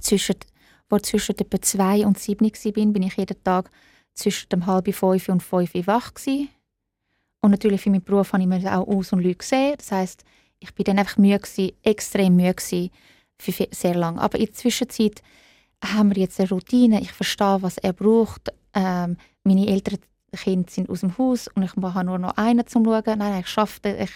zwischen, 0.00 0.36
wo 0.88 0.98
zwischen 0.98 1.36
etwa 1.36 1.60
zwei 1.60 2.06
und 2.06 2.18
sieben 2.18 2.46
war, 2.46 2.92
bin 2.92 3.02
ich 3.02 3.16
jeden 3.16 3.44
Tag 3.44 3.70
zwischen 4.14 4.48
dem 4.48 4.66
halb 4.66 4.92
fünf 4.94 5.28
und 5.28 5.42
fünf 5.42 5.74
wach 5.86 6.14
gewesen. 6.14 6.48
Und 7.40 7.52
natürlich 7.52 7.80
für 7.80 7.90
meinen 7.90 8.02
Beruf 8.02 8.32
habe 8.32 8.42
ich 8.42 8.48
mir 8.48 8.78
auch 8.78 8.86
aus 8.86 9.12
und 9.12 9.22
Leute 9.22 9.36
gesehen. 9.36 9.74
Das 9.78 9.92
heisst, 9.92 10.24
ich 10.58 10.74
bin 10.74 10.84
dann 10.84 10.98
einfach 10.98 11.16
müde 11.16 11.38
gewesen, 11.38 11.72
extrem 11.82 12.36
müde 12.36 12.54
gewesen, 12.54 12.90
für 13.38 13.68
sehr 13.70 13.94
lange. 13.94 14.20
Aber 14.20 14.38
in 14.38 14.46
der 14.46 14.54
Zwischenzeit 14.54 15.22
haben 15.82 16.14
wir 16.14 16.22
jetzt 16.22 16.38
eine 16.38 16.50
Routine. 16.50 17.00
Ich 17.00 17.12
verstehe, 17.12 17.62
was 17.62 17.78
er 17.78 17.94
braucht 17.94 18.52
ähm, 18.74 19.16
meine 19.44 19.66
älteren 19.66 20.00
Kinder 20.32 20.70
sind 20.70 20.88
aus 20.88 21.00
dem 21.00 21.16
Haus 21.18 21.48
und 21.48 21.62
ich 21.62 21.74
habe 21.74 22.04
nur 22.04 22.18
noch 22.18 22.36
einen 22.36 22.66
zum 22.66 22.84
Schauen. 22.84 23.18
Nein, 23.18 23.40
ich 23.40 23.48
schaffe, 23.48 23.80
ich, 23.88 24.10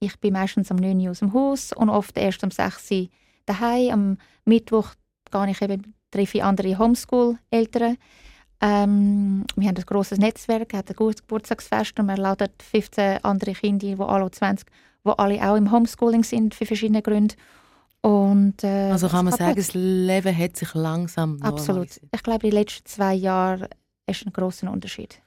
ich 0.00 0.18
bin 0.18 0.32
meistens 0.32 0.70
am 0.70 0.78
9 0.78 0.98
Uhr 1.00 1.10
aus 1.10 1.20
dem 1.20 1.32
Haus 1.32 1.72
und 1.72 1.90
oft 1.90 2.16
erst 2.16 2.42
um 2.42 2.50
6 2.50 2.90
Uhr 2.90 3.08
daheim. 3.46 3.90
Am 3.90 4.18
Mittwoch 4.44 4.94
gehe 5.30 5.50
ich 5.50 5.62
eben, 5.62 5.94
treffe 6.10 6.42
andere 6.42 6.78
Homeschool-Eltern. 6.78 7.98
Ähm, 8.60 9.44
wir 9.56 9.68
haben 9.68 9.76
ein 9.76 9.86
grosses 9.86 10.18
Netzwerk, 10.18 10.74
hat 10.74 10.90
ein 10.90 10.96
gutes 10.96 11.22
Geburtstagsfest 11.22 11.98
und 11.98 12.06
wir 12.06 12.16
laden 12.16 12.48
15 12.70 13.24
andere 13.24 13.52
Kinder, 13.52 13.86
die 13.86 14.00
alle 14.00 14.30
20, 14.30 14.66
die 15.04 15.10
alle 15.16 15.50
auch 15.50 15.56
im 15.56 15.72
Homeschooling 15.72 16.24
sind, 16.24 16.54
für 16.54 16.66
verschiedene 16.66 17.00
Gründe. 17.00 17.34
Und, 18.02 18.64
äh, 18.64 18.90
also 18.90 19.08
kann 19.08 19.26
man 19.26 19.34
sagen, 19.34 19.56
das 19.56 19.74
Leben 19.74 20.36
hat 20.36 20.56
sich 20.56 20.74
langsam 20.74 21.40
Absolut. 21.42 21.88
Ich 22.12 22.22
glaube, 22.22 22.46
in 22.46 22.50
den 22.50 22.60
letzten 22.60 22.86
zwei 22.86 23.14
Jahren 23.14 23.68
ist 24.06 24.26
ein 24.26 24.32
großer 24.32 24.70
Unterschied. 24.70 25.20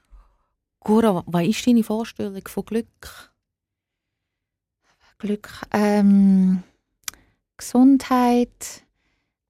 Cora, 0.80 1.24
was 1.26 1.48
ist 1.48 1.66
deine 1.66 1.84
Vorstellung 1.84 2.42
von 2.48 2.66
Glück? 2.66 3.32
Glück, 5.18 5.50
ähm, 5.72 6.64
Gesundheit, 7.58 8.84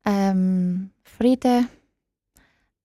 ähm, 0.05 0.91
Frieden. 1.03 1.67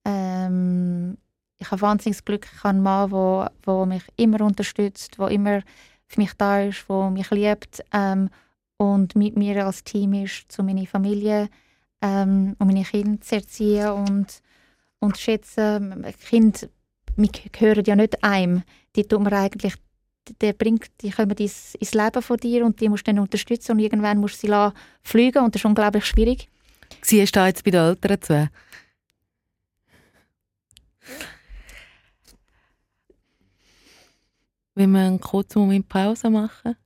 Ähm, 0.09 1.19
ich 1.59 1.71
habe 1.71 1.83
wahnsinniges 1.83 2.25
Glück. 2.25 2.49
Ich 2.51 2.65
habe 2.65 2.71
einen 2.71 2.83
Mann, 2.83 3.11
der 3.11 3.53
wo 3.65 3.85
mich 3.85 4.03
immer 4.17 4.41
unterstützt, 4.41 5.19
der 5.19 5.29
immer 5.29 5.61
für 6.07 6.21
mich 6.21 6.33
da 6.39 6.63
ist, 6.63 6.85
der 6.89 7.11
mich 7.11 7.31
liebt 7.31 7.85
ähm, 7.93 8.31
und 8.79 9.15
mit 9.15 9.37
mir 9.37 9.67
als 9.67 9.85
Team 9.85 10.15
ist, 10.15 10.51
zu 10.51 10.63
meiner 10.63 10.87
Familie 10.87 11.51
ähm, 12.01 12.57
und 12.59 12.67
meine 12.67 12.85
Kinder 12.85 13.21
zu 13.21 13.35
erziehen 13.35 13.91
und, 13.91 14.27
und 15.01 15.17
zu 15.17 15.23
schätzen. 15.23 16.07
Kinder 16.29 16.59
wir 17.17 17.29
gehören 17.53 17.85
ja 17.85 17.97
nicht 17.97 18.23
einem. 18.23 18.63
Die 18.97 19.05
tut 19.05 19.21
man 19.21 19.33
eigentlich 19.35 19.75
der 20.41 20.53
bringt, 20.53 20.91
die 21.01 21.11
kommen 21.11 21.37
ins, 21.39 21.75
ins 21.77 21.95
Leben 21.95 22.23
von 22.23 22.37
dir 22.37 22.65
und 22.65 22.81
die 22.81 22.89
musst 22.89 23.07
du 23.07 23.13
dann 23.13 23.23
unterstützen 23.23 23.73
und 23.73 23.79
irgendwann 23.79 24.19
musst 24.19 24.43
du 24.43 24.47
sie 24.47 24.73
fliegen 25.03 25.43
und 25.43 25.55
das 25.55 25.63
ist 25.63 25.67
unglaublich 25.67 26.05
schwierig. 26.05 26.49
Siehst 27.03 27.35
du 27.35 27.45
jetzt 27.47 27.65
bei 27.65 27.71
den 27.71 27.81
Eltern 27.81 28.21
zu? 28.21 28.51
Wenn 34.75 34.91
wir 34.93 35.01
einen 35.01 35.21
kurzen 35.21 35.61
Moment 35.61 35.89
Pause 35.89 36.31
machen? 36.31 36.77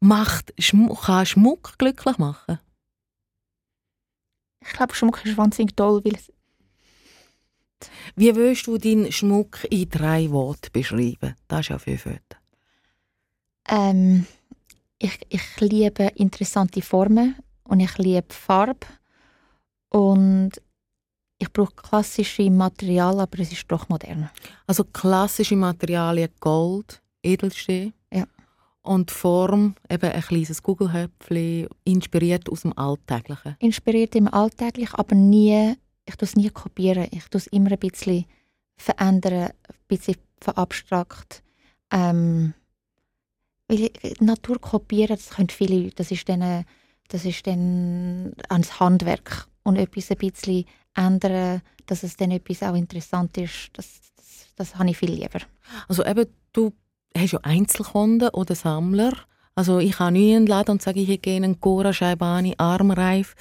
Macht 0.00 0.52
Schmuck, 0.58 1.02
kann 1.02 1.26
Schmuck 1.26 1.78
glücklich 1.78 2.18
machen? 2.18 2.58
Ich 4.60 4.72
glaube, 4.72 4.94
Schmuck 4.94 5.24
ist 5.24 5.36
wahnsinnig 5.36 5.74
toll, 5.76 6.04
weil 6.04 6.14
es 6.14 6.32
wie 8.16 8.34
willst 8.34 8.66
du 8.66 8.78
deinen 8.78 9.12
Schmuck 9.12 9.64
in 9.70 9.88
drei 9.88 10.30
Worten 10.30 10.72
beschreiben? 10.72 11.36
Das 11.46 11.60
ist 11.60 11.68
ja 11.68 11.78
viel 11.78 12.04
Wörter. 12.04 12.38
Ähm, 13.68 14.26
ich, 14.98 15.20
ich 15.28 15.60
liebe 15.60 16.04
interessante 16.16 16.82
Formen 16.82 17.36
und 17.68 17.80
ich 17.80 17.96
liebe 17.98 18.34
Farbe. 18.34 18.86
Und 19.90 20.50
ich 21.38 21.52
brauche 21.52 21.72
klassische 21.74 22.50
Materialien, 22.50 23.20
aber 23.20 23.38
es 23.38 23.52
ist 23.52 23.64
doch 23.68 23.88
modern. 23.88 24.28
Also 24.66 24.84
klassische 24.84 25.56
Materialien 25.56 26.30
Gold, 26.40 27.00
Edelstein. 27.22 27.92
Ja. 28.12 28.26
Und 28.82 29.10
Form, 29.10 29.76
eben 29.88 30.10
ein 30.10 30.20
kleines 30.22 30.62
Kugelhöpfchen, 30.62 31.68
inspiriert 31.84 32.50
aus 32.50 32.62
dem 32.62 32.76
Alltäglichen. 32.76 33.56
Inspiriert 33.60 34.14
im 34.16 34.28
Alltäglichen, 34.28 34.96
aber 34.96 35.14
nie 35.14 35.76
ich 36.08 36.16
tue 36.16 36.26
es 36.26 36.36
nie 36.36 36.48
kopieren. 36.48 37.06
Ich 37.10 37.28
tue 37.28 37.38
es 37.38 37.46
immer 37.48 37.70
ein 37.70 37.78
bisschen 37.78 38.24
verändern, 38.76 39.50
ein 39.50 39.74
bisschen 39.88 40.16
verabstrakt. 40.40 41.42
Ähm, 41.90 42.54
weil 43.68 43.90
Natur 44.20 44.58
kopieren, 44.58 45.16
das 45.16 45.30
können 45.30 45.50
viele 45.50 45.78
Leute. 45.78 45.96
Das 45.96 46.10
ist 46.10 46.26
dann, 46.28 46.64
das 47.08 47.24
ist 47.24 47.46
dann 47.46 48.32
ans 48.48 48.80
Handwerk. 48.80 49.46
Und 49.62 49.76
etwas 49.76 50.10
ein 50.10 50.16
bisschen 50.16 50.64
ändern, 50.94 51.62
dass 51.86 52.02
es 52.02 52.16
dann 52.16 52.30
etwas 52.30 52.62
auch 52.62 52.74
interessant 52.74 53.36
ist, 53.36 53.70
das, 53.74 54.00
das, 54.16 54.46
das 54.56 54.76
habe 54.76 54.90
ich 54.90 54.96
viel 54.96 55.12
lieber. 55.12 55.40
Also 55.88 56.04
eben, 56.04 56.26
du 56.52 56.72
hast 57.16 57.32
ja 57.32 57.40
Einzelkunden 57.42 58.30
oder 58.30 58.54
Sammler. 58.54 59.12
Also 59.54 59.80
ich 59.80 59.92
kann 59.92 60.12
nie 60.12 60.34
in 60.34 60.44
den 60.44 60.46
Laden 60.46 60.72
und 60.72 60.82
sage, 60.82 61.00
ich 61.00 61.20
gerne 61.20 61.46
einen 61.46 61.60
Cora 61.60 61.92
Scheibani 61.92 62.54
Armreif. 62.58 63.34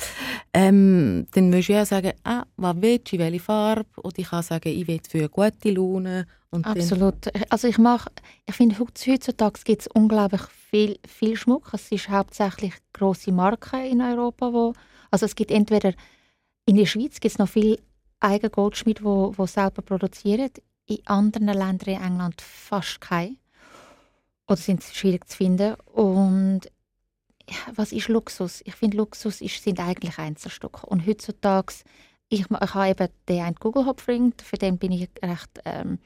Ähm, 0.52 1.28
dann 1.34 1.52
musst 1.52 1.70
du 1.70 1.74
ja 1.74 1.86
sagen, 1.86 2.14
ah, 2.24 2.44
was 2.56 2.76
willst 2.80 3.12
du, 3.12 3.20
welche 3.20 3.40
Farbe? 3.40 3.86
Oder 3.98 4.18
ich 4.18 4.30
kann 4.30 4.42
sagen, 4.42 4.70
ich 4.70 4.88
will 4.88 5.00
für 5.08 5.20
eine 5.20 5.30
gute 5.30 5.70
Laune. 5.70 6.26
Und 6.50 6.66
Absolut. 6.66 7.28
Also 7.52 7.68
ich 7.68 7.78
mache, 7.78 8.10
ich 8.46 8.56
finde, 8.56 8.80
heutzutage 8.80 9.60
gibt 9.64 9.82
es 9.82 9.88
unglaublich 9.88 10.42
viel, 10.70 10.98
viel 11.06 11.36
Schmuck. 11.36 11.74
Es 11.74 11.92
ist 11.92 12.10
hauptsächlich 12.10 12.74
grosse 12.94 13.32
Marken 13.32 13.84
in 13.84 14.02
Europa, 14.02 14.54
wo, 14.54 14.74
also 15.12 15.26
es 15.26 15.36
gibt 15.36 15.52
entweder, 15.52 15.94
in 16.66 16.78
der 16.78 16.86
Schweiz 16.86 17.20
gibt 17.20 17.34
es 17.34 17.38
noch 17.38 17.50
viele 17.50 17.78
eigene 18.20 18.50
Goldschmiede, 18.50 19.04
die, 19.04 19.38
die 19.38 19.48
selber 19.48 19.82
produzieren. 19.82 20.50
In 20.86 21.06
anderen 21.06 21.48
Ländern, 21.48 21.96
in 21.96 22.02
England, 22.02 22.42
fast 22.42 23.02
keine 23.02 23.36
oder 24.48 24.58
sind 24.58 24.84
schwierig 24.84 25.28
zu 25.28 25.38
finden. 25.38 25.76
Und 25.86 26.62
was 27.76 27.92
ist 27.92 28.08
Luxus? 28.08 28.62
Ich 28.66 28.76
finde, 28.76 28.98
Luxus 28.98 29.42
ist, 29.42 29.64
sind 29.64 29.80
eigentlich 29.80 30.18
Einzelstücke. 30.18 30.86
Und 30.86 31.06
heutzutage, 31.06 31.74
ich, 32.30 32.42
ich 32.42 32.50
habe 32.50 32.90
eben 32.90 33.10
den 33.28 33.42
einen 33.42 33.56
Google 33.56 33.86
Hop 33.86 34.08
Ring, 34.08 34.34
für 34.42 34.58
den 34.58 34.78
bin 34.78 34.92
ich 34.92 35.10
recht 35.24 35.50
ähm, 35.66 35.94
äh, 35.94 35.98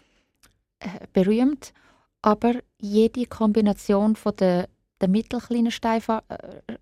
berühmt. 1.14 1.74
Aber 2.22 2.54
jede 2.80 3.26
Kombination 3.26 4.16
von 4.16 4.36
der, 4.36 4.70
der 5.00 5.10
mittelkleinen 5.10 5.72
Stein, 5.72 6.02
äh, 6.30 6.76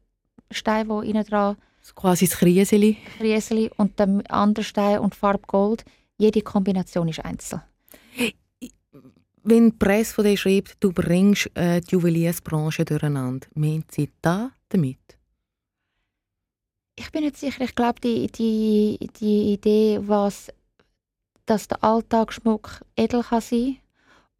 die 0.52 1.10
innen 1.10 1.24
dran 1.24 1.58
so 1.82 1.94
quasi 1.94 2.28
das 2.28 2.38
Krieseli. 2.38 2.98
Krieseli 3.18 3.72
und 3.78 3.98
der 4.00 4.22
andere 4.30 4.66
Stein 4.66 5.00
und 5.00 5.16
Farbe 5.16 5.48
Gold, 5.48 5.86
jede 6.18 6.42
Kombination 6.42 7.08
ist 7.08 7.24
einzeln 7.24 7.62
wenn 9.50 9.72
die 9.72 9.78
Presse 9.78 10.14
von 10.14 10.26
dir 10.26 10.38
schreibt, 10.38 10.78
du 10.80 10.92
bringst 10.92 11.50
äh, 11.56 11.82
die 11.82 11.92
Juweliersbranche 11.92 12.86
durcheinander, 12.86 13.48
meint 13.56 13.92
sie 13.92 14.10
da 14.22 14.52
damit? 14.70 15.00
Ich 16.96 17.12
bin 17.12 17.24
nicht 17.24 17.38
sicher. 17.38 17.64
Ich 17.64 17.76
glaube, 17.76 18.00
die, 18.02 18.28
die, 18.28 19.00
die 19.20 19.54
Idee, 19.54 20.00
was, 20.02 20.52
dass 21.46 21.68
der 21.68 21.84
Alltagsschmuck 21.84 22.82
edel 22.96 23.24
kann 23.24 23.42
sein 23.42 23.78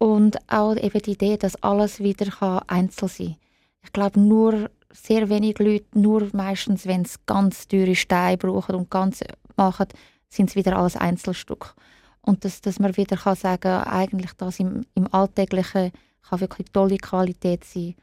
und 0.00 0.38
auch 0.50 0.76
eben 0.76 1.02
die 1.02 1.12
Idee, 1.12 1.36
dass 1.36 1.62
alles 1.62 2.00
wieder 2.00 2.62
einzeln 2.68 3.08
sein 3.08 3.26
kann. 3.26 3.36
Ich 3.84 3.92
glaube, 3.92 4.18
nur 4.18 4.70
sehr 4.90 5.28
wenige 5.28 5.62
Leute, 5.62 5.98
nur 5.98 6.26
meistens, 6.32 6.86
wenn 6.86 7.04
sie 7.04 7.18
ganz 7.26 7.68
teure 7.68 7.94
Steine 7.94 8.38
brauchen 8.38 8.76
und 8.76 8.90
ganz 8.90 9.22
machen, 9.56 9.88
sind 10.30 10.48
es 10.48 10.56
wieder 10.56 10.76
alles 10.78 10.96
Einzelstück. 10.96 11.74
Und 12.22 12.46
dass, 12.46 12.62
dass 12.62 12.78
man 12.78 12.96
wieder 12.96 13.16
kann 13.18 13.36
sagen 13.36 13.82
eigentlich 13.82 14.32
das 14.38 14.58
im, 14.58 14.86
im 14.94 15.12
Alltäglichen 15.12 15.92
kann 16.22 16.40
wirklich 16.40 16.70
tolle 16.72 16.96
Qualität 16.96 17.64
sein 17.64 17.94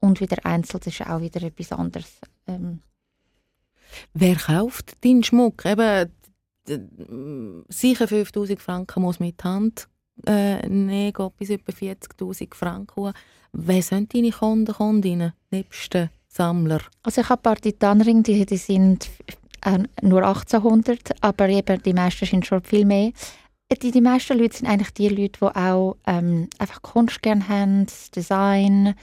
und 0.00 0.20
wieder 0.20 0.44
einzeln, 0.44 0.80
das 0.84 0.92
ist 0.92 1.06
auch 1.06 1.20
wieder 1.20 1.42
etwas 1.42 1.70
anderes. 1.70 2.20
Ähm. 2.48 2.80
Wer 4.12 4.34
kauft 4.36 5.04
deinen 5.04 5.22
Schmuck? 5.22 5.64
Eben, 5.64 6.10
sicher 7.68 8.08
5000 8.08 8.60
Franken 8.60 9.02
muss 9.02 9.20
mit 9.20 9.42
Hand 9.44 9.88
äh, 10.26 10.66
nehmen, 10.68 11.12
geht 11.12 11.36
bis 11.36 11.50
etwa 11.50 11.72
40'000 11.72 12.54
Franken. 12.54 13.12
Wer 13.52 13.82
sind 13.82 14.14
deine 14.14 14.30
Kunden, 14.30 14.74
Kundinnen, 14.74 15.32
nebst 15.50 15.94
den 15.94 16.10
Sammler? 16.28 16.80
Also 17.02 17.20
ich 17.20 17.28
habe 17.28 17.40
ein 17.40 17.42
paar 17.42 17.56
Titanringe, 17.56 18.22
die, 18.22 18.44
die 18.44 18.56
sind 18.56 19.08
äh, 19.64 19.78
nur 20.02 20.24
1800, 20.24 21.22
aber 21.22 21.48
eben 21.48 21.82
die 21.82 21.92
meisten 21.92 22.26
sind 22.26 22.46
schon 22.46 22.62
viel 22.62 22.84
mehr 22.84 23.12
die, 23.82 23.90
die 23.90 24.00
meisten 24.00 24.38
Leute 24.38 24.56
sind 24.56 24.68
eigentlich 24.68 24.92
die 24.94 25.08
Leute, 25.08 25.40
die 25.40 25.56
auch 25.56 25.96
ähm, 26.06 26.48
einfach 26.58 26.82
Kunst 26.82 27.22
gerne 27.22 27.48
haben, 27.48 27.86
Design. 28.14 28.94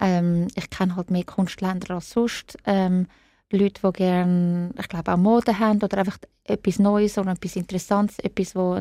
Ähm, 0.00 0.48
ich 0.54 0.70
kenne 0.70 0.96
halt 0.96 1.10
mehr 1.10 1.24
Kunstländer 1.24 1.94
als 1.94 2.10
sonst. 2.10 2.56
Ähm, 2.66 3.06
Leute, 3.50 3.82
die 3.86 3.92
gerne, 3.92 4.70
ich 4.78 4.88
glaube, 4.88 5.12
auch 5.12 5.18
Mode 5.18 5.58
haben 5.58 5.82
oder 5.82 5.98
einfach 5.98 6.18
etwas 6.44 6.78
Neues 6.78 7.18
oder 7.18 7.32
etwas 7.32 7.56
Interessantes, 7.56 8.18
etwas, 8.20 8.56
wo 8.56 8.78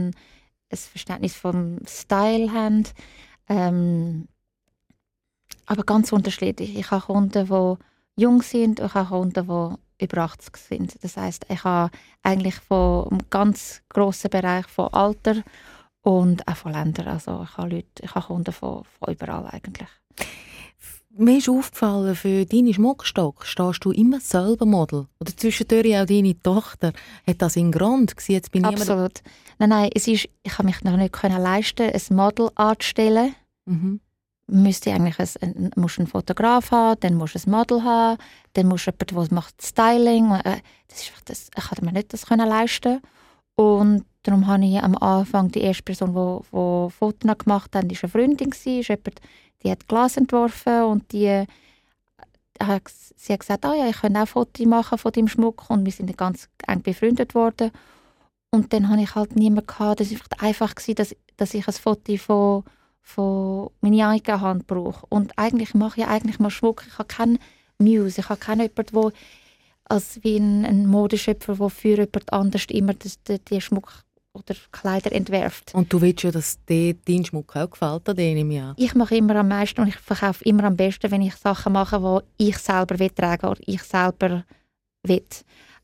ein 0.72 0.78
Verständnis 0.78 1.36
vom 1.36 1.80
Style 1.86 2.52
haben. 2.52 2.88
Ähm, 3.50 4.28
aber 5.66 5.84
ganz 5.84 6.12
unterschiedlich. 6.12 6.76
Ich 6.76 6.92
habe 6.92 7.06
Kunden, 7.06 7.48
die 7.48 8.22
jung 8.22 8.42
sind 8.42 8.80
und 8.80 8.88
ich 8.88 8.94
habe 8.94 9.10
Kunden, 9.10 9.48
die 9.48 10.04
über 10.04 10.22
80 10.24 10.58
sind. 10.58 11.04
Das 11.04 11.18
heißt, 11.18 11.46
ich 11.50 11.64
habe 11.64 11.92
eigentlich 12.24 12.56
von 12.56 13.20
ganz 13.30 13.82
grossen 13.90 14.30
Bereich 14.30 14.68
von 14.68 14.88
Alter 14.94 15.44
und 16.02 16.48
auch 16.48 16.58
von 16.58 16.74
Ländern. 16.74 17.08
Also 17.08 17.44
ich 17.44 17.58
habe, 17.58 17.70
Leute, 17.70 17.88
ich 18.02 18.16
habe 18.16 18.26
Kunden 18.26 18.52
von, 18.52 18.84
von 18.84 19.14
überall 19.14 19.48
eigentlich. 19.48 19.90
Mir 21.18 21.38
ist 21.38 21.50
aufgefallen, 21.50 22.16
für 22.16 22.46
deine 22.46 22.74
Schmuckstock 22.74 23.46
stehst 23.46 23.84
du 23.84 23.92
immer 23.92 24.20
selber 24.20 24.66
Model. 24.66 25.08
Oder 25.20 25.36
zwischendurch 25.36 25.98
auch 25.98 26.06
deine 26.06 26.42
Tochter. 26.42 26.94
Hat 27.28 27.42
das 27.42 27.58
in 27.58 27.72
Grund? 27.72 28.14
Jetzt 28.28 28.52
bin 28.52 28.64
Absolut. 28.64 29.22
Nein, 29.60 29.70
nein, 29.70 29.90
es 29.94 30.08
ist, 30.08 30.30
ich 30.44 30.58
habe 30.58 30.68
mich 30.68 30.84
noch 30.84 30.96
nicht 30.96 31.14
können 31.14 31.42
leisten, 31.42 31.92
ein 31.92 32.16
Model 32.16 32.50
anzustellen. 32.56 33.36
Mhm 33.66 34.00
müsste 34.52 34.92
eigentlich 34.92 35.18
ein, 35.42 35.72
musst 35.76 35.98
einen 35.98 36.08
Fotograf 36.08 36.72
haben, 36.72 37.00
dann 37.00 37.16
musst 37.16 37.36
du 37.36 37.40
ein 37.40 37.52
Model 37.52 37.84
haben, 37.84 38.18
dann 38.54 38.68
musst 38.68 38.86
du 38.86 38.92
jemanden, 38.92 39.30
der 39.30 39.36
macht 39.36 39.62
Styling. 39.62 40.32
Äh, 40.32 40.62
das 40.88 41.02
ist, 41.02 41.12
das, 41.26 41.50
ich 41.56 41.64
konnte 41.64 41.86
mir 41.86 41.94
nicht 41.94 42.14
das 42.14 42.26
können 42.26 42.48
leisten. 42.48 43.02
Und 43.56 44.06
darum 44.24 44.48
habe 44.48 44.66
ich 44.66 44.82
am 44.82 44.96
Anfang 44.98 45.50
die 45.50 45.62
erste 45.62 45.84
Person, 45.84 46.14
die, 46.14 46.44
die 46.48 46.92
Fotos 46.92 47.38
gemacht 47.38 47.76
hat, 47.76 47.84
war 47.84 47.90
eine 47.90 48.10
Freundin, 48.10 48.50
ist 48.50 48.66
jemand, 48.66 49.22
die 49.64 49.72
hat 49.72 49.88
Glas 49.88 50.18
entworfen 50.18 50.84
und 50.84 51.12
die 51.12 51.26
äh, 51.26 51.46
sie 53.16 53.34
hat 53.34 53.40
gesagt, 53.40 53.66
oh 53.66 53.74
ja, 53.74 53.88
ich 53.88 54.02
könnte 54.02 54.22
auch 54.22 54.28
Fotos 54.28 54.66
machen 54.66 54.98
von 54.98 55.12
deinem 55.12 55.28
Schmuck 55.28 55.70
und 55.70 55.86
wir 55.86 55.92
sind 55.92 56.16
ganz 56.18 56.50
eng 56.68 56.82
befreundet 56.82 57.36
worden. 57.36 57.72
Und 58.52 58.74
dann 58.74 58.90
hatte 58.90 59.02
ich 59.02 59.16
halt 59.16 59.36
niemanden 59.36 59.68
gehabt. 59.68 60.02
Das 60.02 60.12
war 60.12 60.20
einfach, 60.40 60.76
gewesen, 60.76 60.96
dass, 60.96 61.16
dass 61.38 61.54
ich 61.54 61.68
ein 61.68 61.74
Foto 61.74 62.18
von, 62.18 62.64
von 63.02 63.70
meiner 63.80 64.10
eigenen 64.10 64.42
Hand 64.42 64.68
brauche. 64.68 65.06
Und 65.08 65.38
eigentlich 65.38 65.74
mache 65.74 66.02
ich 66.02 66.08
eigentlich 66.08 66.40
mal 66.40 66.50
Schmuck. 66.50 66.84
Ich 66.88 66.98
habe 66.98 67.08
keinen 67.08 67.40
Muse, 67.78 68.22
ich 68.22 68.30
habe 68.30 68.40
keinen 68.40 68.62
jemanden, 68.62 69.02
der 69.02 69.12
als 69.86 70.24
wie 70.24 70.38
ein, 70.38 70.66
ein 70.66 70.88
Modeschöpfer, 70.88 71.56
der 71.56 71.70
für 71.70 71.90
jemand 71.90 72.32
anders 72.32 72.66
immer 72.70 72.94
die, 72.94 73.40
die 73.40 73.62
Schmuck 73.62 74.04
oder 74.34 74.56
Kleider 74.72 75.12
entwerft. 75.12 75.74
Und 75.74 75.92
du 75.92 76.02
willst 76.02 76.24
ja, 76.24 76.32
dass 76.32 76.64
dir 76.66 76.94
dein 76.94 77.26
Schmuck 77.26 77.56
auch 77.56 77.70
gefällt 77.70 78.08
an 78.08 78.16
denen 78.16 78.52
ja. 78.52 78.74
Ich 78.78 78.96
mache 78.96 79.16
immer 79.16 79.36
am 79.36 79.50
meisten 79.50 79.82
und 79.82 79.88
ich 79.88 79.98
verkaufe 79.98 80.44
immer 80.46 80.64
am 80.66 80.78
besten, 80.78 81.12
wenn 81.12 81.22
ich 81.22 81.36
Sachen 81.36 81.74
mache, 81.74 82.24
die 82.40 82.50
ich 82.50 82.58
selber 82.58 83.00
will 83.00 83.10
tragen 83.10 83.48
oder 83.48 83.62
ich 83.66 83.84
selber 83.84 84.44
will. 85.04 85.26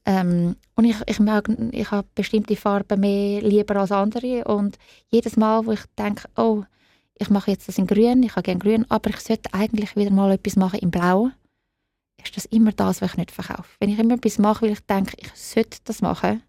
Ähm, 0.06 0.56
und 0.76 0.86
ich, 0.86 0.96
ich, 1.06 1.20
mag, 1.20 1.50
ich 1.72 1.92
habe 1.92 2.08
bestimmte 2.16 2.56
Farben 2.56 3.02
mehr 3.02 3.42
lieber 3.42 3.76
als 3.76 3.92
andere 3.92 4.46
und 4.46 4.78
jedes 5.12 5.36
Mal, 5.36 5.66
wo 5.66 5.74
ich 5.74 5.84
denke, 5.98 6.30
oh, 6.38 6.64
ich 7.20 7.30
mache 7.30 7.52
jetzt 7.52 7.68
das 7.68 7.78
in 7.78 7.88
grün, 7.88 8.24
ich 8.24 8.32
habe 8.32 8.44
gerne 8.44 8.60
grün, 8.60 8.86
aber 8.90 9.10
ich 9.10 9.20
sollte 9.20 9.54
eigentlich 9.54 9.96
wieder 9.98 10.12
mal 10.12 10.32
etwas 10.32 10.56
machen 10.56 10.80
in 10.80 10.92
blau, 10.92 11.30
ist 12.24 12.38
das 12.38 12.46
immer 12.46 12.72
das, 12.72 13.02
was 13.02 13.12
ich 13.12 13.18
nicht 13.18 13.32
verkaufe. 13.32 13.70
Wenn 13.80 13.90
ich 13.90 14.00
immer 14.00 14.16
etwas 14.16 14.38
mache, 14.38 14.62
weil 14.62 14.74
ich 14.74 14.80
denke, 14.82 15.18
ich 15.18 15.32
sollte 15.34 15.80
das 15.84 16.02
machen, 16.02 16.42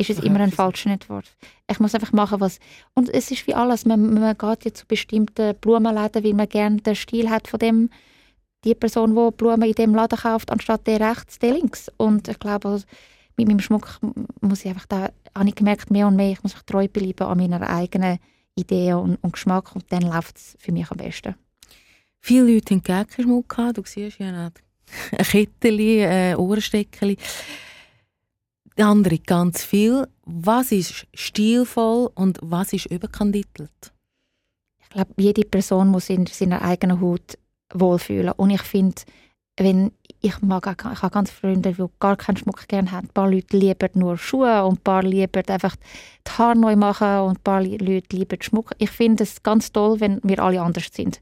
ist 0.00 0.10
es 0.10 0.18
immer 0.18 0.40
ein 0.40 0.50
falscher 0.50 0.90
Entwurf. 0.90 1.36
Ich 1.70 1.78
muss 1.78 1.94
einfach 1.94 2.12
machen, 2.12 2.40
was... 2.40 2.58
Und 2.94 3.08
es 3.10 3.30
ist 3.30 3.46
wie 3.46 3.54
alles, 3.54 3.84
man, 3.84 4.14
man 4.14 4.36
geht 4.36 4.64
ja 4.64 4.72
zu 4.72 4.86
bestimmten 4.86 5.54
Blumenläden, 5.60 6.24
weil 6.24 6.34
man 6.34 6.48
gerne 6.48 6.78
den 6.78 6.96
Stil 6.96 7.28
hat 7.28 7.48
von 7.48 7.58
dem, 7.58 7.90
die 8.64 8.74
Person, 8.74 9.14
die 9.14 9.36
Blumen 9.36 9.68
in 9.68 9.74
dem 9.74 9.94
Laden 9.94 10.18
kauft, 10.18 10.50
anstatt 10.50 10.86
der 10.86 11.00
rechts, 11.00 11.38
der 11.38 11.52
links. 11.52 11.90
Und 11.98 12.28
ich 12.28 12.38
glaube, 12.38 12.82
mit 13.36 13.46
meinem 13.46 13.60
Schmuck 13.60 13.98
muss 14.40 14.64
ich 14.64 14.70
einfach 14.70 14.86
da, 14.86 15.10
habe 15.36 15.48
ich 15.48 15.54
gemerkt, 15.54 15.90
mehr 15.90 16.06
und 16.06 16.16
mehr, 16.16 16.32
ich 16.32 16.42
muss 16.42 16.54
mich 16.54 16.64
treu 16.64 16.88
bleiben 16.88 17.26
an 17.26 17.38
meiner 17.38 17.68
eigenen 17.68 18.18
Idee 18.54 18.94
und, 18.94 19.16
und 19.16 19.32
Geschmack 19.32 19.74
und 19.74 19.84
dann 19.90 20.02
läuft 20.02 20.36
es 20.36 20.56
für 20.58 20.72
mich 20.72 20.90
am 20.90 20.96
besten. 20.96 21.34
Viele 22.20 22.54
Leute 22.54 22.74
haben 22.74 22.82
gar 22.82 23.04
keinen 23.04 23.24
Schmuck 23.24 23.48
gehabt. 23.48 23.78
Du 23.78 23.82
siehst 23.84 24.18
ja 24.18 24.44
nicht. 24.44 24.62
Ein 25.12 25.24
Kettchen, 25.24 25.78
ein 25.78 26.36
Ohrensteckchen 26.36 27.16
andere 28.82 29.18
ganz 29.18 29.64
viel. 29.64 30.06
Was 30.24 30.72
ist 30.72 31.06
stilvoll 31.14 32.10
und 32.14 32.38
was 32.42 32.72
ist 32.72 32.86
überkandidelt? 32.86 33.92
Ich 34.82 34.88
glaube, 34.90 35.12
jede 35.16 35.42
Person 35.42 35.88
muss 35.88 36.10
in 36.10 36.26
seiner 36.26 36.62
eigenen 36.62 37.00
Haut 37.00 37.38
wohlfühlen. 37.72 38.32
Und 38.36 38.50
ich 38.50 38.62
finde, 38.62 39.02
wenn 39.56 39.92
ich 40.22 40.40
mag 40.42 40.66
ich 40.66 41.02
habe 41.02 41.10
ganz 41.12 41.30
Freunde, 41.30 41.72
die 41.72 41.84
gar 41.98 42.16
keinen 42.16 42.36
Schmuck 42.36 42.68
gerne 42.68 42.92
haben. 42.92 43.06
Ein 43.06 43.14
paar 43.14 43.30
Leute 43.30 43.56
lieben 43.56 43.88
nur 43.94 44.18
Schuhe 44.18 44.64
und 44.64 44.74
ein 44.78 44.82
paar 44.82 45.02
lieben 45.02 45.42
einfach 45.48 45.76
die 46.26 46.30
Haare 46.32 46.58
neu 46.58 46.76
machen 46.76 47.20
und 47.20 47.38
ein 47.38 47.42
paar 47.42 47.62
Leute 47.62 48.16
lieben 48.16 48.42
Schmuck. 48.42 48.72
Ich 48.78 48.90
finde 48.90 49.22
es 49.22 49.42
ganz 49.42 49.72
toll, 49.72 50.00
wenn 50.00 50.20
wir 50.22 50.40
alle 50.40 50.60
anders 50.60 50.88
sind. 50.92 51.20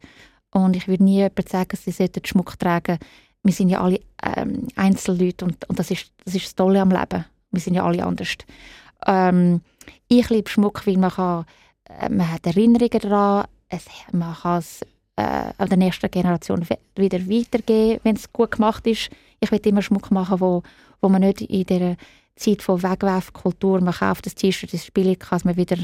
Und 0.53 0.75
ich 0.75 0.89
würde 0.89 1.05
nie 1.05 1.19
jemandem 1.19 1.47
sagen, 1.47 1.77
sie 1.77 1.93
sollten 1.93 2.25
Schmuck 2.25 2.59
tragen. 2.59 2.99
Wir 3.45 3.53
sind 3.53 3.69
ja 3.69 3.83
alle 3.83 4.01
ähm, 4.23 4.67
Einzelleute 4.75 5.45
und, 5.45 5.69
und 5.69 5.79
das, 5.79 5.91
ist, 5.91 6.13
das 6.25 6.35
ist 6.35 6.47
das 6.47 6.55
Tolle 6.57 6.81
am 6.81 6.91
Leben. 6.91 7.25
Wir 7.51 7.61
sind 7.61 7.75
ja 7.75 7.85
alle 7.85 8.05
anders. 8.05 8.37
Ähm, 9.07 9.61
ich 10.09 10.29
liebe 10.31 10.51
Schmuck, 10.51 10.87
weil 10.87 10.97
man, 10.97 11.11
kann, 11.11 11.45
äh, 11.89 12.09
man 12.09 12.31
hat 12.31 12.47
Erinnerungen 12.47 13.01
daran, 13.01 13.47
es, 13.69 13.87
man 14.13 14.35
kann 14.35 14.59
es 14.59 14.83
äh, 15.17 15.53
an 15.57 15.69
der 15.69 15.79
nächsten 15.79 16.11
Generation 16.11 16.67
wieder 16.97 17.19
weitergeben, 17.29 18.01
wenn 18.03 18.17
es 18.17 18.33
gut 18.33 18.53
gemacht 18.53 18.87
ist. 18.87 19.11
Ich 19.41 19.51
will 19.51 19.61
immer 19.65 19.83
Schmuck 19.83 20.11
machen, 20.11 20.41
wo, 20.41 20.63
wo 21.01 21.09
man 21.09 21.23
nicht 21.23 21.41
in 21.43 21.65
der 21.65 21.97
Zeit 22.37 22.63
von 22.63 22.83
Wegwerfkultur, 22.83 23.81
man 23.81 23.95
kauft 23.95 24.27
das 24.27 24.35
T-Shirt, 24.35 24.73
das 24.73 24.83
ist 24.83 24.95
billig, 24.95 25.19
kann 25.19 25.41
man 25.45 25.57
wieder 25.57 25.77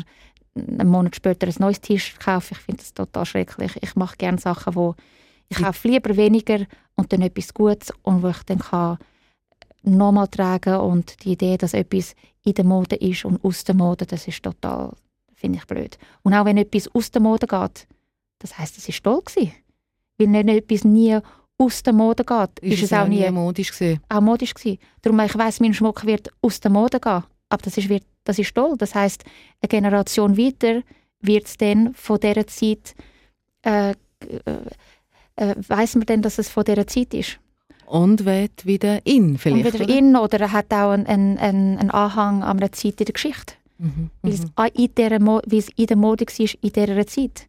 einen 0.56 0.88
Monat 0.88 1.16
später 1.16 1.46
ein 1.46 1.54
neues 1.58 1.80
T-Shirt 1.80 2.20
kaufen. 2.20 2.54
Ich 2.54 2.60
finde 2.60 2.78
das 2.78 2.94
total 2.94 3.26
schrecklich. 3.26 3.72
Ich 3.80 3.96
mache 3.96 4.16
gerne 4.16 4.38
Sachen, 4.38 4.74
wo 4.74 4.94
ich 5.48 5.58
kaufe 5.58 5.88
lieber 5.88 6.16
weniger 6.16 6.60
und 6.94 7.12
dann 7.12 7.22
etwas 7.22 7.52
Gutes 7.52 7.92
und 8.02 8.22
wo 8.22 8.28
ich 8.28 8.42
dann 8.44 8.60
kann 8.60 8.98
nochmal 9.86 10.28
tragen 10.28 10.76
und 10.76 11.24
die 11.24 11.32
Idee, 11.32 11.56
dass 11.56 11.74
etwas 11.74 12.14
in 12.42 12.54
der 12.54 12.64
Mode 12.64 12.96
ist 12.96 13.24
und 13.24 13.42
aus 13.44 13.64
der 13.64 13.74
Mode, 13.74 14.06
das 14.06 14.26
ist 14.28 14.42
total, 14.42 14.92
finde 15.34 15.58
ich 15.58 15.66
blöd. 15.66 15.98
Und 16.22 16.34
auch 16.34 16.44
wenn 16.44 16.56
etwas 16.56 16.88
aus 16.94 17.10
der 17.10 17.22
Mode 17.22 17.46
geht, 17.46 17.86
das 18.38 18.58
heißt, 18.58 18.76
es 18.78 18.88
ist 18.88 19.02
toll 19.02 19.22
gewesen. 19.24 19.52
Weil 20.18 20.28
nicht 20.28 20.48
etwas 20.48 20.84
nie 20.84 21.18
aus 21.58 21.82
der 21.82 21.92
Mode 21.92 22.24
geht, 22.24 22.58
ist, 22.60 22.74
ist 22.74 22.82
es 22.84 22.92
auch 22.92 23.06
nie 23.06 23.28
modisch 23.30 23.72
gewesen. 23.72 24.00
Auch 24.08 24.20
modisch 24.20 24.54
gewesen. 24.54 24.78
Darum 25.02 25.20
ich 25.20 25.36
weiß, 25.36 25.60
mein 25.60 25.74
Schmuck 25.74 26.04
wird 26.04 26.30
aus 26.42 26.60
der 26.60 26.70
Mode 26.70 27.00
gehen, 27.00 27.24
aber 27.48 27.62
das 27.62 27.76
ist, 27.76 27.88
wird, 27.88 28.04
das 28.24 28.38
ist 28.38 28.54
toll. 28.54 28.74
Das 28.78 28.94
heißt, 28.94 29.24
eine 29.60 29.68
Generation 29.68 30.36
weiter 30.36 30.82
wird 31.20 31.46
es 31.46 31.56
dann 31.56 31.94
von 31.94 32.20
dieser 32.20 32.46
Zeit 32.46 32.94
äh, 33.62 33.90
äh, 33.90 33.94
äh, 35.36 35.54
weiß 35.56 35.96
man 35.96 36.06
denn, 36.06 36.22
dass 36.22 36.38
es 36.38 36.48
von 36.48 36.64
dieser 36.64 36.86
Zeit 36.86 37.14
ist? 37.14 37.38
Und 37.86 38.24
wird 38.24 38.64
wieder 38.66 39.06
in 39.06 39.38
vielleicht, 39.38 39.66
Und 39.66 39.74
wieder 39.74 39.84
oder? 39.84 39.98
in 39.98 40.16
oder 40.16 40.40
er 40.40 40.52
hat 40.52 40.72
auch 40.72 40.90
einen, 40.90 41.06
einen, 41.06 41.38
einen 41.38 41.90
Anhang 41.90 42.42
an 42.42 42.58
einer 42.58 42.72
Zeit 42.72 43.00
in 43.00 43.06
der 43.06 43.12
Geschichte. 43.12 43.54
Mhm, 43.78 44.10
weil, 44.22 44.32
es 44.32 44.42
mhm. 44.42 44.52
in 44.74 44.94
der 44.94 45.20
weil 45.20 45.58
es 45.58 45.68
in 45.76 45.86
der 45.86 45.96
Mode 45.96 46.24
war 46.26 46.48
in 46.62 46.72
dieser 46.72 47.06
Zeit. 47.06 47.46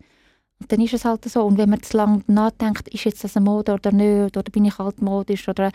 Und 0.59 0.71
dann 0.71 0.81
ist 0.81 0.93
es 0.93 1.05
halt 1.05 1.25
so. 1.25 1.43
Und 1.43 1.57
wenn 1.57 1.69
man 1.69 1.83
zu 1.83 1.97
lange 1.97 2.23
nachdenkt, 2.27 2.87
ist 2.89 3.03
jetzt 3.03 3.23
das 3.23 3.35
eine 3.35 3.45
Mode 3.45 3.73
oder 3.73 3.91
nicht, 3.91 4.37
oder 4.37 4.51
bin 4.51 4.65
ich 4.65 4.79
altmodisch, 4.79 5.47
oder 5.47 5.71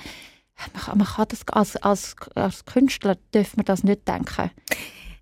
man 0.72 0.82
kann, 0.82 0.98
man 0.98 1.06
kann 1.06 1.26
das 1.28 1.46
als, 1.48 1.76
als, 1.76 2.16
als 2.34 2.64
Künstler 2.64 3.16
darf 3.32 3.56
man 3.56 3.64
das 3.64 3.84
nicht 3.84 4.06
denken. 4.06 4.50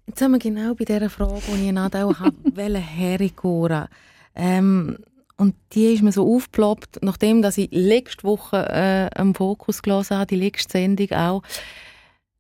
Jetzt 0.07 0.19
sind 0.19 0.33
wir 0.33 0.39
genau 0.39 0.75
bei 0.75 0.85
dieser 0.85 1.11
Frage, 1.11 1.43
die 1.49 1.69
ich 1.69 1.77
auch 1.77 1.93
habe, 2.21 2.37
welche 2.55 2.79
hergehen. 2.79 3.89
Ähm, 4.35 4.99
und 5.39 5.55
die 5.73 5.95
ist 5.95 6.03
mir 6.03 6.13
so 6.13 6.35
aufgeploppt, 6.35 6.99
nachdem 7.03 7.43
dass 7.43 7.59
ich 7.59 7.69
letzte 7.71 8.25
Woche 8.25 8.57
äh, 8.69 9.09
am 9.19 9.35
Fokus 9.35 9.83
gelesen 9.83 10.17
habe, 10.19 10.27
die 10.27 10.37
letzte 10.37 10.73
Sendung 10.73 11.13
auch. 11.13 11.43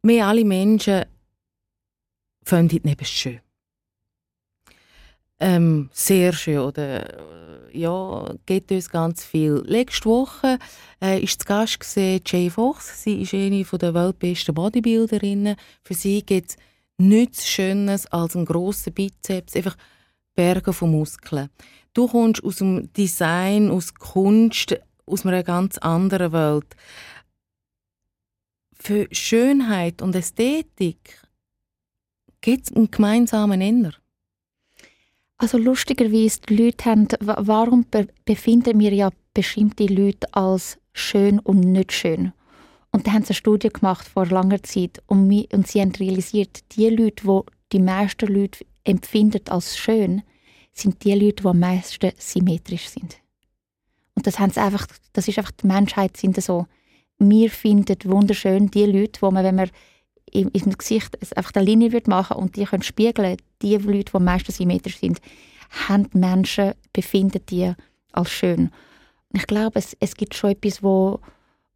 Wir 0.02 0.26
alle 0.26 0.44
Menschen 0.44 1.04
finden 2.42 2.80
neben 2.82 3.04
schön. 3.04 3.40
Ähm, 5.40 5.88
sehr 5.92 6.32
schön, 6.32 6.58
oder? 6.58 7.68
Ja, 7.72 8.34
geht 8.46 8.72
uns 8.72 8.90
ganz 8.90 9.24
viel. 9.24 9.62
Letzte 9.64 10.06
Woche 10.06 10.58
äh, 11.00 11.22
ist 11.22 11.42
zu 11.42 11.46
Gast 11.46 11.96
Jay 11.96 12.50
Fox. 12.50 13.04
Sie 13.04 13.22
ist 13.22 13.34
eine 13.34 13.62
der 13.62 13.94
weltbesten 13.94 14.54
Bodybuilderinnen. 14.54 15.54
Für 15.84 15.94
sie 15.94 16.22
gibt 16.22 16.50
es 16.50 16.56
nichts 16.96 17.46
Schönes 17.46 18.06
als 18.06 18.34
einen 18.34 18.46
grossen 18.46 18.92
Bizeps, 18.92 19.54
einfach 19.54 19.76
Berge 20.34 20.72
von 20.72 20.90
Muskeln. 20.90 21.50
Du 21.98 22.06
kommst 22.06 22.44
aus 22.44 22.58
dem 22.58 22.92
Design, 22.92 23.72
aus 23.72 23.92
Kunst, 23.92 24.78
aus 25.04 25.26
einer 25.26 25.42
ganz 25.42 25.78
anderen 25.78 26.30
Welt. 26.30 26.76
Für 28.72 29.08
Schönheit 29.10 30.00
und 30.00 30.14
Ästhetik 30.14 31.20
gibt 32.40 32.70
es 32.70 32.76
einen 32.76 32.92
gemeinsamen 32.92 33.58
Nenner. 33.58 33.94
Also 35.38 35.58
lustigerweise, 35.58 36.38
die 36.48 36.54
Leute 36.54 36.84
haben, 36.84 37.08
warum 37.18 37.84
befinden 38.24 38.78
wir 38.78 38.94
ja 38.94 39.10
bestimmte 39.34 39.86
Leute 39.86 40.32
als 40.32 40.78
schön 40.92 41.40
und 41.40 41.58
nicht 41.58 41.90
schön? 41.90 42.32
Und 42.92 43.08
da 43.08 43.10
haben 43.10 43.24
sie 43.24 43.30
eine 43.30 43.34
Studie 43.34 43.70
gemacht 43.70 44.06
vor 44.06 44.26
langer 44.26 44.62
Zeit 44.62 45.02
und, 45.08 45.52
und 45.52 45.66
sie 45.66 45.80
haben 45.80 45.90
realisiert, 45.96 46.60
die 46.76 46.90
Leute, 46.90 47.24
die 47.24 47.40
die 47.72 47.80
meisten 47.80 48.32
Leute 48.32 48.64
empfinden 48.84 49.42
als 49.48 49.76
schön, 49.76 50.22
sind 50.78 51.04
die 51.04 51.12
Leute, 51.12 51.42
die 51.42 51.48
am 51.48 51.58
meisten 51.58 52.12
symmetrisch 52.18 52.88
sind. 52.88 53.16
Und 54.14 54.26
das, 54.26 54.38
haben 54.38 54.56
einfach, 54.56 54.86
das 55.12 55.28
ist 55.28 55.38
einfach 55.38 55.52
die 55.52 55.66
Menschheit 55.66 56.16
sind 56.16 56.40
so. 56.42 56.66
Wir 57.18 57.50
finden 57.50 57.96
wunderschön 58.04 58.70
die 58.70 58.86
Leute, 58.86 59.22
wo 59.22 59.30
man, 59.30 59.44
wenn 59.44 59.56
man 59.56 59.70
im, 60.32 60.50
im 60.52 60.72
Gesicht 60.72 61.16
einfach 61.36 61.54
eine 61.54 61.64
Linie 61.64 61.92
wird 61.92 62.08
machen 62.08 62.36
und 62.36 62.56
die 62.56 62.64
können 62.64 62.82
spiegeln, 62.82 63.36
die 63.62 63.76
Leute, 63.76 64.10
die 64.10 64.14
am 64.14 64.24
meisten 64.24 64.52
symmetrisch 64.52 64.98
sind, 64.98 65.20
haben 65.88 66.08
Menschen, 66.12 66.72
befinden 66.92 67.42
die 67.48 67.72
als 68.12 68.30
schön. 68.30 68.70
Ich 69.32 69.46
glaube, 69.46 69.78
es, 69.78 69.96
es 70.00 70.14
gibt 70.14 70.34
schon 70.34 70.50
etwas, 70.50 70.82
wo, 70.82 71.20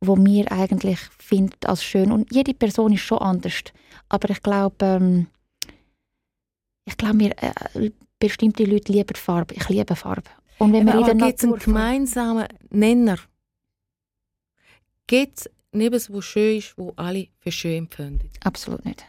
wo 0.00 0.16
wir 0.16 0.50
eigentlich 0.50 0.98
finden 1.18 1.56
als 1.64 1.84
schön. 1.84 2.10
Und 2.10 2.32
jede 2.34 2.54
Person 2.54 2.92
ist 2.92 3.02
schon 3.02 3.18
anders. 3.18 3.62
Aber 4.08 4.30
ich 4.30 4.42
glaube, 4.42 4.76
ähm, 4.80 5.26
ich 6.84 6.96
glaube, 6.96 7.18
wir, 7.20 7.30
äh, 7.42 7.90
bestimmte 8.22 8.64
Leute 8.64 8.92
lieben 8.92 9.16
Farbe. 9.16 9.54
Ich 9.54 9.68
liebe 9.68 9.96
Farbe. 9.96 10.30
Und 10.58 10.72
wenn 10.72 10.84
man 10.84 11.00
in 11.00 11.04
der 11.04 11.14
Natur... 11.14 11.54
einen 11.54 11.58
gemeinsamen 11.58 12.46
Nenner? 12.70 13.18
Gibt 15.08 15.40
es 15.40 15.50
nichts, 15.72 16.12
was 16.12 16.24
schön 16.24 16.58
ist, 16.58 16.78
wo 16.78 16.92
alle 16.96 17.26
für 17.40 17.50
schön 17.50 17.78
empfinden? 17.78 18.30
Absolut 18.44 18.84
nicht. 18.84 19.04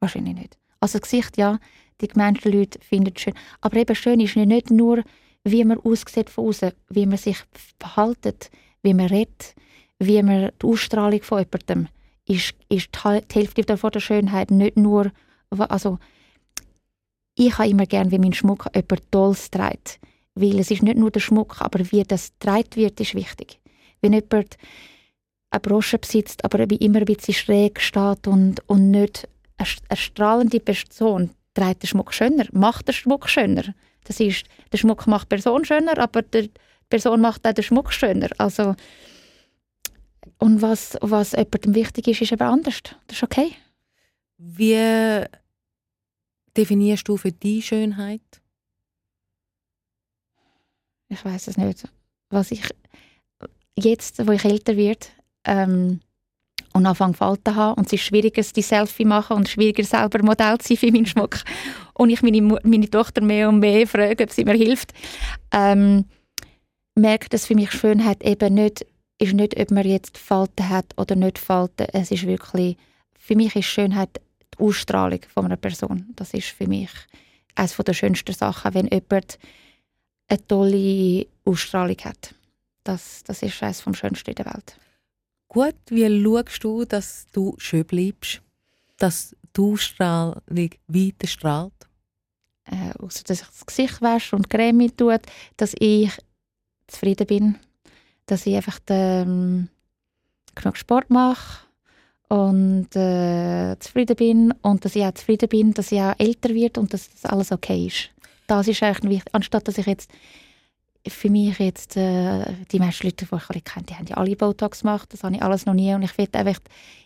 Wahrscheinlich 0.00 0.34
nicht. 0.34 0.58
Also 0.80 0.98
das 0.98 1.08
Gesicht, 1.08 1.38
ja, 1.38 1.58
die 2.00 2.08
meisten 2.14 2.50
Leute 2.50 2.80
finden 2.80 3.12
es 3.14 3.22
schön. 3.22 3.34
Aber 3.60 3.76
eben 3.76 3.94
schön 3.94 4.20
ist 4.20 4.34
nicht 4.34 4.70
nur, 4.70 5.04
wie 5.44 5.64
man 5.64 5.78
aussieht 5.78 6.28
von 6.28 6.48
außen, 6.48 6.72
wie 6.88 7.06
man 7.06 7.18
sich 7.18 7.38
verhält, 7.78 8.50
wie 8.82 8.94
man 8.94 9.06
redet, 9.06 9.54
wie 10.00 10.22
man 10.22 10.50
die 10.60 10.66
Ausstrahlung 10.66 11.22
von 11.22 11.38
jemandem 11.38 11.88
ist, 12.26 12.54
ist 12.68 12.90
die 12.94 13.34
Hälfte 13.34 13.76
von 13.76 13.90
der 13.90 14.00
Schönheit 14.00 14.50
nicht 14.50 14.76
nur 14.76 15.12
Also, 15.50 15.98
ich 17.38 17.56
habe 17.56 17.68
immer 17.68 17.86
gerne, 17.86 18.10
wie 18.10 18.18
mein 18.18 18.32
Schmuck 18.32 18.66
jemand 18.74 19.12
Tolles 19.12 19.50
trägt. 19.50 20.00
Weil 20.34 20.58
es 20.58 20.70
ist 20.70 20.82
nicht 20.82 20.98
nur 20.98 21.10
der 21.10 21.20
Schmuck, 21.20 21.60
aber 21.60 21.80
wie 21.90 22.02
das 22.02 22.32
getragen 22.32 22.74
wird, 22.74 23.00
ist 23.00 23.14
wichtig. 23.14 23.60
Wenn 24.00 24.12
jemand 24.12 24.56
eine 25.50 25.60
Brosche 25.60 25.98
besitzt, 25.98 26.44
aber 26.44 26.68
wie 26.68 26.76
immer 26.76 26.98
ein 26.98 27.04
bisschen 27.04 27.34
schräg 27.34 27.80
steht 27.80 28.26
und, 28.26 28.60
und 28.68 28.90
nicht 28.90 29.28
eine, 29.56 29.96
strahlende 29.96 30.60
Person 30.60 31.30
trägt 31.54 31.82
den 31.82 31.88
Schmuck 31.88 32.12
schöner, 32.12 32.46
macht 32.52 32.88
den 32.88 32.94
Schmuck 32.94 33.28
schöner. 33.28 33.74
Das 34.04 34.20
ist, 34.20 34.44
der 34.72 34.78
Schmuck 34.78 35.06
macht 35.06 35.26
die 35.26 35.36
Person 35.36 35.64
schöner, 35.64 35.98
aber 35.98 36.22
die 36.22 36.50
Person 36.88 37.20
macht 37.20 37.46
auch 37.46 37.52
den 37.52 37.64
Schmuck 37.64 37.92
schöner. 37.92 38.28
Also, 38.38 38.74
und 40.38 40.62
was, 40.62 40.96
was 41.00 41.32
jemandem 41.32 41.74
wichtig 41.74 42.08
ist, 42.08 42.22
ist 42.22 42.32
eben 42.32 42.42
anders. 42.42 42.80
Das 43.06 43.16
ist 43.16 43.22
okay. 43.22 43.52
Wie 44.36 45.24
definierst 46.58 47.08
du 47.08 47.16
für 47.16 47.32
die 47.32 47.62
Schönheit? 47.62 48.20
Ich 51.08 51.24
weiß 51.24 51.46
es 51.48 51.56
nicht. 51.56 51.88
Was 52.30 52.50
ich 52.50 52.62
jetzt, 53.78 54.26
wo 54.26 54.32
ich 54.32 54.44
älter 54.44 54.76
werde 54.76 55.06
ähm, 55.44 56.00
und 56.74 56.84
anfange 56.84 57.14
Falten 57.14 57.54
haben 57.54 57.78
und 57.78 57.86
es 57.86 57.94
ist 57.94 58.02
schwieriger, 58.02 58.42
die 58.42 58.62
Selfie 58.62 59.04
machen 59.04 59.36
und 59.36 59.48
schwieriger 59.48 59.84
selber 59.84 60.22
Modell 60.22 60.58
zu 60.58 60.68
sein 60.68 60.76
für 60.76 60.92
meinen 60.92 61.06
Schmuck 61.06 61.38
und 61.94 62.10
ich 62.10 62.22
meine, 62.22 62.42
meine 62.42 62.90
Tochter 62.90 63.22
mehr 63.22 63.48
und 63.48 63.60
mehr 63.60 63.86
frage, 63.86 64.24
ob 64.24 64.30
sie 64.30 64.44
mir 64.44 64.54
hilft, 64.54 64.92
ähm, 65.52 66.04
merke, 66.94 67.28
dass 67.30 67.46
für 67.46 67.54
mich 67.54 67.70
Schönheit 67.70 68.22
eben 68.22 68.54
nicht 68.54 68.84
ist 69.20 69.34
nicht, 69.34 69.58
ob 69.58 69.70
man 69.70 69.86
jetzt 69.86 70.16
Falten 70.16 70.68
hat 70.68 70.86
oder 70.96 71.16
nicht 71.16 71.38
Falten. 71.38 71.88
Es 71.92 72.12
ist 72.12 72.26
wirklich, 72.26 72.76
für 73.18 73.34
mich 73.34 73.56
ist 73.56 73.66
Schönheit 73.66 74.20
die 74.58 74.64
Ausstrahlung 74.64 75.20
von 75.32 75.46
einer 75.46 75.56
Person. 75.56 76.06
Das 76.16 76.34
ist 76.34 76.48
für 76.48 76.66
mich 76.66 76.90
eines 77.54 77.76
der 77.76 77.92
schönsten 77.92 78.34
Sachen, 78.34 78.74
wenn 78.74 78.88
jemand 78.88 79.38
eine 80.28 80.46
tolle 80.46 81.26
Ausstrahlung 81.44 81.96
hat. 82.04 82.34
Das, 82.84 83.22
das 83.24 83.42
ist 83.42 83.62
eines 83.62 83.80
vom 83.80 83.94
Schönsten 83.94 84.30
in 84.30 84.36
der 84.36 84.46
Welt. 84.46 84.76
Gut, 85.48 85.76
wie 85.88 86.22
schaust 86.22 86.64
du, 86.64 86.84
dass 86.84 87.26
du 87.32 87.54
schön 87.58 87.84
bleibst? 87.84 88.42
Dass 88.98 89.34
die 89.56 89.60
Ausstrahlung 89.60 90.70
weiter 90.86 91.26
strahlt? 91.26 91.72
Äh, 92.64 92.92
also, 92.98 93.22
dass 93.24 93.40
ich 93.40 93.46
das 93.46 93.66
Gesicht 93.66 94.02
wasche 94.02 94.36
und 94.36 94.50
Creme 94.50 94.94
tut, 94.94 95.22
dass 95.56 95.74
ich 95.78 96.10
zufrieden 96.86 97.26
bin, 97.26 97.58
dass 98.26 98.46
ich 98.46 98.56
einfach 98.56 98.78
ähm, 98.88 99.68
genug 100.54 100.76
Sport 100.76 101.10
mache 101.10 101.67
und 102.28 102.94
äh, 102.94 103.76
zufrieden 103.78 104.16
bin 104.16 104.54
und 104.62 104.84
dass 104.84 104.96
ich 104.96 105.04
auch 105.04 105.14
zufrieden 105.14 105.48
bin, 105.48 105.72
dass 105.72 105.92
ich 105.92 106.00
auch 106.00 106.14
älter 106.18 106.50
wird 106.50 106.78
und 106.78 106.92
dass 106.92 107.08
das 107.10 107.30
alles 107.30 107.52
okay 107.52 107.86
ist. 107.86 108.10
Das 108.46 108.68
ist 108.68 108.82
eigentlich 108.82 109.10
wichtig, 109.10 109.34
anstatt 109.34 109.66
dass 109.66 109.78
ich 109.78 109.86
jetzt 109.86 110.10
für 111.06 111.30
mich 111.30 111.58
jetzt 111.58 111.96
äh, 111.96 112.44
die 112.70 112.78
meisten 112.78 113.06
Leute, 113.06 113.26
die 113.26 113.58
ich 113.58 113.64
kenne, 113.64 113.86
die 113.86 113.94
haben 113.94 114.06
ja 114.06 114.16
alle 114.16 114.36
Botox 114.36 114.80
gemacht, 114.80 115.12
das 115.12 115.22
habe 115.22 115.36
ich 115.36 115.42
alles 115.42 115.64
noch 115.64 115.74
nie 115.74 115.94
und 115.94 116.02
ich 116.02 116.16
will 116.18 116.28
einfach, 116.32 116.60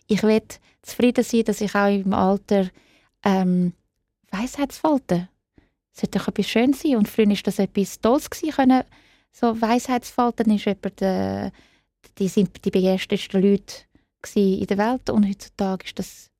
ich 0.08 0.22
will 0.22 0.42
zufrieden 0.82 1.22
sein, 1.22 1.44
dass 1.44 1.60
ich 1.60 1.74
auch 1.74 1.88
im 1.88 2.12
Alter 2.12 2.68
ähm, 3.24 3.72
Weisheitsfalten 4.30 5.28
sollte 5.92 6.18
doch 6.18 6.28
etwas 6.28 6.48
schön 6.48 6.72
sein 6.72 6.96
und 6.96 7.08
früher 7.08 7.28
war 7.28 7.36
das 7.44 7.58
etwas 7.58 8.00
Tolles 8.00 8.30
gewesen, 8.30 8.54
können, 8.56 8.82
so 9.30 9.60
Weisheitsfalten 9.60 10.50
ist 10.50 10.64
jemand, 10.64 11.02
äh, 11.02 11.50
die 12.18 12.28
sind 12.28 12.64
die 12.64 12.70
begehrtesten 12.70 13.40
Leute 13.42 13.74
in 14.34 14.66
der 14.66 14.78
Welt 14.78 15.10
und 15.10 15.28
heutzutage 15.28 15.84
ist 15.84 15.98
das 15.98 16.30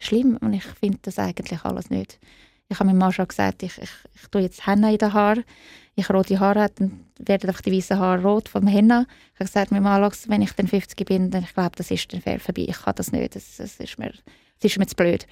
schlimm 0.00 0.36
und 0.40 0.52
ich 0.52 0.64
finde 0.64 0.98
das 1.02 1.18
eigentlich 1.18 1.64
alles 1.64 1.90
nicht. 1.90 2.18
Ich 2.68 2.78
habe 2.78 2.86
meinem 2.88 2.98
Mann 2.98 3.12
schon 3.12 3.28
gesagt, 3.28 3.62
ich, 3.62 3.76
ich, 3.78 3.90
ich 4.14 4.28
tue 4.30 4.40
jetzt 4.40 4.66
Henna 4.66 4.90
in 4.90 4.98
den 4.98 5.12
Haaren. 5.12 5.44
Ich 5.94 6.08
rote 6.08 6.40
Haare 6.40 6.62
habe, 6.62 6.74
dann 6.76 7.04
werden 7.18 7.50
einfach 7.50 7.60
die 7.60 7.72
weißen 7.72 7.98
Haare 7.98 8.22
rot 8.22 8.48
vom 8.48 8.66
Henna. 8.66 9.06
Ich 9.34 9.40
habe 9.40 9.44
gesagt, 9.44 9.70
mein 9.72 9.82
Mann, 9.82 10.10
wenn 10.26 10.42
ich 10.42 10.52
dann 10.52 10.66
50 10.66 11.06
bin, 11.06 11.30
dann 11.30 11.44
ich 11.44 11.52
glaube, 11.52 11.76
das 11.76 11.90
ist 11.90 12.12
dann 12.12 12.40
vorbei. 12.40 12.66
Ich 12.68 12.82
kann 12.82 12.94
das 12.96 13.12
nicht, 13.12 13.36
das, 13.36 13.56
das, 13.58 13.78
ist, 13.78 13.98
mir, 13.98 14.10
das 14.10 14.70
ist 14.72 14.78
mir 14.78 14.86
zu 14.86 14.96
blöd. 14.96 15.26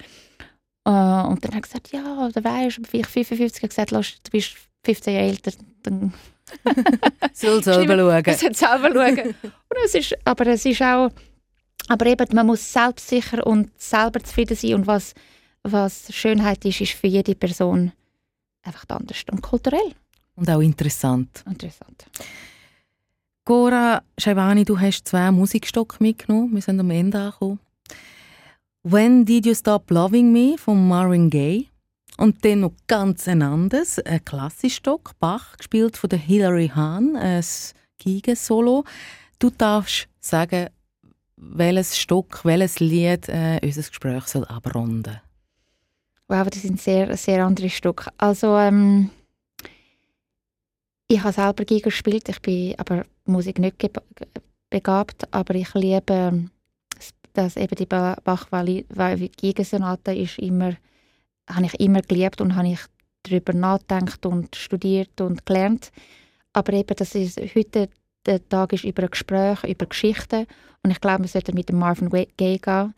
Uh, 0.87 1.29
und 1.29 1.43
dann 1.43 1.51
hat 1.51 1.55
er 1.55 1.61
gesagt, 1.61 1.91
ja, 1.91 2.29
da 2.31 2.43
weißt 2.43 2.77
du, 2.77 2.97
ich 2.97 3.07
55 3.07 3.61
habe 3.61 3.69
gesagt, 3.69 3.91
du 3.91 4.31
bist 4.31 4.55
15 4.83 5.13
Jahre 5.13 5.27
älter, 5.27 5.51
dann 5.83 6.13
soll 7.33 7.63
selber 7.63 7.97
schauen. 7.97 8.37
Soll 8.37 8.55
selber 8.55 8.89
schauen. 8.91 9.35
Und 9.43 9.77
es 9.85 9.95
ist, 9.95 10.15
aber 10.25 10.47
es 10.47 10.65
ist 10.65 10.81
auch, 10.81 11.11
aber 11.87 12.05
eben, 12.05 12.25
man 12.33 12.47
muss 12.47 12.71
selbstsicher 12.71 13.45
und 13.45 13.69
selber 13.79 14.23
zufrieden 14.23 14.55
sein 14.55 14.75
und 14.75 14.87
was, 14.87 15.13
was 15.63 16.13
Schönheit 16.13 16.63
ist, 16.65 16.81
ist 16.81 16.93
für 16.93 17.07
jede 17.07 17.35
Person 17.35 17.91
einfach 18.63 18.85
anders 18.89 19.23
und 19.31 19.41
kulturell. 19.41 19.93
Und 20.35 20.49
auch 20.49 20.61
interessant. 20.61 21.43
Interessant. 21.45 22.05
Cora 23.43 24.01
Scheibani, 24.17 24.63
du 24.63 24.79
hast 24.79 25.07
zwei 25.07 25.31
Musikstücke 25.31 25.97
mitgenommen. 25.99 26.53
Wir 26.53 26.61
sind 26.61 26.79
am 26.79 26.91
Ende 26.91 27.19
angekommen. 27.19 27.59
When 28.83 29.25
Did 29.25 29.45
You 29.45 29.53
Stop 29.53 29.91
Loving 29.91 30.31
Me 30.31 30.57
von 30.57 30.87
Marvin 30.87 31.29
Gaye. 31.29 31.67
Und 32.17 32.43
dann 32.45 32.61
noch 32.61 32.73
ganz 32.87 33.27
ein 33.27 33.41
anderes, 33.41 33.97
ein 33.99 34.23
Klassikstück, 34.23 35.11
Bach, 35.19 35.57
gespielt 35.57 35.97
von 35.97 36.09
der 36.09 36.19
Hilary 36.19 36.67
Hahn, 36.67 37.15
ein 37.15 37.43
Giga-Solo. 37.97 38.83
Du 39.39 39.49
darfst 39.49 40.07
sagen, 40.19 40.69
welches 41.41 41.97
Stück, 41.97 42.45
welches 42.45 42.79
Lied 42.79 43.27
äh, 43.27 43.59
unser 43.61 43.81
Gespräch 43.81 44.27
soll 44.27 44.45
abrunden 44.45 45.19
Wow, 46.27 46.49
das 46.49 46.61
sind 46.61 46.79
sehr, 46.79 47.17
sehr 47.17 47.45
andere 47.45 47.69
Stücke. 47.69 48.09
Also, 48.17 48.55
ähm, 48.55 49.09
ich 51.09 51.21
habe 51.21 51.33
selber 51.33 51.65
Giga 51.65 51.89
gespielt, 51.89 52.29
ich 52.29 52.41
bin 52.41 52.73
aber 52.77 53.05
Musik 53.25 53.59
nicht 53.59 53.75
begabt, 54.69 55.27
aber 55.33 55.55
ich 55.55 55.73
liebe, 55.73 56.45
dass 57.33 57.57
eben 57.57 57.75
die 57.75 57.85
Bach-Giga-Sonate 57.85 60.15
ist 60.15 60.39
immer 60.39 60.77
habe 61.55 61.65
ich 61.65 61.79
immer 61.79 62.01
geliebt 62.01 62.41
und 62.41 62.55
habe 62.55 62.69
ich 62.69 62.79
darüber 63.23 63.53
nachgedacht 63.53 64.25
und 64.25 64.55
studiert 64.55 65.19
und 65.21 65.45
gelernt. 65.45 65.91
Aber 66.53 66.73
eben, 66.73 66.95
das 66.95 67.15
ist 67.15 67.39
heute 67.55 67.89
der 68.25 68.47
Tag 68.47 68.73
ist 68.73 68.83
über 68.83 69.03
ein 69.03 69.09
Gespräch, 69.09 69.63
über 69.63 69.85
Geschichten 69.85 70.47
und 70.83 70.91
ich 70.91 71.01
glaube, 71.01 71.23
wir 71.23 71.27
sollten 71.27 71.55
mit 71.55 71.71
Marvin 71.71 72.09
Gaye 72.09 72.57
gehen. 72.57 72.93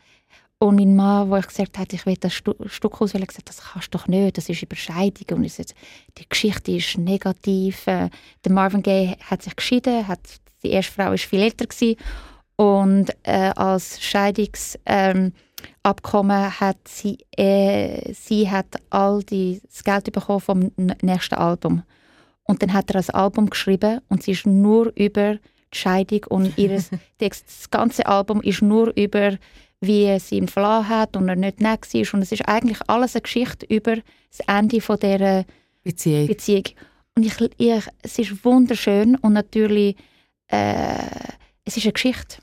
Und 0.60 0.78
mein 0.78 0.96
Mann, 0.96 1.30
wo 1.30 1.36
ich 1.36 1.48
gesagt 1.48 1.78
habe, 1.78 1.94
ich 1.94 2.06
will 2.06 2.16
das 2.18 2.34
Stück 2.34 3.02
auswählen, 3.02 3.28
gesagt, 3.28 3.50
das 3.50 3.62
kannst 3.62 3.94
du 3.94 3.98
doch 3.98 4.08
nicht, 4.08 4.38
das 4.38 4.48
ist 4.48 4.64
Überscheidung 4.64 5.38
und 5.38 5.44
gesagt, 5.44 5.76
die 6.18 6.30
Geschichte 6.30 6.72
ist 6.72 6.98
negativ. 6.98 7.86
Äh, 7.86 8.10
der 8.46 8.52
Marvin 8.52 8.82
Gaye 8.82 9.18
hat 9.30 9.42
sich 9.42 9.58
geschieden, 9.58 10.08
hat, 10.08 10.22
die 10.64 10.72
erste 10.72 10.94
Frau 10.94 11.10
war 11.10 11.18
viel 11.18 11.42
älter 11.42 11.66
gewesen, 11.66 11.98
und 12.56 13.12
äh, 13.24 13.52
als 13.56 14.02
Scheidungs 14.02 14.78
ähm, 14.86 15.34
hat 15.84 16.78
sie, 16.88 17.18
äh, 17.36 18.14
sie 18.14 18.50
hat 18.50 18.68
all 18.90 19.24
die, 19.24 19.62
das 19.68 19.84
Geld 19.84 20.12
bekommen 20.12 20.40
vom 20.40 20.72
nächsten 21.02 21.36
Album. 21.36 21.84
Und 22.44 22.62
dann 22.62 22.74
hat 22.74 22.92
er 22.92 22.98
ein 22.98 23.10
Album 23.10 23.50
geschrieben 23.50 24.02
und 24.10 24.24
sie 24.24 24.32
ist 24.32 24.46
nur 24.46 24.92
über 24.96 25.36
die 25.36 25.78
Scheidung 25.78 26.26
und 26.30 26.58
ihres, 26.58 26.90
das 27.18 27.70
ganze 27.72 28.06
Album 28.06 28.42
ist 28.42 28.62
nur 28.62 28.96
über 28.98 29.38
wie 29.86 30.18
sie 30.20 30.38
ihn 30.38 30.48
verlassen 30.48 30.90
hat 30.90 31.18
und 31.18 31.28
er 31.28 31.36
nicht 31.36 31.60
nett 31.60 31.94
war. 31.94 32.14
Und 32.14 32.22
es 32.22 32.32
ist 32.32 32.48
eigentlich 32.48 32.80
alles 32.88 33.16
eine 33.16 33.22
Geschichte 33.22 33.66
über 33.66 33.96
das 33.96 34.40
Ende 34.48 34.80
von 34.80 34.98
dieser 34.98 35.46
Beziehung. 35.84 36.28
Beziehung. 36.28 36.64
Und 37.16 37.26
ich, 37.26 37.40
ich, 37.58 37.84
es 38.02 38.18
ist 38.18 38.46
wunderschön 38.46 39.16
und 39.18 39.34
natürlich 39.34 39.98
äh, 40.48 40.96
es 41.66 41.78
ist 41.78 41.84
eine 41.84 41.94
Geschichte. 41.94 42.38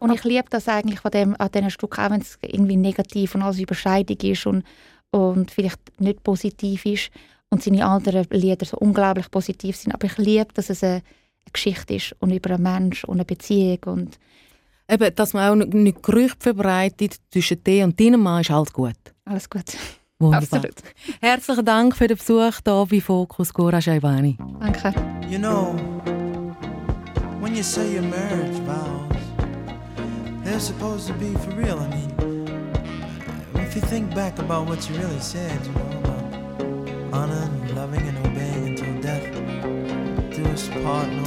Und 0.00 0.12
ich 0.12 0.24
liebe 0.24 0.46
das 0.50 0.68
eigentlich 0.68 1.00
von 1.00 1.10
dem, 1.10 1.36
an 1.38 1.50
diesem 1.52 1.70
Stück, 1.70 1.98
auch 1.98 2.10
wenn 2.10 2.20
es 2.20 2.38
irgendwie 2.42 2.76
negativ 2.76 3.34
und 3.34 3.42
alles 3.42 3.58
Überscheidung 3.58 4.16
ist 4.22 4.46
und, 4.46 4.64
und 5.10 5.50
vielleicht 5.50 6.00
nicht 6.00 6.22
positiv 6.22 6.86
ist 6.86 7.10
und 7.50 7.62
seine 7.62 7.86
anderen 7.86 8.26
Lieder 8.30 8.66
so 8.66 8.76
unglaublich 8.78 9.30
positiv 9.30 9.76
sind. 9.76 9.92
Aber 9.92 10.06
ich 10.06 10.18
liebe, 10.18 10.48
dass 10.54 10.70
es 10.70 10.82
eine, 10.82 11.02
Geschichte 11.52 11.94
ist 11.94 12.16
und 12.20 12.32
über 12.32 12.54
einen 12.54 12.62
Mensch 12.62 13.04
und 13.04 13.16
eine 13.16 13.24
Beziehung 13.24 13.78
und 13.84 14.18
Eben, 14.86 15.14
dass 15.14 15.32
man 15.32 15.62
auch 15.62 15.66
nicht 15.66 16.02
Gerüchte 16.02 16.36
verbreitet 16.40 17.16
zwischen 17.30 17.64
dir 17.64 17.84
und 17.84 17.98
deinem 17.98 18.22
Mann, 18.22 18.42
ist 18.42 18.50
alles 18.50 18.72
gut. 18.72 18.92
Alles 19.24 19.48
gut. 19.48 19.64
Wunderbar. 20.18 20.42
Absolut. 20.42 20.74
Herzlichen 21.20 21.64
Dank 21.64 21.96
für 21.96 22.06
den 22.06 22.18
Besuch 22.18 22.60
hier 22.64 22.86
bei 22.86 23.00
Focus 23.00 23.52
Cora 23.52 23.80
Shaivani. 23.80 24.36
Danke. 24.60 24.94
You 25.28 25.38
know, 25.38 25.74
when 27.40 27.54
you 27.56 27.62
say 27.62 27.94
your 27.94 28.02
marriage 28.02 28.58
vows, 28.66 29.10
they're 30.44 30.60
supposed 30.60 31.08
to 31.08 31.14
be 31.14 31.32
for 31.38 31.54
real. 31.56 31.78
I 31.78 31.88
mean, 31.88 32.10
if 33.56 33.74
you 33.74 33.80
think 33.82 34.14
back 34.14 34.38
about 34.38 34.68
what 34.68 34.88
you 34.88 34.96
really 34.96 35.20
said, 35.20 35.58
you 35.66 35.72
know, 35.72 36.13
honoring, 37.14 37.74
loving, 37.76 38.06
and 38.08 38.18
obeying 38.26 38.66
until 38.70 39.00
death 39.00 39.22
do 40.34 40.44
us 40.46 40.68
part. 40.68 41.08
No, 41.08 41.24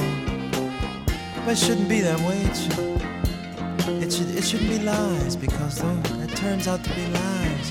but 1.44 1.52
it 1.52 1.58
shouldn't 1.58 1.88
be 1.88 2.00
that 2.02 2.20
way. 2.20 2.38
It 2.42 2.56
should, 2.56 4.02
it 4.02 4.12
should, 4.12 4.30
it 4.36 4.44
shouldn't 4.44 4.68
be 4.68 4.80
lies 4.80 5.34
because 5.34 5.78
though 5.78 6.00
it 6.24 6.36
turns 6.36 6.68
out 6.68 6.84
to 6.84 6.94
be 6.94 7.06
lies, 7.06 7.70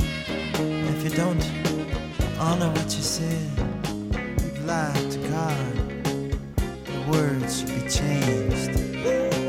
if 0.93 1.03
you 1.03 1.11
don't 1.11 1.45
honor 2.39 2.70
what 2.72 2.89
you 2.95 3.03
said, 3.03 3.49
you've 4.41 4.65
lied 4.65 5.11
to 5.11 5.20
God. 5.30 5.76
The 6.86 7.11
words 7.11 7.59
should 7.59 7.68
be 7.68 7.88
changed. 7.88 9.46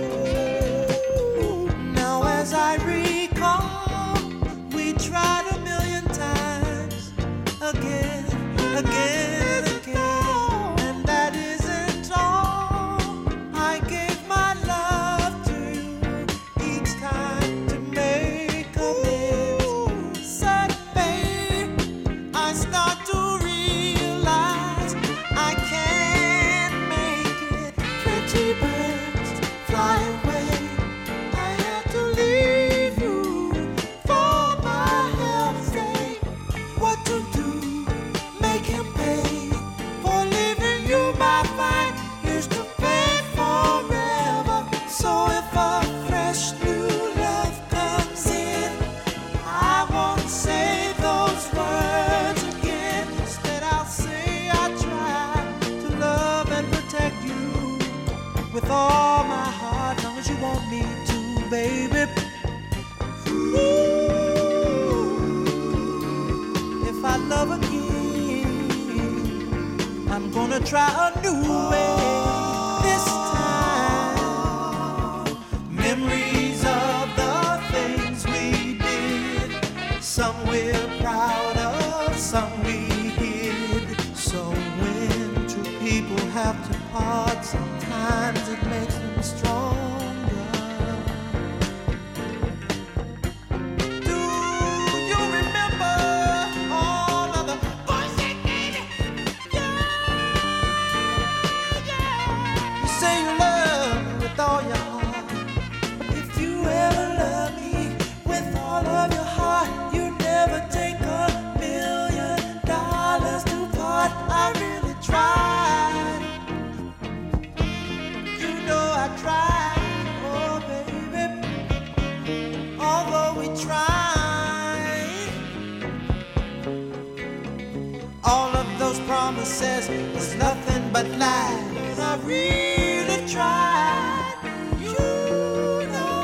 promises 129.39 129.89
was 130.14 130.34
nothing 130.36 130.91
but 130.93 131.07
lies. 131.11 131.99
I 131.99 132.18
really 132.24 133.26
tried. 133.28 134.34
You 134.80 135.86
know 135.93 136.22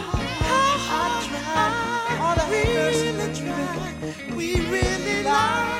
how 0.00 0.64
I 0.90 1.22
tried. 1.28 2.18
All 2.24 2.36
I 2.40 2.46
really 2.50 3.34
tried. 3.34 4.34
We 4.34 4.60
really 4.70 5.22
lied. 5.24 5.73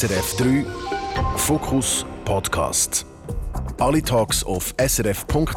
SRF 0.00 0.36
3 0.38 0.64
Fokus 1.36 2.06
Podcast. 2.24 3.04
Alle 3.78 4.00
Talks 4.00 4.42
auf 4.42 4.74
srf.ch-audio. 4.78 5.50